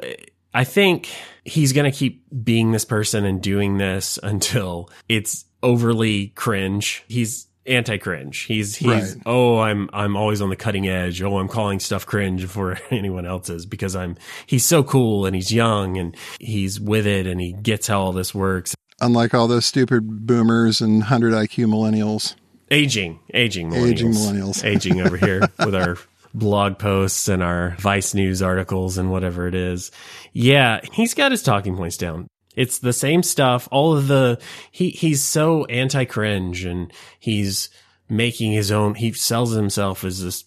I 0.54 0.64
think 0.64 1.10
he's 1.44 1.74
going 1.74 1.90
to 1.90 1.98
keep 1.98 2.26
being 2.44 2.72
this 2.72 2.86
person 2.86 3.26
and 3.26 3.42
doing 3.42 3.78
this 3.78 4.20
until 4.24 4.90
it's 5.10 5.46
overly 5.62 6.28
cringe. 6.30 7.04
He's 7.08 7.48
anti-cringe. 7.66 8.42
He's 8.42 8.76
he's 8.76 8.88
Right. 9.16 9.24
oh 9.26 9.60
I'm 9.60 9.90
I'm 9.94 10.16
always 10.16 10.42
on 10.42 10.50
the 10.50 10.56
cutting 10.56 10.88
edge. 10.88 11.22
Oh 11.22 11.38
I'm 11.38 11.48
calling 11.48 11.80
stuff 11.80 12.06
cringe 12.06 12.42
before 12.42 12.78
anyone 12.92 13.26
else 13.26 13.50
is 13.50 13.66
because 13.66 13.96
I'm 13.96 14.18
he's 14.46 14.66
so 14.66 14.84
cool 14.84 15.26
and 15.26 15.36
he's 15.36 15.52
young 15.52 15.98
and 15.98 16.16
he's 16.40 16.80
with 16.80 17.08
it 17.08 17.28
and 17.28 17.40
he 17.40 17.54
gets 17.54 17.88
how 17.88 18.02
all 18.02 18.12
this 18.12 18.34
works. 18.36 18.76
Unlike 19.02 19.34
all 19.34 19.48
those 19.48 19.66
stupid 19.66 20.26
boomers 20.28 20.82
and 20.82 21.00
100 21.00 21.34
IQ 21.34 21.66
millennials. 21.68 22.36
Aging, 22.72 23.20
aging 23.34 23.70
millennials. 23.72 23.92
Aging 23.92 24.12
millennials. 24.12 24.64
aging 24.66 25.02
over 25.02 25.18
here 25.18 25.42
with 25.60 25.76
our 25.76 25.98
blog 26.34 26.80
posts 26.80 27.28
and 27.28 27.44
our 27.44 27.76
Vice 27.80 28.14
News 28.14 28.42
articles 28.42 28.98
and 28.98 29.12
whatever 29.12 29.48
it 29.48 29.56
is. 29.56 29.92
Yeah, 30.32 30.80
he's 30.94 31.14
got 31.14 31.32
his 31.32 31.44
talking 31.44 31.76
points 31.76 31.98
down. 31.98 32.28
It's 32.56 32.80
the 32.80 32.94
same 32.94 33.24
stuff. 33.24 33.68
All 33.72 33.96
of 33.96 34.08
the 34.08 34.40
he 34.72 34.90
he's 34.90 35.24
so 35.24 35.66
anti 35.66 36.06
cringe 36.06 36.66
and 36.66 36.92
he's 37.20 37.70
making 38.10 38.52
his 38.52 38.72
own. 38.72 38.96
He 38.96 39.12
sells 39.14 39.52
himself 39.54 40.04
as 40.04 40.22
this 40.22 40.46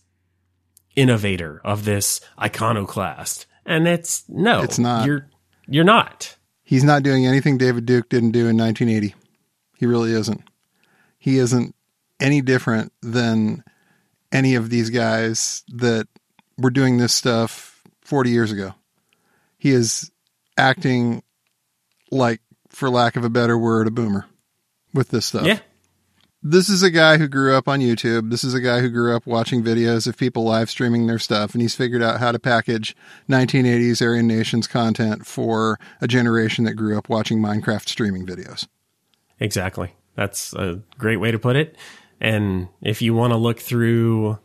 innovator 0.94 1.60
of 1.64 1.84
this 1.84 2.20
iconoclast, 2.40 3.46
and 3.64 3.86
it's 3.86 4.24
no, 4.28 4.62
It's 4.62 4.78
not. 4.78 5.06
You're 5.06 5.28
you're 5.68 5.84
not. 5.84 6.36
He's 6.62 6.84
not 6.84 7.02
doing 7.02 7.26
anything 7.26 7.58
David 7.58 7.86
Duke 7.86 8.08
didn't 8.08 8.32
do 8.32 8.48
in 8.48 8.56
1980. 8.56 9.14
He 9.78 9.86
really 9.86 10.12
isn't. 10.12 10.42
He 11.18 11.38
isn't 11.38 11.74
any 12.18 12.40
different 12.40 12.92
than 13.02 13.62
any 14.32 14.54
of 14.56 14.70
these 14.70 14.90
guys 14.90 15.62
that 15.68 16.08
were 16.58 16.70
doing 16.70 16.98
this 16.98 17.14
stuff 17.14 17.82
40 18.02 18.30
years 18.30 18.50
ago. 18.50 18.74
He 19.58 19.70
is 19.70 20.10
acting 20.56 21.22
like, 22.10 22.40
for 22.68 22.90
lack 22.90 23.16
of 23.16 23.24
a 23.24 23.30
better 23.30 23.56
word, 23.56 23.86
a 23.86 23.90
boomer 23.90 24.26
with 24.92 25.08
this 25.08 25.26
stuff. 25.26 25.46
Yeah. 25.46 25.60
This 26.42 26.68
is 26.68 26.82
a 26.82 26.90
guy 26.90 27.16
who 27.16 27.26
grew 27.26 27.56
up 27.56 27.66
on 27.66 27.80
YouTube. 27.80 28.30
This 28.30 28.44
is 28.44 28.54
a 28.54 28.60
guy 28.60 28.80
who 28.80 28.88
grew 28.88 29.16
up 29.16 29.26
watching 29.26 29.64
videos 29.64 30.06
of 30.06 30.16
people 30.16 30.44
live 30.44 30.70
streaming 30.70 31.06
their 31.06 31.18
stuff, 31.18 31.54
and 31.54 31.62
he's 31.62 31.74
figured 31.74 32.02
out 32.02 32.20
how 32.20 32.30
to 32.30 32.38
package 32.38 32.94
1980s 33.28 34.00
Aryan 34.00 34.28
Nations 34.28 34.68
content 34.68 35.26
for 35.26 35.78
a 36.00 36.06
generation 36.06 36.64
that 36.64 36.74
grew 36.74 36.96
up 36.96 37.08
watching 37.08 37.40
Minecraft 37.40 37.88
streaming 37.88 38.26
videos. 38.26 38.68
Exactly. 39.40 39.94
That's 40.14 40.52
a 40.52 40.82
great 40.98 41.16
way 41.16 41.32
to 41.32 41.38
put 41.38 41.56
it. 41.56 41.76
And 42.20 42.68
if 42.80 43.02
you 43.02 43.12
want 43.12 43.32
to 43.32 43.36
look 43.38 43.58
through 43.58 44.38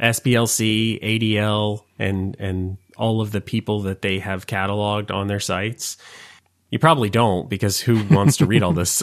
SPLC, 0.00 1.02
ADL, 1.02 1.82
and 1.98 2.36
and 2.38 2.78
all 2.96 3.20
of 3.20 3.30
the 3.32 3.40
people 3.40 3.82
that 3.82 4.02
they 4.02 4.18
have 4.18 4.46
cataloged 4.46 5.10
on 5.10 5.26
their 5.26 5.40
sites, 5.40 5.96
you 6.70 6.78
probably 6.78 7.10
don't 7.10 7.48
because 7.48 7.80
who 7.80 8.04
wants 8.12 8.36
to 8.38 8.46
read 8.46 8.62
all 8.62 8.72
this 8.72 9.02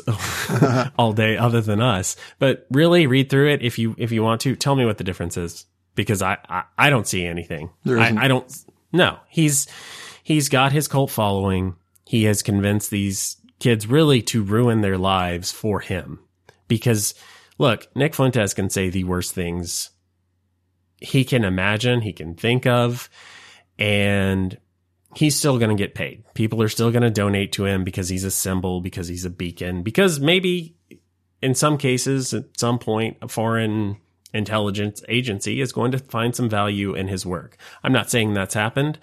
all 0.98 1.14
day 1.14 1.38
other 1.38 1.62
than 1.62 1.82
us? 1.82 2.16
But 2.40 2.66
really 2.72 3.08
read 3.08 3.30
through 3.30 3.52
it 3.52 3.62
if 3.62 3.80
you 3.80 3.96
if 3.98 4.12
you 4.12 4.24
want 4.24 4.42
to. 4.42 4.56
Tell 4.56 4.76
me 4.76 4.86
what 4.86 4.98
the 4.98 5.04
difference 5.04 5.38
is 5.38 5.66
because 5.96 6.22
I 6.22 6.38
I, 6.50 6.64
I 6.78 6.90
don't 6.90 7.08
see 7.08 7.26
anything. 7.26 7.70
I, 8.20 8.26
I 8.26 8.28
don't. 8.28 8.52
No, 8.92 9.20
he's 9.30 9.68
he's 10.24 10.50
got 10.50 10.72
his 10.72 10.88
cult 10.88 11.12
following. 11.12 11.76
He 12.06 12.26
has 12.26 12.42
convinced 12.42 12.92
these 12.92 13.38
kids 13.60 13.88
really 13.88 14.22
to 14.22 14.44
ruin 14.44 14.82
their 14.82 14.98
lives 14.98 15.52
for 15.52 15.80
him 15.80 16.20
because 16.68 17.14
look, 17.58 17.88
Nick 17.96 18.14
Fuentes 18.14 18.54
can 18.54 18.70
say 18.70 18.90
the 18.90 19.06
worst 19.06 19.34
things 19.34 19.90
he 21.04 21.26
can 21.26 21.44
imagine, 21.44 22.02
he 22.02 22.14
can 22.14 22.34
think 22.34 22.66
of, 22.66 23.10
and 23.78 24.58
he's 25.16 25.36
still 25.36 25.58
going 25.58 25.76
to 25.76 25.82
get 25.82 25.96
paid. 25.96 26.24
People 26.34 26.62
are 26.62 26.70
still 26.70 26.92
going 26.92 27.04
to 27.04 27.10
donate 27.10 27.52
to 27.54 27.66
him 27.66 27.84
because 27.84 28.10
he's 28.10 28.24
a 28.24 28.32
symbol, 28.32 28.82
because 28.82 29.08
he's 29.08 29.26
a 29.26 29.30
beacon, 29.30 29.84
because 29.84 30.20
maybe 30.20 30.76
in 31.42 31.56
some 31.56 31.78
cases, 31.78 32.34
at 32.34 32.58
some 32.58 32.80
point, 32.80 33.18
a 33.22 33.28
foreign 33.28 33.98
intelligence 34.34 35.04
agency 35.08 35.62
is 35.62 35.72
going 35.72 35.92
to 35.92 36.00
find 36.00 36.36
some 36.36 36.50
value 36.50 36.96
in 36.96 37.08
his 37.08 37.26
work. 37.26 37.58
I'm 37.84 37.92
not 37.92 38.10
saying 38.10 38.34
that's 38.34 38.54
happened. 38.54 38.98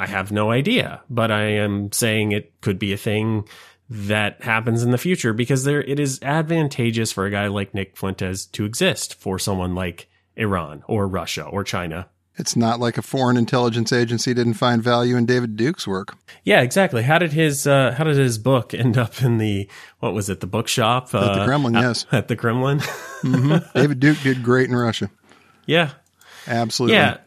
I 0.00 0.06
have 0.06 0.32
no 0.32 0.50
idea, 0.50 1.02
but 1.10 1.30
I 1.30 1.42
am 1.42 1.92
saying 1.92 2.32
it 2.32 2.60
could 2.60 2.78
be 2.78 2.92
a 2.92 2.96
thing 2.96 3.46
that 3.90 4.42
happens 4.42 4.82
in 4.82 4.90
the 4.90 4.98
future 4.98 5.32
because 5.32 5.64
there 5.64 5.82
it 5.82 6.00
is 6.00 6.18
advantageous 6.22 7.12
for 7.12 7.26
a 7.26 7.30
guy 7.30 7.48
like 7.48 7.74
Nick 7.74 7.96
Fuentes 7.96 8.46
to 8.46 8.64
exist 8.64 9.14
for 9.14 9.38
someone 9.38 9.74
like 9.74 10.08
Iran 10.36 10.82
or 10.88 11.06
Russia 11.06 11.44
or 11.44 11.62
China. 11.64 12.08
It's 12.36 12.56
not 12.56 12.80
like 12.80 12.98
a 12.98 13.02
foreign 13.02 13.36
intelligence 13.36 13.92
agency 13.92 14.34
didn't 14.34 14.54
find 14.54 14.82
value 14.82 15.16
in 15.16 15.24
David 15.24 15.56
Duke's 15.56 15.86
work. 15.86 16.16
Yeah, 16.42 16.62
exactly. 16.62 17.02
How 17.04 17.18
did 17.18 17.32
his 17.32 17.66
uh, 17.66 17.94
how 17.96 18.04
did 18.04 18.16
his 18.16 18.38
book 18.38 18.74
end 18.74 18.98
up 18.98 19.22
in 19.22 19.38
the 19.38 19.68
what 20.00 20.14
was 20.14 20.28
it 20.28 20.40
the 20.40 20.46
bookshop 20.48 21.14
At 21.14 21.34
the 21.38 21.44
Kremlin, 21.44 21.74
yes. 21.74 22.06
at 22.10 22.26
the 22.28 22.36
Kremlin? 22.36 22.80
David 23.74 24.00
Duke 24.00 24.18
did 24.22 24.42
great 24.42 24.68
in 24.68 24.74
Russia. 24.76 25.10
yeah, 25.66 25.90
Absolutely. 26.46 26.96
Yeah. 26.96 27.18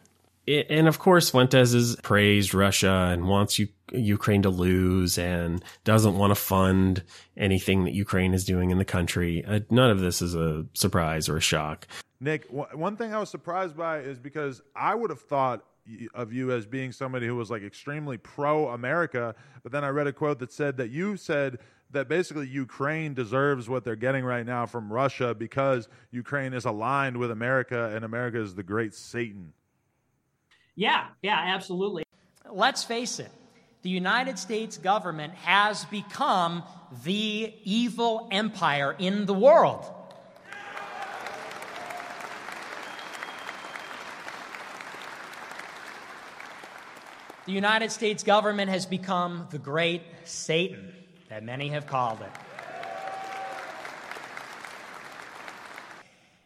I- 0.46 0.66
And 0.70 0.88
of 0.88 0.98
course, 0.98 1.30
Fuentes 1.30 1.72
has 1.72 1.96
praised 2.02 2.54
Russia 2.54 3.08
and 3.12 3.26
wants 3.28 3.58
U- 3.58 3.68
Ukraine 3.92 4.42
to 4.42 4.50
lose 4.50 5.18
and 5.18 5.62
doesn't 5.84 6.16
want 6.16 6.30
to 6.30 6.34
fund 6.34 7.02
anything 7.36 7.84
that 7.84 7.92
Ukraine 7.94 8.32
is 8.34 8.44
doing 8.44 8.70
in 8.70 8.78
the 8.78 8.84
country. 8.84 9.44
Uh, 9.44 9.60
none 9.70 9.90
of 9.90 10.00
this 10.00 10.22
is 10.22 10.34
a 10.34 10.64
surprise 10.74 11.28
or 11.28 11.36
a 11.36 11.40
shock. 11.40 11.86
Nick, 12.20 12.48
wh- 12.48 12.74
one 12.76 12.96
thing 12.96 13.14
I 13.14 13.18
was 13.18 13.30
surprised 13.30 13.76
by 13.76 14.00
is 14.00 14.18
because 14.18 14.62
I 14.74 14.94
would 14.94 15.10
have 15.10 15.20
thought 15.20 15.64
of 16.14 16.32
you 16.32 16.52
as 16.52 16.66
being 16.66 16.92
somebody 16.92 17.26
who 17.26 17.36
was 17.36 17.50
like 17.50 17.62
extremely 17.62 18.18
pro 18.18 18.68
America, 18.68 19.34
but 19.62 19.72
then 19.72 19.84
I 19.84 19.88
read 19.88 20.06
a 20.06 20.12
quote 20.12 20.38
that 20.40 20.52
said 20.52 20.76
that 20.76 20.90
you 20.90 21.16
said 21.16 21.58
that 21.90 22.08
basically 22.08 22.46
Ukraine 22.46 23.14
deserves 23.14 23.68
what 23.68 23.84
they're 23.84 23.96
getting 23.96 24.24
right 24.24 24.44
now 24.44 24.66
from 24.66 24.92
Russia 24.92 25.34
because 25.34 25.88
Ukraine 26.10 26.52
is 26.52 26.66
aligned 26.66 27.16
with 27.16 27.30
America 27.30 27.92
and 27.94 28.04
America 28.04 28.40
is 28.40 28.54
the 28.54 28.62
great 28.62 28.94
Satan. 28.94 29.52
Yeah, 30.74 31.06
yeah, 31.22 31.42
absolutely. 31.54 32.04
Let's 32.50 32.84
face 32.84 33.18
it. 33.18 33.30
The 33.82 33.90
United 33.90 34.38
States 34.38 34.76
government 34.76 35.34
has 35.34 35.84
become 35.86 36.62
the 37.04 37.54
evil 37.64 38.28
empire 38.30 38.94
in 38.98 39.24
the 39.26 39.34
world. 39.34 39.84
The 47.48 47.54
United 47.54 47.90
States 47.90 48.24
government 48.24 48.68
has 48.68 48.84
become 48.84 49.46
the 49.48 49.56
great 49.56 50.02
Satan 50.24 50.92
that 51.30 51.42
many 51.42 51.68
have 51.68 51.86
called 51.86 52.20
it. 52.20 52.30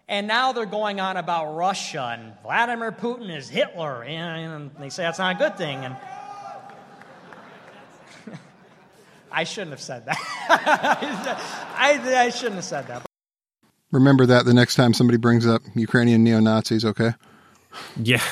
And 0.07 0.29
now 0.29 0.53
they're 0.53 0.65
going 0.65 1.01
on 1.01 1.17
about 1.17 1.57
Russia 1.57 2.17
and 2.17 2.35
Vladimir 2.45 2.93
Putin 2.93 3.37
is 3.37 3.49
Hitler, 3.49 4.05
and 4.05 4.71
they 4.79 4.91
say 4.91 5.03
that's 5.03 5.19
not 5.19 5.35
a 5.35 5.39
good 5.41 5.57
thing. 5.59 5.85
And 5.85 5.97
I 9.33 9.43
shouldn't 9.43 9.73
have 9.73 9.81
said 9.81 10.07
that. 10.07 10.19
I, 11.77 12.27
I 12.27 12.31
shouldn't 12.31 12.55
have 12.55 12.65
said 12.65 12.87
that. 12.87 13.03
Remember 13.91 14.25
that 14.25 14.45
the 14.45 14.55
next 14.55 14.77
time 14.77 14.95
somebody 14.95 15.19
brings 15.19 15.49
up 15.49 15.63
Ukrainian 15.75 16.23
neo 16.23 16.39
Nazis, 16.39 16.85
okay? 16.85 17.15
Yeah. 17.97 18.23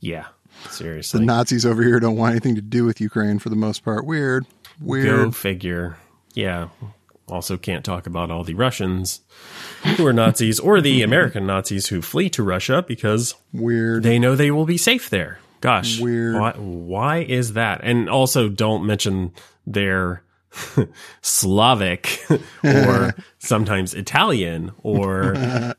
Yeah. 0.00 0.26
The 1.12 1.20
Nazis 1.20 1.64
over 1.66 1.82
here 1.82 2.00
don't 2.00 2.16
want 2.16 2.32
anything 2.32 2.54
to 2.56 2.60
do 2.62 2.84
with 2.84 3.00
Ukraine 3.00 3.38
for 3.38 3.48
the 3.48 3.56
most 3.56 3.84
part. 3.84 4.04
Weird. 4.06 4.46
Weird. 4.80 5.06
Go 5.06 5.30
figure. 5.30 5.96
Yeah. 6.34 6.68
Also, 7.28 7.56
can't 7.56 7.84
talk 7.84 8.06
about 8.06 8.30
all 8.30 8.42
the 8.42 8.54
Russians 8.54 9.20
who 9.96 10.06
are 10.06 10.12
Nazis 10.12 10.58
or 10.58 10.80
the 10.80 11.02
American 11.04 11.46
Nazis 11.46 11.86
who 11.88 12.02
flee 12.02 12.28
to 12.30 12.42
Russia 12.42 12.84
because 12.86 13.34
Weird. 13.52 14.02
they 14.02 14.18
know 14.18 14.34
they 14.34 14.50
will 14.50 14.66
be 14.66 14.76
safe 14.76 15.08
there. 15.10 15.38
Gosh, 15.60 16.00
Weird. 16.00 16.36
Why, 16.36 16.52
why 16.52 17.18
is 17.18 17.52
that? 17.52 17.80
And 17.84 18.08
also, 18.08 18.48
don't 18.48 18.84
mention 18.84 19.32
their 19.66 20.24
Slavic 21.22 22.24
or 22.64 23.14
sometimes 23.38 23.94
Italian 23.94 24.72
or 24.82 25.34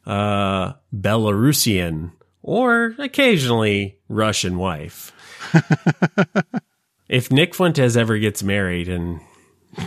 uh, 0.06 0.74
Belarusian 0.96 2.12
or 2.44 2.96
occasionally 2.98 3.98
Russian 4.10 4.58
wife. 4.58 5.12
if 7.10 7.32
Nick 7.32 7.54
Fuentes 7.56 7.98
ever 7.98 8.18
gets 8.18 8.42
married, 8.44 8.88
and 8.88 9.20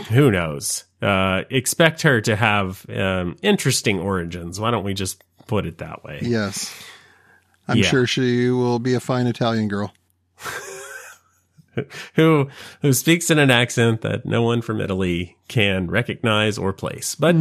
who 0.09 0.31
knows, 0.31 0.85
uh, 1.01 1.41
expect 1.49 2.01
her 2.03 2.21
to 2.21 2.35
have 2.35 2.85
um, 2.89 3.35
interesting 3.41 3.99
origins. 3.99 4.59
Why 4.59 4.71
don't 4.71 4.83
we 4.83 4.93
just 4.93 5.23
put 5.47 5.65
it 5.65 5.77
that 5.79 6.03
way? 6.03 6.19
yes. 6.21 6.73
I'm 7.67 7.77
Yeah. 7.77 7.85
sure 7.89 8.05
she 8.05 8.49
will 8.51 8.77
be 8.77 8.93
a 8.93 8.99
fine 8.99 9.25
Italian 9.25 9.67
girl. 9.67 9.91
who 12.15 12.47
who 12.81 12.93
speaks 12.93 13.29
in 13.29 13.39
an 13.39 13.49
accent 13.51 14.01
that 14.01 14.25
no 14.25 14.41
one 14.43 14.61
from 14.61 14.79
Italy 14.79 15.35
can 15.47 15.87
recognize 15.87 16.57
or 16.57 16.71
place. 16.73 17.15
But 17.15 17.33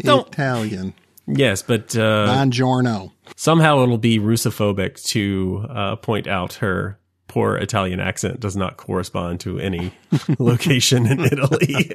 Don't- 0.00 0.28
Italian. 0.28 0.94
Yes, 1.28 1.62
but 1.62 1.94
uh, 1.96 2.26
Buongiorno. 2.28 3.12
somehow 3.36 3.82
it'll 3.82 3.98
be 3.98 4.18
Russophobic 4.18 5.02
to 5.08 5.66
uh, 5.68 5.96
point 5.96 6.26
out 6.26 6.54
her 6.54 6.98
poor 7.28 7.56
Italian 7.56 8.00
accent 8.00 8.40
does 8.40 8.56
not 8.56 8.76
correspond 8.78 9.40
to 9.40 9.58
any 9.58 9.92
location 10.38 11.06
in 11.06 11.20
Italy. 11.20 11.94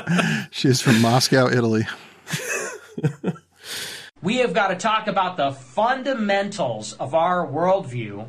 She's 0.50 0.80
from 0.80 1.00
Moscow, 1.00 1.48
Italy. 1.48 1.86
We 4.22 4.38
have 4.38 4.54
got 4.54 4.68
to 4.68 4.76
talk 4.76 5.06
about 5.06 5.36
the 5.36 5.52
fundamentals 5.52 6.94
of 6.94 7.14
our 7.14 7.46
worldview 7.46 8.26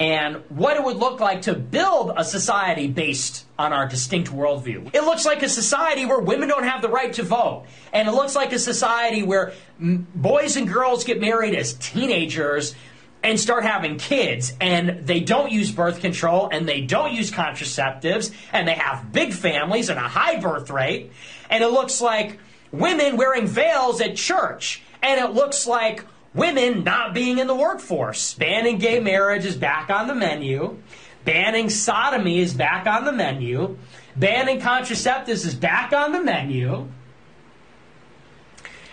and 0.00 0.36
what 0.48 0.78
it 0.78 0.82
would 0.82 0.96
look 0.96 1.20
like 1.20 1.42
to 1.42 1.54
build 1.54 2.14
a 2.16 2.24
society 2.24 2.88
based 2.88 3.44
on 3.58 3.74
our 3.74 3.86
distinct 3.86 4.30
worldview. 4.32 4.94
It 4.94 5.02
looks 5.02 5.26
like 5.26 5.42
a 5.42 5.48
society 5.48 6.06
where 6.06 6.18
women 6.18 6.48
don't 6.48 6.64
have 6.64 6.80
the 6.80 6.88
right 6.88 7.12
to 7.12 7.22
vote. 7.22 7.66
And 7.92 8.08
it 8.08 8.12
looks 8.12 8.34
like 8.34 8.54
a 8.54 8.58
society 8.58 9.22
where 9.22 9.52
mm, 9.80 10.06
boys 10.14 10.56
and 10.56 10.66
girls 10.66 11.04
get 11.04 11.20
married 11.20 11.54
as 11.54 11.74
teenagers 11.74 12.74
and 13.22 13.38
start 13.38 13.62
having 13.62 13.98
kids 13.98 14.54
and 14.58 15.06
they 15.06 15.20
don't 15.20 15.52
use 15.52 15.70
birth 15.70 16.00
control 16.00 16.48
and 16.50 16.66
they 16.66 16.80
don't 16.80 17.12
use 17.12 17.30
contraceptives 17.30 18.32
and 18.54 18.66
they 18.66 18.72
have 18.72 19.12
big 19.12 19.34
families 19.34 19.90
and 19.90 19.98
a 19.98 20.08
high 20.08 20.40
birth 20.40 20.70
rate. 20.70 21.12
And 21.50 21.62
it 21.62 21.68
looks 21.68 22.00
like 22.00 22.38
women 22.72 23.18
wearing 23.18 23.46
veils 23.46 24.00
at 24.00 24.16
church. 24.16 24.82
And 25.02 25.20
it 25.20 25.34
looks 25.34 25.66
like 25.66 26.06
women 26.34 26.84
not 26.84 27.14
being 27.14 27.38
in 27.38 27.46
the 27.46 27.54
workforce. 27.54 28.34
Banning 28.34 28.78
gay 28.78 29.00
marriage 29.00 29.44
is 29.44 29.56
back 29.56 29.90
on 29.90 30.06
the 30.08 30.14
menu. 30.14 30.78
Banning 31.24 31.68
sodomy 31.68 32.40
is 32.40 32.54
back 32.54 32.86
on 32.86 33.04
the 33.04 33.12
menu. 33.12 33.76
Banning 34.16 34.60
contraceptives 34.60 35.46
is 35.46 35.54
back 35.54 35.92
on 35.92 36.12
the 36.12 36.22
menu. 36.22 36.88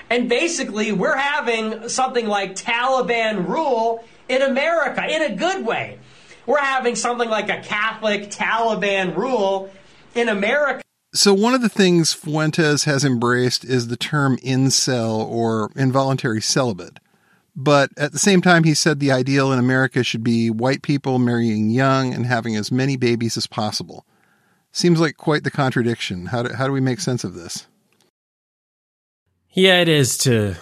And 0.09 0.29
basically, 0.29 0.91
we're 0.91 1.17
having 1.17 1.89
something 1.89 2.27
like 2.27 2.55
Taliban 2.55 3.47
rule 3.47 4.03
in 4.29 4.41
America 4.41 5.05
in 5.05 5.21
a 5.21 5.35
good 5.35 5.65
way. 5.65 5.99
We're 6.45 6.59
having 6.59 6.95
something 6.95 7.29
like 7.29 7.49
a 7.49 7.61
Catholic 7.61 8.29
Taliban 8.29 9.15
rule 9.15 9.69
in 10.15 10.29
America. 10.29 10.81
So, 11.13 11.33
one 11.33 11.53
of 11.53 11.61
the 11.61 11.69
things 11.69 12.13
Fuentes 12.13 12.85
has 12.85 13.03
embraced 13.03 13.65
is 13.65 13.87
the 13.87 13.97
term 13.97 14.37
incel 14.37 15.27
or 15.27 15.71
involuntary 15.75 16.41
celibate. 16.41 16.99
But 17.59 17.89
at 17.97 18.11
the 18.11 18.19
same 18.19 18.43
time, 18.43 18.63
he 18.63 18.75
said 18.75 18.99
the 18.99 19.11
ideal 19.11 19.51
in 19.51 19.57
America 19.57 20.03
should 20.03 20.23
be 20.23 20.51
white 20.51 20.83
people 20.83 21.17
marrying 21.17 21.71
young 21.71 22.13
and 22.13 22.27
having 22.27 22.55
as 22.55 22.71
many 22.71 22.97
babies 22.97 23.35
as 23.35 23.47
possible. 23.47 24.05
Seems 24.71 25.01
like 25.01 25.17
quite 25.17 25.43
the 25.43 25.49
contradiction. 25.49 26.27
How 26.27 26.43
do, 26.43 26.53
how 26.53 26.67
do 26.67 26.71
we 26.71 26.81
make 26.81 26.99
sense 26.99 27.23
of 27.23 27.33
this? 27.33 27.65
Yeah, 29.53 29.81
it 29.81 29.89
is 29.89 30.19
to 30.19 30.53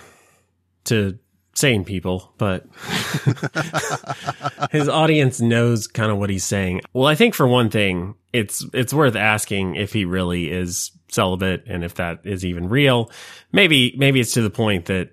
to 0.85 1.19
sane 1.53 1.83
people, 1.83 2.31
but 2.37 2.65
his 4.71 4.87
audience 4.87 5.41
knows 5.41 5.87
kind 5.87 6.13
of 6.13 6.17
what 6.17 6.29
he's 6.29 6.45
saying. 6.45 6.79
Well, 6.93 7.07
I 7.07 7.15
think 7.15 7.33
for 7.33 7.45
one 7.45 7.69
thing, 7.69 8.15
it's 8.31 8.65
it's 8.73 8.93
worth 8.93 9.17
asking 9.17 9.75
if 9.75 9.91
he 9.91 10.05
really 10.05 10.49
is 10.49 10.91
celibate 11.09 11.65
and 11.67 11.83
if 11.83 11.95
that 11.95 12.21
is 12.23 12.45
even 12.45 12.69
real. 12.69 13.11
Maybe 13.51 13.93
maybe 13.97 14.21
it's 14.21 14.35
to 14.35 14.41
the 14.41 14.49
point 14.49 14.85
that 14.85 15.09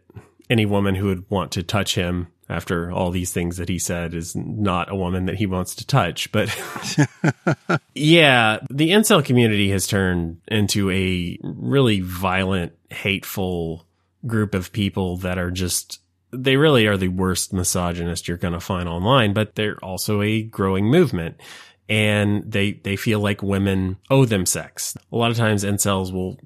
any 0.52 0.66
woman 0.66 0.94
who 0.94 1.06
would 1.06 1.28
want 1.30 1.50
to 1.52 1.62
touch 1.62 1.94
him 1.94 2.28
after 2.48 2.92
all 2.92 3.10
these 3.10 3.32
things 3.32 3.56
that 3.56 3.68
he 3.68 3.78
said 3.78 4.12
is 4.14 4.36
not 4.36 4.92
a 4.92 4.94
woman 4.94 5.24
that 5.26 5.36
he 5.36 5.46
wants 5.46 5.74
to 5.76 5.86
touch. 5.86 6.30
But 6.30 6.48
yeah, 7.94 8.58
the 8.70 8.90
incel 8.90 9.24
community 9.24 9.70
has 9.70 9.86
turned 9.86 10.40
into 10.46 10.90
a 10.90 11.38
really 11.42 12.00
violent, 12.00 12.72
hateful 12.90 13.86
group 14.26 14.54
of 14.54 14.72
people 14.72 15.16
that 15.18 15.38
are 15.38 15.50
just 15.50 16.00
they 16.34 16.56
really 16.56 16.86
are 16.86 16.96
the 16.96 17.08
worst 17.08 17.52
misogynist 17.52 18.26
you're 18.28 18.36
going 18.38 18.54
to 18.54 18.60
find 18.60 18.88
online, 18.88 19.32
but 19.32 19.54
they're 19.54 19.82
also 19.82 20.22
a 20.22 20.42
growing 20.42 20.86
movement 20.86 21.40
and 21.88 22.50
they 22.50 22.72
they 22.72 22.96
feel 22.96 23.20
like 23.20 23.42
women 23.42 23.96
owe 24.10 24.24
them 24.24 24.46
sex. 24.46 24.96
A 25.10 25.16
lot 25.16 25.30
of 25.30 25.36
times 25.36 25.64
incels 25.64 26.12
will 26.12 26.38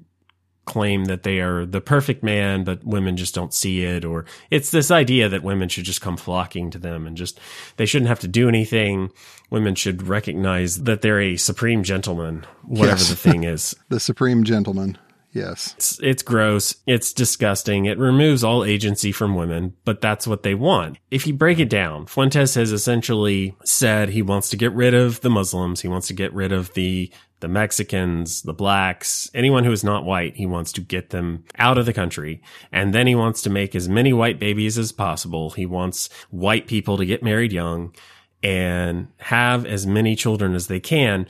claim 0.67 1.05
that 1.05 1.23
they 1.23 1.39
are 1.39 1.65
the 1.65 1.81
perfect 1.81 2.21
man, 2.23 2.63
but 2.63 2.83
women 2.83 3.17
just 3.17 3.33
don't 3.33 3.53
see 3.53 3.83
it. 3.83 4.05
Or 4.05 4.25
it's 4.51 4.69
this 4.69 4.91
idea 4.91 5.27
that 5.29 5.41
women 5.41 5.69
should 5.69 5.85
just 5.85 6.01
come 6.01 6.17
flocking 6.17 6.69
to 6.71 6.77
them 6.77 7.07
and 7.07 7.17
just, 7.17 7.39
they 7.77 7.87
shouldn't 7.87 8.09
have 8.09 8.19
to 8.19 8.27
do 8.27 8.47
anything. 8.47 9.11
Women 9.49 9.73
should 9.73 10.03
recognize 10.07 10.83
that 10.83 11.01
they're 11.01 11.19
a 11.21 11.37
supreme 11.37 11.81
gentleman, 11.83 12.45
whatever 12.63 12.97
Yes. 12.99 13.09
the 13.09 13.15
thing 13.15 13.43
is. 13.55 13.75
The 13.89 13.99
supreme 13.99 14.43
gentleman. 14.43 14.97
Yes. 15.33 15.73
It's, 15.77 15.99
it's 16.01 16.23
gross. 16.23 16.75
It's 16.87 17.13
disgusting. 17.13 17.85
It 17.85 17.99
removes 17.99 18.43
all 18.43 18.63
agency 18.63 19.11
from 19.11 19.35
women, 19.35 19.75
but 19.85 20.01
that's 20.01 20.25
what 20.25 20.41
they 20.41 20.55
want. 20.55 20.97
If 21.11 21.27
you 21.27 21.33
break 21.33 21.59
it 21.59 21.69
down, 21.69 22.07
Fuentes 22.07 22.55
has 22.55 22.71
essentially 22.71 23.55
said 23.63 24.09
he 24.09 24.21
wants 24.23 24.49
to 24.49 24.57
get 24.57 24.71
rid 24.73 24.95
of 24.95 25.21
the 25.21 25.29
Muslims. 25.29 25.81
He 25.81 25.87
wants 25.89 26.07
to 26.07 26.13
get 26.13 26.33
rid 26.33 26.51
of 26.51 26.73
the, 26.73 27.11
the 27.39 27.47
Mexicans, 27.47 28.41
the 28.41 28.53
blacks, 28.53 29.29
anyone 29.33 29.63
who 29.63 29.71
is 29.71 29.83
not 29.83 30.05
white. 30.05 30.35
He 30.35 30.45
wants 30.45 30.71
to 30.73 30.81
get 30.81 31.11
them 31.11 31.45
out 31.57 31.77
of 31.77 31.85
the 31.85 31.93
country. 31.93 32.41
And 32.71 32.93
then 32.93 33.07
he 33.07 33.15
wants 33.15 33.41
to 33.43 33.49
make 33.49 33.75
as 33.75 33.87
many 33.87 34.13
white 34.13 34.39
babies 34.39 34.77
as 34.77 34.91
possible. 34.91 35.51
He 35.51 35.65
wants 35.65 36.09
white 36.31 36.67
people 36.67 36.97
to 36.97 37.05
get 37.05 37.23
married 37.23 37.53
young 37.53 37.93
and 38.41 39.09
have 39.17 39.65
as 39.65 39.85
many 39.85 40.15
children 40.15 40.55
as 40.55 40.67
they 40.67 40.79
can. 40.79 41.27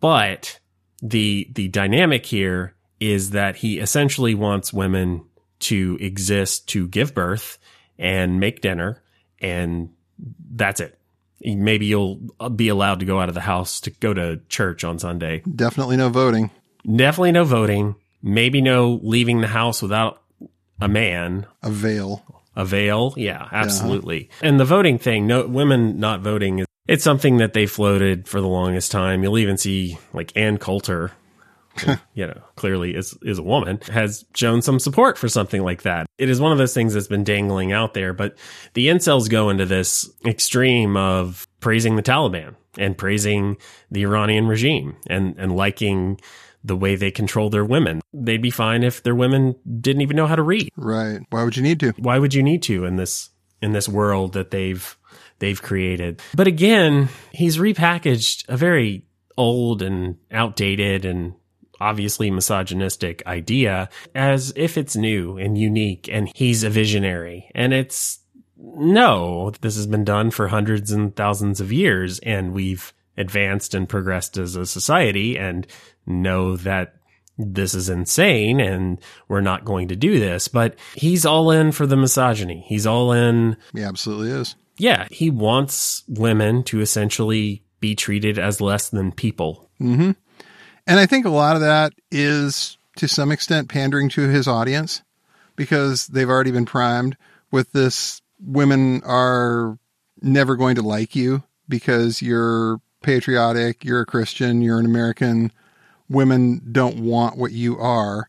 But 0.00 0.60
the, 1.02 1.48
the 1.52 1.68
dynamic 1.68 2.26
here 2.26 2.74
is 3.00 3.30
that 3.30 3.56
he 3.56 3.80
essentially 3.80 4.34
wants 4.34 4.72
women 4.72 5.24
to 5.60 5.98
exist 6.00 6.68
to 6.68 6.86
give 6.86 7.14
birth 7.14 7.58
and 7.98 8.38
make 8.40 8.60
dinner 8.60 9.02
and 9.40 9.90
that's 10.52 10.80
it. 10.80 10.99
Maybe 11.42 11.86
you'll 11.86 12.20
uh, 12.38 12.48
be 12.48 12.68
allowed 12.68 13.00
to 13.00 13.06
go 13.06 13.20
out 13.20 13.28
of 13.28 13.34
the 13.34 13.40
house 13.40 13.80
to 13.82 13.90
go 13.90 14.12
to 14.12 14.40
church 14.48 14.84
on 14.84 14.98
Sunday. 14.98 15.42
Definitely 15.54 15.96
no 15.96 16.08
voting. 16.08 16.50
Definitely 16.84 17.32
no 17.32 17.44
voting. 17.44 17.96
Maybe 18.22 18.60
no 18.60 19.00
leaving 19.02 19.40
the 19.40 19.46
house 19.46 19.80
without 19.80 20.22
a 20.80 20.88
man. 20.88 21.46
A 21.62 21.70
veil. 21.70 22.22
A 22.56 22.64
veil. 22.64 23.14
Yeah, 23.16 23.42
uh-huh. 23.42 23.56
absolutely. 23.56 24.30
And 24.42 24.60
the 24.60 24.64
voting 24.64 24.98
thing, 24.98 25.26
no 25.26 25.46
women 25.46 25.98
not 25.98 26.20
voting 26.20 26.60
is 26.60 26.66
it's 26.88 27.04
something 27.04 27.36
that 27.36 27.52
they 27.52 27.66
floated 27.66 28.26
for 28.26 28.40
the 28.40 28.48
longest 28.48 28.90
time. 28.90 29.22
You'll 29.22 29.38
even 29.38 29.56
see 29.56 29.98
like 30.12 30.36
Ann 30.36 30.58
Coulter, 30.58 31.12
you 32.14 32.26
know, 32.26 32.40
clearly 32.56 32.94
is 32.94 33.16
is 33.22 33.38
a 33.38 33.42
woman, 33.42 33.80
has 33.90 34.24
shown 34.34 34.62
some 34.62 34.78
support 34.78 35.18
for 35.18 35.28
something 35.28 35.62
like 35.62 35.82
that. 35.82 36.06
It 36.18 36.28
is 36.28 36.40
one 36.40 36.52
of 36.52 36.58
those 36.58 36.74
things 36.74 36.94
that's 36.94 37.06
been 37.06 37.24
dangling 37.24 37.72
out 37.72 37.94
there, 37.94 38.12
but 38.12 38.36
the 38.74 38.88
incels 38.88 39.28
go 39.28 39.50
into 39.50 39.66
this 39.66 40.10
extreme 40.26 40.96
of 40.96 41.46
praising 41.60 41.96
the 41.96 42.02
Taliban 42.02 42.54
and 42.78 42.96
praising 42.96 43.56
the 43.90 44.02
Iranian 44.02 44.46
regime 44.46 44.96
and 45.08 45.34
and 45.38 45.56
liking 45.56 46.20
the 46.62 46.76
way 46.76 46.94
they 46.94 47.10
control 47.10 47.50
their 47.50 47.64
women. 47.64 48.00
They'd 48.12 48.42
be 48.42 48.50
fine 48.50 48.82
if 48.82 49.02
their 49.02 49.14
women 49.14 49.56
didn't 49.80 50.02
even 50.02 50.16
know 50.16 50.26
how 50.26 50.36
to 50.36 50.42
read. 50.42 50.68
Right. 50.76 51.20
Why 51.30 51.44
would 51.44 51.56
you 51.56 51.62
need 51.62 51.80
to? 51.80 51.92
Why 51.98 52.18
would 52.18 52.34
you 52.34 52.42
need 52.42 52.62
to 52.64 52.84
in 52.84 52.96
this 52.96 53.30
in 53.62 53.72
this 53.72 53.88
world 53.88 54.34
that 54.34 54.50
they've 54.50 54.96
they've 55.38 55.60
created? 55.60 56.20
But 56.34 56.46
again, 56.46 57.08
he's 57.32 57.58
repackaged 57.58 58.48
a 58.48 58.56
very 58.56 59.06
old 59.36 59.80
and 59.80 60.18
outdated 60.30 61.04
and 61.04 61.34
obviously 61.80 62.30
misogynistic 62.30 63.26
idea 63.26 63.88
as 64.14 64.52
if 64.56 64.76
it's 64.76 64.96
new 64.96 65.38
and 65.38 65.56
unique 65.56 66.08
and 66.10 66.30
he's 66.34 66.62
a 66.62 66.70
visionary. 66.70 67.50
And 67.54 67.72
it's 67.72 68.18
no, 68.56 69.52
this 69.62 69.76
has 69.76 69.86
been 69.86 70.04
done 70.04 70.30
for 70.30 70.48
hundreds 70.48 70.92
and 70.92 71.14
thousands 71.16 71.60
of 71.60 71.72
years 71.72 72.18
and 72.20 72.52
we've 72.52 72.92
advanced 73.16 73.74
and 73.74 73.88
progressed 73.88 74.36
as 74.36 74.56
a 74.56 74.66
society 74.66 75.38
and 75.38 75.66
know 76.06 76.56
that 76.56 76.94
this 77.38 77.74
is 77.74 77.88
insane 77.88 78.60
and 78.60 78.98
we're 79.28 79.40
not 79.40 79.64
going 79.64 79.88
to 79.88 79.96
do 79.96 80.18
this. 80.18 80.48
But 80.48 80.76
he's 80.94 81.24
all 81.24 81.50
in 81.50 81.72
for 81.72 81.86
the 81.86 81.96
misogyny. 81.96 82.64
He's 82.66 82.86
all 82.86 83.12
in. 83.12 83.56
He 83.74 83.82
absolutely 83.82 84.30
is. 84.30 84.56
Yeah. 84.76 85.08
He 85.10 85.30
wants 85.30 86.04
women 86.08 86.62
to 86.64 86.80
essentially 86.80 87.64
be 87.80 87.94
treated 87.94 88.38
as 88.38 88.60
less 88.60 88.90
than 88.90 89.12
people. 89.12 89.70
hmm 89.78 90.12
And 90.90 90.98
I 90.98 91.06
think 91.06 91.24
a 91.24 91.30
lot 91.30 91.54
of 91.54 91.62
that 91.62 91.92
is 92.10 92.76
to 92.96 93.06
some 93.06 93.30
extent 93.30 93.68
pandering 93.68 94.08
to 94.08 94.22
his 94.22 94.48
audience 94.48 95.02
because 95.54 96.08
they've 96.08 96.28
already 96.28 96.50
been 96.50 96.66
primed 96.66 97.16
with 97.52 97.70
this 97.70 98.20
women 98.44 99.00
are 99.04 99.78
never 100.20 100.56
going 100.56 100.74
to 100.74 100.82
like 100.82 101.14
you 101.14 101.44
because 101.68 102.20
you're 102.20 102.80
patriotic, 103.02 103.84
you're 103.84 104.00
a 104.00 104.06
Christian, 104.06 104.62
you're 104.62 104.80
an 104.80 104.84
American. 104.84 105.52
Women 106.08 106.60
don't 106.72 106.98
want 106.98 107.36
what 107.36 107.52
you 107.52 107.78
are. 107.78 108.28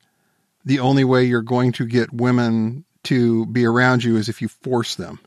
The 0.64 0.82
only 0.82 1.04
way 1.04 1.24
you're 1.24 1.42
going 1.42 1.72
to 1.72 1.88
get 1.88 2.14
women 2.14 2.86
to 3.06 3.48
be 3.48 3.66
around 3.66 4.04
you 4.04 4.18
is 4.18 4.30
if 4.30 4.40
you 4.40 4.48
force 4.48 4.94
them. 4.94 5.20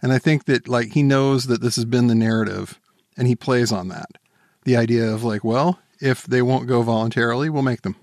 And 0.00 0.12
I 0.12 0.20
think 0.20 0.44
that 0.44 0.68
like 0.68 0.92
he 0.92 1.02
knows 1.02 1.46
that 1.46 1.62
this 1.62 1.74
has 1.74 1.84
been 1.84 2.06
the 2.06 2.14
narrative 2.14 2.78
and 3.16 3.26
he 3.26 3.34
plays 3.34 3.72
on 3.72 3.88
that. 3.88 4.10
The 4.62 4.76
idea 4.76 5.10
of 5.10 5.24
like, 5.24 5.42
well, 5.42 5.80
if 6.04 6.24
they 6.24 6.42
won't 6.42 6.68
go 6.68 6.82
voluntarily, 6.82 7.48
we'll 7.48 7.62
make 7.62 7.82
them. 7.82 7.96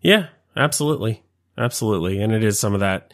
Yeah, 0.00 0.28
absolutely. 0.56 1.22
Absolutely. 1.58 2.20
And 2.20 2.32
it 2.32 2.42
is 2.42 2.58
some 2.58 2.74
of 2.74 2.80
that 2.80 3.12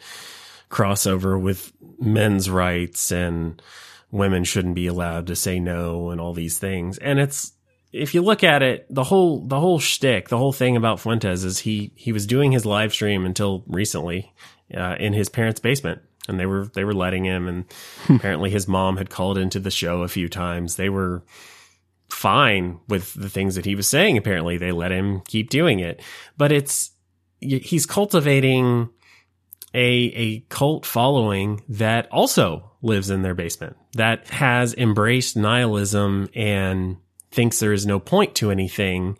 crossover 0.69 1.39
with 1.39 1.73
men's 1.99 2.49
rights 2.49 3.11
and 3.11 3.61
women 4.09 4.43
shouldn't 4.43 4.75
be 4.75 4.87
allowed 4.87 5.27
to 5.27 5.35
say 5.35 5.59
no 5.59 6.09
and 6.09 6.21
all 6.21 6.33
these 6.33 6.57
things. 6.57 6.97
And 6.97 7.19
it's, 7.19 7.51
if 7.91 8.13
you 8.15 8.21
look 8.21 8.43
at 8.43 8.63
it, 8.63 8.87
the 8.89 9.03
whole, 9.03 9.45
the 9.45 9.59
whole 9.59 9.79
shtick, 9.79 10.29
the 10.29 10.37
whole 10.37 10.53
thing 10.53 10.77
about 10.77 10.99
Fuentes 10.99 11.43
is 11.43 11.59
he, 11.59 11.91
he 11.95 12.13
was 12.13 12.25
doing 12.25 12.51
his 12.51 12.65
live 12.65 12.93
stream 12.93 13.25
until 13.25 13.63
recently, 13.67 14.33
uh, 14.75 14.95
in 14.97 15.13
his 15.13 15.29
parents' 15.29 15.59
basement. 15.59 16.01
And 16.29 16.39
they 16.39 16.45
were, 16.45 16.67
they 16.73 16.85
were 16.85 16.93
letting 16.93 17.25
him. 17.25 17.47
And 17.47 17.65
apparently 18.09 18.49
his 18.49 18.67
mom 18.67 18.97
had 18.97 19.09
called 19.09 19.37
into 19.37 19.59
the 19.59 19.71
show 19.71 20.03
a 20.03 20.07
few 20.07 20.29
times. 20.29 20.77
They 20.77 20.89
were, 20.89 21.23
fine 22.11 22.79
with 22.87 23.13
the 23.13 23.29
things 23.29 23.55
that 23.55 23.65
he 23.65 23.75
was 23.75 23.87
saying. 23.87 24.17
Apparently, 24.17 24.57
they 24.57 24.71
let 24.71 24.91
him 24.91 25.21
keep 25.21 25.49
doing 25.49 25.79
it, 25.79 26.01
but 26.37 26.51
it's 26.51 26.91
he's 27.39 27.85
cultivating 27.85 28.89
a 29.73 29.79
a 29.79 30.39
cult 30.49 30.85
following 30.85 31.61
that 31.69 32.07
also 32.11 32.71
lives 32.81 33.09
in 33.09 33.21
their 33.21 33.35
basement 33.35 33.77
that 33.93 34.27
has 34.29 34.73
embraced 34.73 35.37
nihilism 35.37 36.29
and 36.35 36.97
thinks 37.31 37.59
there 37.59 37.73
is 37.73 37.85
no 37.85 37.99
point 37.99 38.35
to 38.35 38.51
anything 38.51 39.17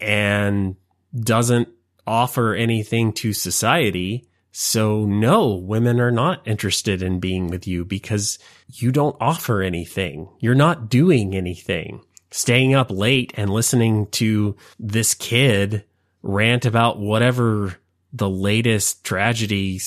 and 0.00 0.76
doesn't 1.18 1.68
offer 2.06 2.54
anything 2.54 3.12
to 3.12 3.32
society 3.32 4.28
So 4.52 5.06
no, 5.06 5.54
women 5.54 5.98
are 5.98 6.10
not 6.10 6.46
interested 6.46 7.02
in 7.02 7.20
being 7.20 7.48
with 7.48 7.66
you 7.66 7.86
because 7.86 8.38
you 8.68 8.92
don't 8.92 9.16
offer 9.18 9.62
anything. 9.62 10.28
You're 10.40 10.54
not 10.54 10.90
doing 10.90 11.34
anything. 11.34 12.02
Staying 12.30 12.74
up 12.74 12.90
late 12.90 13.32
and 13.36 13.50
listening 13.50 14.06
to 14.08 14.56
this 14.78 15.14
kid 15.14 15.84
rant 16.22 16.66
about 16.66 16.98
whatever 16.98 17.76
the 18.12 18.28
latest 18.28 19.04
tragedy 19.04 19.80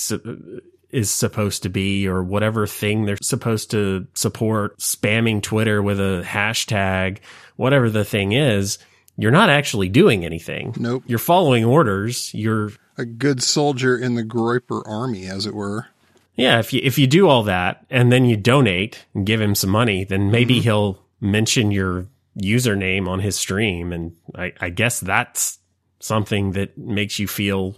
is 0.90 1.10
supposed 1.10 1.62
to 1.62 1.68
be 1.68 2.08
or 2.08 2.22
whatever 2.22 2.66
thing 2.66 3.04
they're 3.04 3.16
supposed 3.22 3.70
to 3.70 4.06
support, 4.14 4.78
spamming 4.78 5.42
Twitter 5.42 5.80
with 5.80 6.00
a 6.00 6.24
hashtag, 6.26 7.18
whatever 7.54 7.88
the 7.88 8.04
thing 8.04 8.32
is, 8.32 8.78
you're 9.16 9.30
not 9.30 9.48
actually 9.48 9.88
doing 9.88 10.24
anything. 10.24 10.74
Nope. 10.76 11.04
You're 11.06 11.18
following 11.18 11.64
orders. 11.64 12.32
You're 12.34 12.72
A 12.98 13.04
good 13.04 13.42
soldier 13.42 13.96
in 13.98 14.14
the 14.14 14.24
Groyper 14.24 14.82
army, 14.86 15.26
as 15.26 15.46
it 15.46 15.54
were. 15.54 15.88
Yeah, 16.34 16.58
if 16.58 16.72
you 16.72 16.80
if 16.82 16.98
you 16.98 17.06
do 17.06 17.28
all 17.28 17.42
that 17.44 17.86
and 17.90 18.12
then 18.12 18.24
you 18.24 18.36
donate 18.36 19.06
and 19.14 19.26
give 19.26 19.40
him 19.40 19.54
some 19.54 19.70
money, 19.70 20.04
then 20.04 20.30
maybe 20.30 20.56
mm-hmm. 20.56 20.62
he'll 20.62 21.02
mention 21.20 21.70
your 21.70 22.06
username 22.40 23.08
on 23.08 23.20
his 23.20 23.36
stream, 23.36 23.92
and 23.92 24.14
I, 24.34 24.52
I 24.60 24.68
guess 24.70 25.00
that's 25.00 25.58
something 26.00 26.52
that 26.52 26.76
makes 26.76 27.18
you 27.18 27.26
feel 27.26 27.76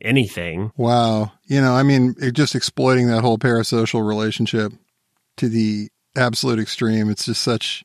anything. 0.00 0.72
Wow. 0.76 1.32
You 1.46 1.60
know, 1.60 1.74
I 1.74 1.82
mean, 1.82 2.14
just 2.32 2.54
exploiting 2.54 3.08
that 3.08 3.22
whole 3.22 3.38
parasocial 3.38 4.06
relationship 4.06 4.72
to 5.38 5.48
the 5.48 5.88
absolute 6.16 6.58
extreme. 6.58 7.10
It's 7.10 7.26
just 7.26 7.42
such 7.42 7.84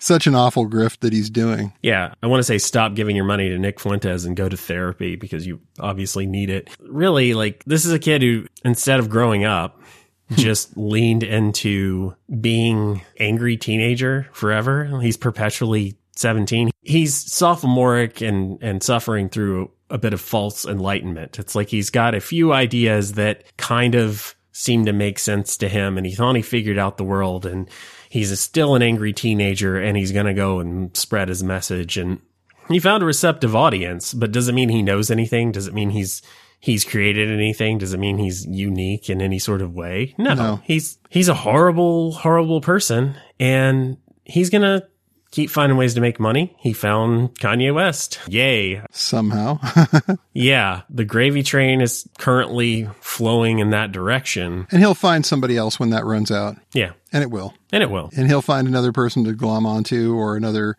such 0.00 0.26
an 0.26 0.34
awful 0.34 0.68
grift 0.68 1.00
that 1.00 1.12
he's 1.12 1.30
doing. 1.30 1.72
Yeah, 1.82 2.14
I 2.22 2.26
want 2.26 2.40
to 2.40 2.44
say 2.44 2.58
stop 2.58 2.94
giving 2.94 3.14
your 3.14 3.24
money 3.24 3.50
to 3.50 3.58
Nick 3.58 3.78
Fuentes 3.78 4.24
and 4.24 4.36
go 4.36 4.48
to 4.48 4.56
therapy 4.56 5.14
because 5.14 5.46
you 5.46 5.60
obviously 5.78 6.26
need 6.26 6.50
it. 6.50 6.70
Really, 6.80 7.34
like 7.34 7.62
this 7.66 7.84
is 7.84 7.92
a 7.92 7.98
kid 7.98 8.22
who 8.22 8.46
instead 8.64 8.98
of 8.98 9.08
growing 9.08 9.44
up 9.44 9.80
just 10.32 10.76
leaned 10.76 11.22
into 11.22 12.14
being 12.40 13.02
angry 13.18 13.56
teenager 13.56 14.28
forever. 14.32 15.00
He's 15.00 15.16
perpetually 15.16 15.96
17. 16.16 16.70
He's 16.82 17.14
sophomoric 17.32 18.20
and 18.20 18.58
and 18.62 18.82
suffering 18.82 19.28
through 19.28 19.70
a 19.90 19.98
bit 19.98 20.14
of 20.14 20.20
false 20.20 20.64
enlightenment. 20.64 21.38
It's 21.38 21.54
like 21.54 21.68
he's 21.68 21.90
got 21.90 22.14
a 22.14 22.20
few 22.20 22.52
ideas 22.52 23.14
that 23.14 23.44
kind 23.56 23.94
of 23.94 24.34
seem 24.52 24.84
to 24.84 24.92
make 24.92 25.18
sense 25.18 25.56
to 25.56 25.68
him 25.68 25.96
and 25.96 26.06
he 26.06 26.14
thought 26.14 26.36
he 26.36 26.42
figured 26.42 26.78
out 26.78 26.96
the 26.96 27.04
world 27.04 27.46
and 27.46 27.68
he's 28.10 28.30
a, 28.30 28.36
still 28.36 28.74
an 28.74 28.82
angry 28.82 29.12
teenager 29.14 29.78
and 29.80 29.96
he's 29.96 30.12
going 30.12 30.26
to 30.26 30.34
go 30.34 30.58
and 30.58 30.94
spread 30.96 31.28
his 31.28 31.42
message. 31.42 31.96
And 31.96 32.20
he 32.68 32.78
found 32.78 33.02
a 33.02 33.06
receptive 33.06 33.54
audience 33.56 34.12
but 34.12 34.32
does 34.32 34.48
it 34.48 34.52
mean 34.54 34.68
he 34.68 34.82
knows 34.82 35.10
anything? 35.10 35.52
Does 35.52 35.66
it 35.68 35.72
mean 35.74 35.90
he's 35.90 36.20
he's 36.58 36.84
created 36.84 37.30
anything? 37.30 37.78
Does 37.78 37.94
it 37.94 37.98
mean 38.00 38.18
he's 38.18 38.44
unique 38.44 39.08
in 39.08 39.22
any 39.22 39.38
sort 39.38 39.62
of 39.62 39.72
way? 39.74 40.14
No, 40.18 40.34
No. 40.34 40.60
he's 40.64 40.98
he's 41.08 41.28
a 41.28 41.34
horrible 41.34 42.12
horrible 42.12 42.60
person 42.60 43.14
and 43.38 43.96
he's 44.24 44.50
going 44.50 44.62
to 44.62 44.86
keep 45.30 45.48
finding 45.50 45.76
ways 45.78 45.94
to 45.94 46.00
make 46.00 46.18
money 46.20 46.54
he 46.58 46.72
found 46.72 47.34
Kanye 47.38 47.74
West 47.74 48.18
Ye 48.28 48.80
Somehow. 48.90 49.58
yeah 50.32 50.82
the 50.90 51.04
gravy 51.04 51.42
train 51.42 51.80
is 51.80 52.08
currently 52.18 52.88
flowing 53.00 53.58
in 53.58 53.70
that 53.70 53.92
direction 53.92 54.66
and 54.70 54.80
he'll 54.80 54.94
find 54.94 55.24
somebody 55.24 55.56
else 55.56 55.78
when 55.80 55.90
that 55.90 56.04
runs 56.04 56.30
out. 56.30 56.56
yeah 56.74 56.92
And 57.12 57.22
it 57.22 57.30
will. 57.30 57.54
and 57.72 57.82
it 57.82 57.90
will 57.90 58.10
And 58.16 58.26
he'll 58.28 58.42
find 58.42 58.66
another 58.68 58.92
person 58.92 59.24
to 59.24 59.32
glom 59.32 59.66
onto 59.66 60.14
or 60.16 60.36
another 60.36 60.76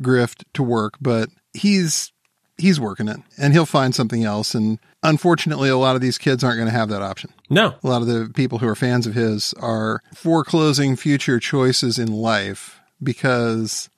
grift 0.00 0.44
to 0.54 0.62
work, 0.62 0.94
but 1.00 1.28
he's 1.54 2.12
he's 2.58 2.80
working 2.80 3.08
it. 3.08 3.18
And 3.38 3.52
he'll 3.52 3.66
find 3.66 3.94
something 3.94 4.24
else. 4.24 4.54
And 4.54 4.78
unfortunately 5.02 5.68
a 5.68 5.76
lot 5.76 5.94
of 5.94 6.00
these 6.02 6.16
kids 6.18 6.42
aren't 6.42 6.56
going 6.56 6.68
to 6.70 6.76
have 6.78 6.88
that 6.88 7.02
option. 7.02 7.30
no 7.50 7.74
A 7.82 7.86
lot 7.88 8.02
of 8.02 8.08
the 8.08 8.30
people 8.34 8.58
who 8.58 8.68
are 8.68 8.74
fans 8.74 9.06
of 9.06 9.14
his 9.14 9.52
are 9.60 10.02
foreclosing 10.14 10.96
future 10.96 11.38
choices 11.38 11.98
in 11.98 12.10
life 12.12 12.75
because 13.02 13.90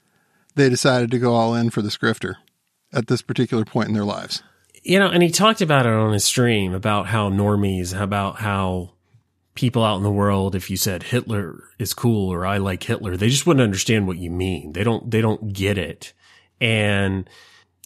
they 0.54 0.68
decided 0.68 1.10
to 1.10 1.18
go 1.18 1.34
all 1.34 1.54
in 1.54 1.70
for 1.70 1.82
the 1.82 1.88
grifter 1.88 2.34
at 2.92 3.06
this 3.06 3.22
particular 3.22 3.64
point 3.64 3.88
in 3.88 3.94
their 3.94 4.04
lives. 4.04 4.42
you 4.82 4.98
know, 4.98 5.08
and 5.08 5.22
he 5.22 5.30
talked 5.30 5.60
about 5.60 5.86
it 5.86 5.92
on 5.92 6.12
his 6.12 6.24
stream 6.24 6.72
about 6.74 7.06
how 7.06 7.30
normies, 7.30 7.98
about 7.98 8.36
how 8.36 8.90
people 9.54 9.84
out 9.84 9.96
in 9.96 10.02
the 10.02 10.10
world, 10.10 10.54
if 10.54 10.70
you 10.70 10.76
said 10.76 11.02
Hitler 11.02 11.64
is 11.78 11.92
cool 11.92 12.32
or 12.32 12.46
I 12.46 12.58
like 12.58 12.82
Hitler, 12.82 13.16
they 13.16 13.28
just 13.28 13.46
wouldn't 13.46 13.64
understand 13.64 14.06
what 14.06 14.16
you 14.16 14.30
mean. 14.30 14.72
They 14.72 14.84
don't, 14.84 15.10
they 15.10 15.20
don't 15.20 15.52
get 15.52 15.76
it. 15.78 16.12
And 16.60 17.28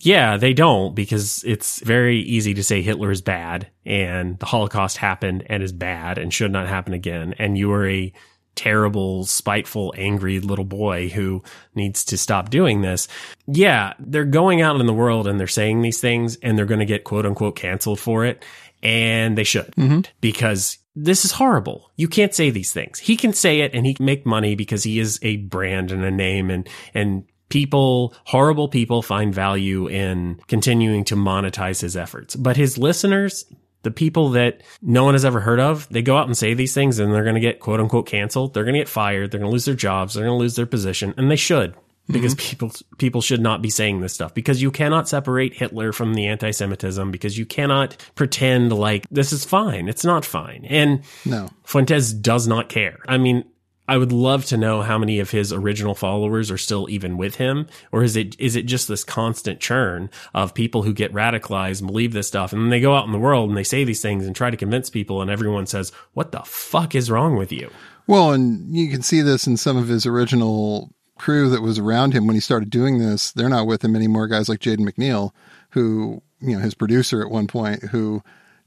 yeah, 0.01 0.37
they 0.37 0.53
don't 0.53 0.95
because 0.95 1.43
it's 1.45 1.81
very 1.81 2.19
easy 2.19 2.55
to 2.55 2.65
say 2.65 2.83
Hitler 2.83 3.11
is 3.11 3.23
bad 3.23 3.69
and 3.87 4.39
the 4.39 4.47
Holocaust 4.47 4.99
happened 4.99 5.45
and 5.47 5.63
is 5.63 5.73
bad 5.73 6.19
and 6.19 6.33
should 6.33 6.53
not 6.53 6.69
happen 6.69 6.93
again. 6.93 7.35
And 7.39 7.57
you 7.57 7.73
are 7.73 7.89
a 7.89 8.13
terrible, 8.55 9.25
spiteful, 9.25 9.95
angry 9.97 10.41
little 10.41 10.65
boy 10.65 11.09
who 11.09 11.43
needs 11.75 12.05
to 12.07 12.19
stop 12.19 12.51
doing 12.51 12.83
this. 12.83 13.09
Yeah, 13.47 13.95
they're 13.99 14.25
going 14.25 14.61
out 14.61 14.81
in 14.81 14.87
the 14.87 14.93
world 14.93 15.27
and 15.27 15.39
they're 15.39 15.47
saying 15.47 15.83
these 15.83 16.01
things 16.01 16.37
and 16.37 16.57
they're 16.57 16.67
going 16.67 16.81
to 16.81 16.87
get 16.87 17.05
quote 17.05 17.27
unquote 17.27 17.57
canceled 17.57 18.01
for 18.01 18.25
it. 18.25 18.45
And 18.83 19.39
they 19.39 19.45
should 19.45 19.73
mm-hmm. 19.77 20.01
because 20.21 20.79
this 20.95 21.25
is 21.25 21.33
horrible. 21.33 21.91
You 21.97 22.09
can't 22.09 22.35
say 22.35 22.51
these 22.51 22.73
things. 22.73 22.99
He 22.99 23.17
can 23.17 23.33
say 23.33 23.61
it 23.61 23.75
and 23.75 23.87
he 23.87 23.95
can 23.95 24.07
make 24.07 24.27
money 24.27 24.55
because 24.55 24.83
he 24.83 24.99
is 24.99 25.19
a 25.23 25.37
brand 25.37 25.93
and 25.93 26.05
a 26.05 26.11
name 26.11 26.51
and, 26.51 26.69
and 26.93 27.25
people, 27.49 28.15
horrible 28.25 28.69
people 28.69 29.03
find 29.03 29.35
value 29.35 29.87
in 29.87 30.41
continuing 30.49 31.05
to 31.05 31.17
monetize 31.17 31.81
his 31.81 31.97
efforts. 31.97 32.35
But 32.35 32.57
his 32.57 32.77
listeners, 32.77 33.45
the 33.83 33.91
people 33.91 34.31
that 34.31 34.63
no 34.81 35.05
one 35.05 35.15
has 35.15 35.25
ever 35.25 35.41
heard 35.41 35.61
of, 35.61 35.89
they 35.89 36.03
go 36.03 36.17
out 36.17 36.27
and 36.27 36.37
say 36.37 36.55
these 36.55 36.75
things 36.75 36.99
and 36.99 37.13
they're 37.13 37.25
going 37.25 37.35
to 37.35 37.41
get 37.41 37.61
quote 37.61 37.81
unquote 37.81 38.07
canceled. 38.07 38.55
They're 38.55 38.65
going 38.65 38.75
to 38.75 38.81
get 38.81 38.89
fired. 38.89 39.31
They're 39.31 39.41
going 39.41 39.51
to 39.51 39.53
lose 39.53 39.65
their 39.65 39.75
jobs. 39.75 40.15
They're 40.15 40.25
going 40.25 40.37
to 40.37 40.41
lose 40.41 40.57
their 40.57 40.67
position 40.67 41.15
and 41.17 41.31
they 41.31 41.37
should. 41.37 41.73
Mm-hmm. 41.73 42.13
Because 42.15 42.35
people 42.35 42.73
people 42.99 43.21
should 43.21 43.41
not 43.41 43.63
be 43.63 43.71
saying 43.71 44.01
this 44.01 44.13
stuff 44.13 44.35
because 44.35 44.61
you 44.61 44.73
cannot 44.73 45.09
separate 45.09 45.55
Hitler 45.55 45.93
from 45.93 46.15
the 46.15 46.27
anti-Semitism 46.27 47.13
because 47.13 47.39
you 47.39 47.47
cannot 47.47 47.97
pretend 48.17 48.73
like 48.73 49.07
this 49.11 49.33
is 49.33 49.45
fine. 49.45 49.89
It's 49.89 50.05
not 50.05 50.25
fine. 50.25 50.65
And 50.69 51.03
No. 51.25 51.49
Fuentes 51.63 52.13
does 52.13 52.49
not 52.49 52.69
care. 52.69 52.99
I 53.07 53.19
mean, 53.19 53.45
I 53.89 53.97
would 53.99 54.13
love 54.13 54.45
to 54.47 54.57
know 54.57 54.83
how 54.83 54.97
many 54.97 55.19
of 55.19 55.31
his 55.33 55.53
original 55.53 55.95
followers 55.95 56.51
are 56.51 56.59
still 56.59 56.89
even 56.89 57.17
with 57.19 57.35
him, 57.35 57.67
or 57.91 58.05
is 58.05 58.15
it 58.17 58.37
is 58.39 58.55
it 58.57 58.63
just 58.67 58.87
this 58.89 59.03
constant 59.05 59.59
churn 59.61 60.09
of 60.35 60.55
people 60.55 60.85
who 60.85 60.93
get 60.93 61.13
radicalized 61.13 61.81
and 61.81 61.89
believe 61.89 62.13
this 62.13 62.29
stuff, 62.29 62.53
and 62.53 62.63
then 62.63 62.71
they 62.71 62.81
go 62.81 62.95
out 62.95 63.07
in 63.07 63.13
the 63.13 63.19
world 63.19 63.49
and 63.49 63.59
they 63.59 63.65
say 63.65 63.83
these 63.85 64.01
things 64.01 64.25
and 64.27 64.37
try 64.37 64.51
to 64.51 64.57
convince 64.57 64.89
people, 64.89 65.21
and 65.21 65.31
everyone 65.31 65.67
says, 65.67 65.91
"What 66.15 66.31
the 66.33 66.41
fuck 66.45 66.95
is 66.95 67.11
wrong 67.11 67.37
with 67.37 67.51
you?" 67.53 67.71
Well, 68.07 68.33
and 68.33 68.75
you 68.75 68.89
can 68.89 69.03
see 69.03 69.21
this 69.21 69.47
in 69.47 69.57
some 69.57 69.77
of 69.77 69.89
his 69.89 70.07
original 70.07 70.93
crew 71.19 71.49
that 71.51 71.63
was 71.63 71.79
around 71.79 72.13
him 72.15 72.27
when 72.27 72.35
he 72.35 72.41
started 72.41 72.71
doing 72.71 72.99
this. 72.99 73.33
They're 73.33 73.49
not 73.49 73.67
with 73.67 73.85
him 73.85 73.95
anymore. 73.97 74.27
Guys 74.29 74.49
like 74.49 74.61
Jaden 74.61 74.89
McNeil, 74.89 75.31
who, 75.71 76.23
you 76.41 76.55
know, 76.57 76.63
his 76.63 76.75
producer 76.75 77.23
at 77.23 77.31
one 77.31 77.47
point, 77.47 77.83
who 77.85 78.23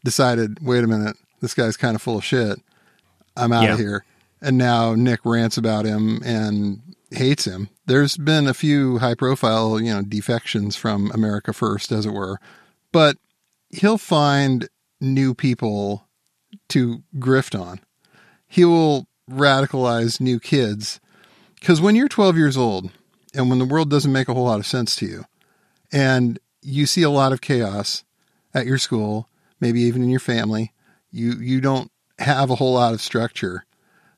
decided, 0.05 0.59
wait 0.61 0.83
a 0.83 0.87
minute, 0.87 1.17
this 1.41 1.53
guy's 1.53 1.75
kind 1.77 1.95
of 1.95 2.01
full 2.01 2.17
of 2.17 2.23
shit. 2.23 2.59
I'm 3.35 3.51
out 3.51 3.63
Yeah. 3.63 3.73
of 3.73 3.79
here. 3.79 4.05
And 4.45 4.59
now 4.59 4.93
Nick 4.93 5.21
rants 5.25 5.57
about 5.57 5.85
him 5.85 6.21
and 6.23 6.95
hates 7.09 7.45
him. 7.45 7.69
There's 7.87 8.15
been 8.15 8.45
a 8.45 8.53
few 8.53 8.99
high 8.99 9.15
profile, 9.15 9.81
you 9.81 9.91
know, 9.91 10.03
defections 10.03 10.75
from 10.75 11.09
America 11.15 11.51
First, 11.51 11.91
as 11.91 12.05
it 12.05 12.13
were. 12.13 12.39
But 12.91 13.17
he'll 13.71 13.97
find 13.97 14.69
new 15.01 15.33
people 15.33 16.07
to 16.69 17.01
grift 17.17 17.59
on. 17.59 17.79
He 18.47 18.65
will 18.65 19.07
radicalize 19.27 20.21
new 20.21 20.39
kids. 20.39 20.99
Because 21.59 21.81
when 21.81 21.95
you're 21.95 22.07
12 22.07 22.37
years 22.37 22.55
old 22.55 22.91
and 23.33 23.49
when 23.49 23.57
the 23.57 23.65
world 23.65 23.89
doesn't 23.89 24.11
make 24.11 24.29
a 24.29 24.33
whole 24.35 24.45
lot 24.45 24.59
of 24.59 24.67
sense 24.67 24.95
to 24.97 25.07
you, 25.07 25.25
and 25.91 26.37
you 26.61 26.85
see 26.85 27.01
a 27.01 27.09
lot 27.09 27.33
of 27.33 27.41
chaos 27.41 28.03
at 28.53 28.67
your 28.67 28.77
school, 28.77 29.27
maybe 29.59 29.81
even 29.81 30.03
in 30.03 30.09
your 30.09 30.19
family, 30.19 30.71
you, 31.09 31.33
you 31.33 31.61
don't 31.61 31.91
have 32.19 32.51
a 32.51 32.55
whole 32.55 32.73
lot 32.73 32.93
of 32.93 33.01
structure. 33.01 33.65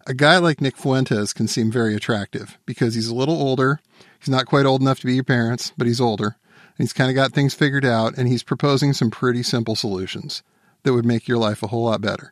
A 0.09 0.13
guy 0.13 0.37
like 0.37 0.61
Nick 0.61 0.77
Fuentes 0.77 1.33
can 1.33 1.49
seem 1.49 1.69
very 1.69 1.93
attractive 1.93 2.57
because 2.65 2.95
he's 2.95 3.09
a 3.09 3.15
little 3.15 3.35
older. 3.41 3.81
He's 4.19 4.29
not 4.29 4.45
quite 4.45 4.65
old 4.65 4.81
enough 4.81 5.01
to 5.01 5.05
be 5.05 5.15
your 5.15 5.25
parents, 5.25 5.73
but 5.77 5.85
he's 5.85 5.99
older. 5.99 6.37
And 6.55 6.85
he's 6.85 6.93
kind 6.93 7.09
of 7.09 7.15
got 7.15 7.33
things 7.33 7.53
figured 7.53 7.83
out, 7.83 8.17
and 8.17 8.27
he's 8.27 8.41
proposing 8.41 8.93
some 8.93 9.11
pretty 9.11 9.43
simple 9.43 9.75
solutions 9.75 10.43
that 10.83 10.93
would 10.93 11.05
make 11.05 11.27
your 11.27 11.37
life 11.37 11.61
a 11.61 11.67
whole 11.67 11.83
lot 11.83 11.99
better. 11.99 12.31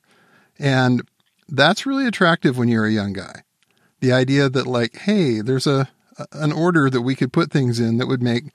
And 0.57 1.01
that's 1.49 1.85
really 1.85 2.07
attractive 2.07 2.57
when 2.57 2.69
you're 2.69 2.85
a 2.85 2.91
young 2.91 3.11
guy. 3.11 3.41
The 3.99 4.13
idea 4.13 4.47
that 4.47 4.67
like, 4.67 4.95
hey, 4.99 5.41
there's 5.41 5.67
a 5.67 5.89
an 6.31 6.53
order 6.53 6.89
that 6.89 7.01
we 7.01 7.13
could 7.13 7.33
put 7.33 7.51
things 7.51 7.77
in 7.77 7.97
that 7.97 8.07
would 8.07 8.23
make 8.23 8.45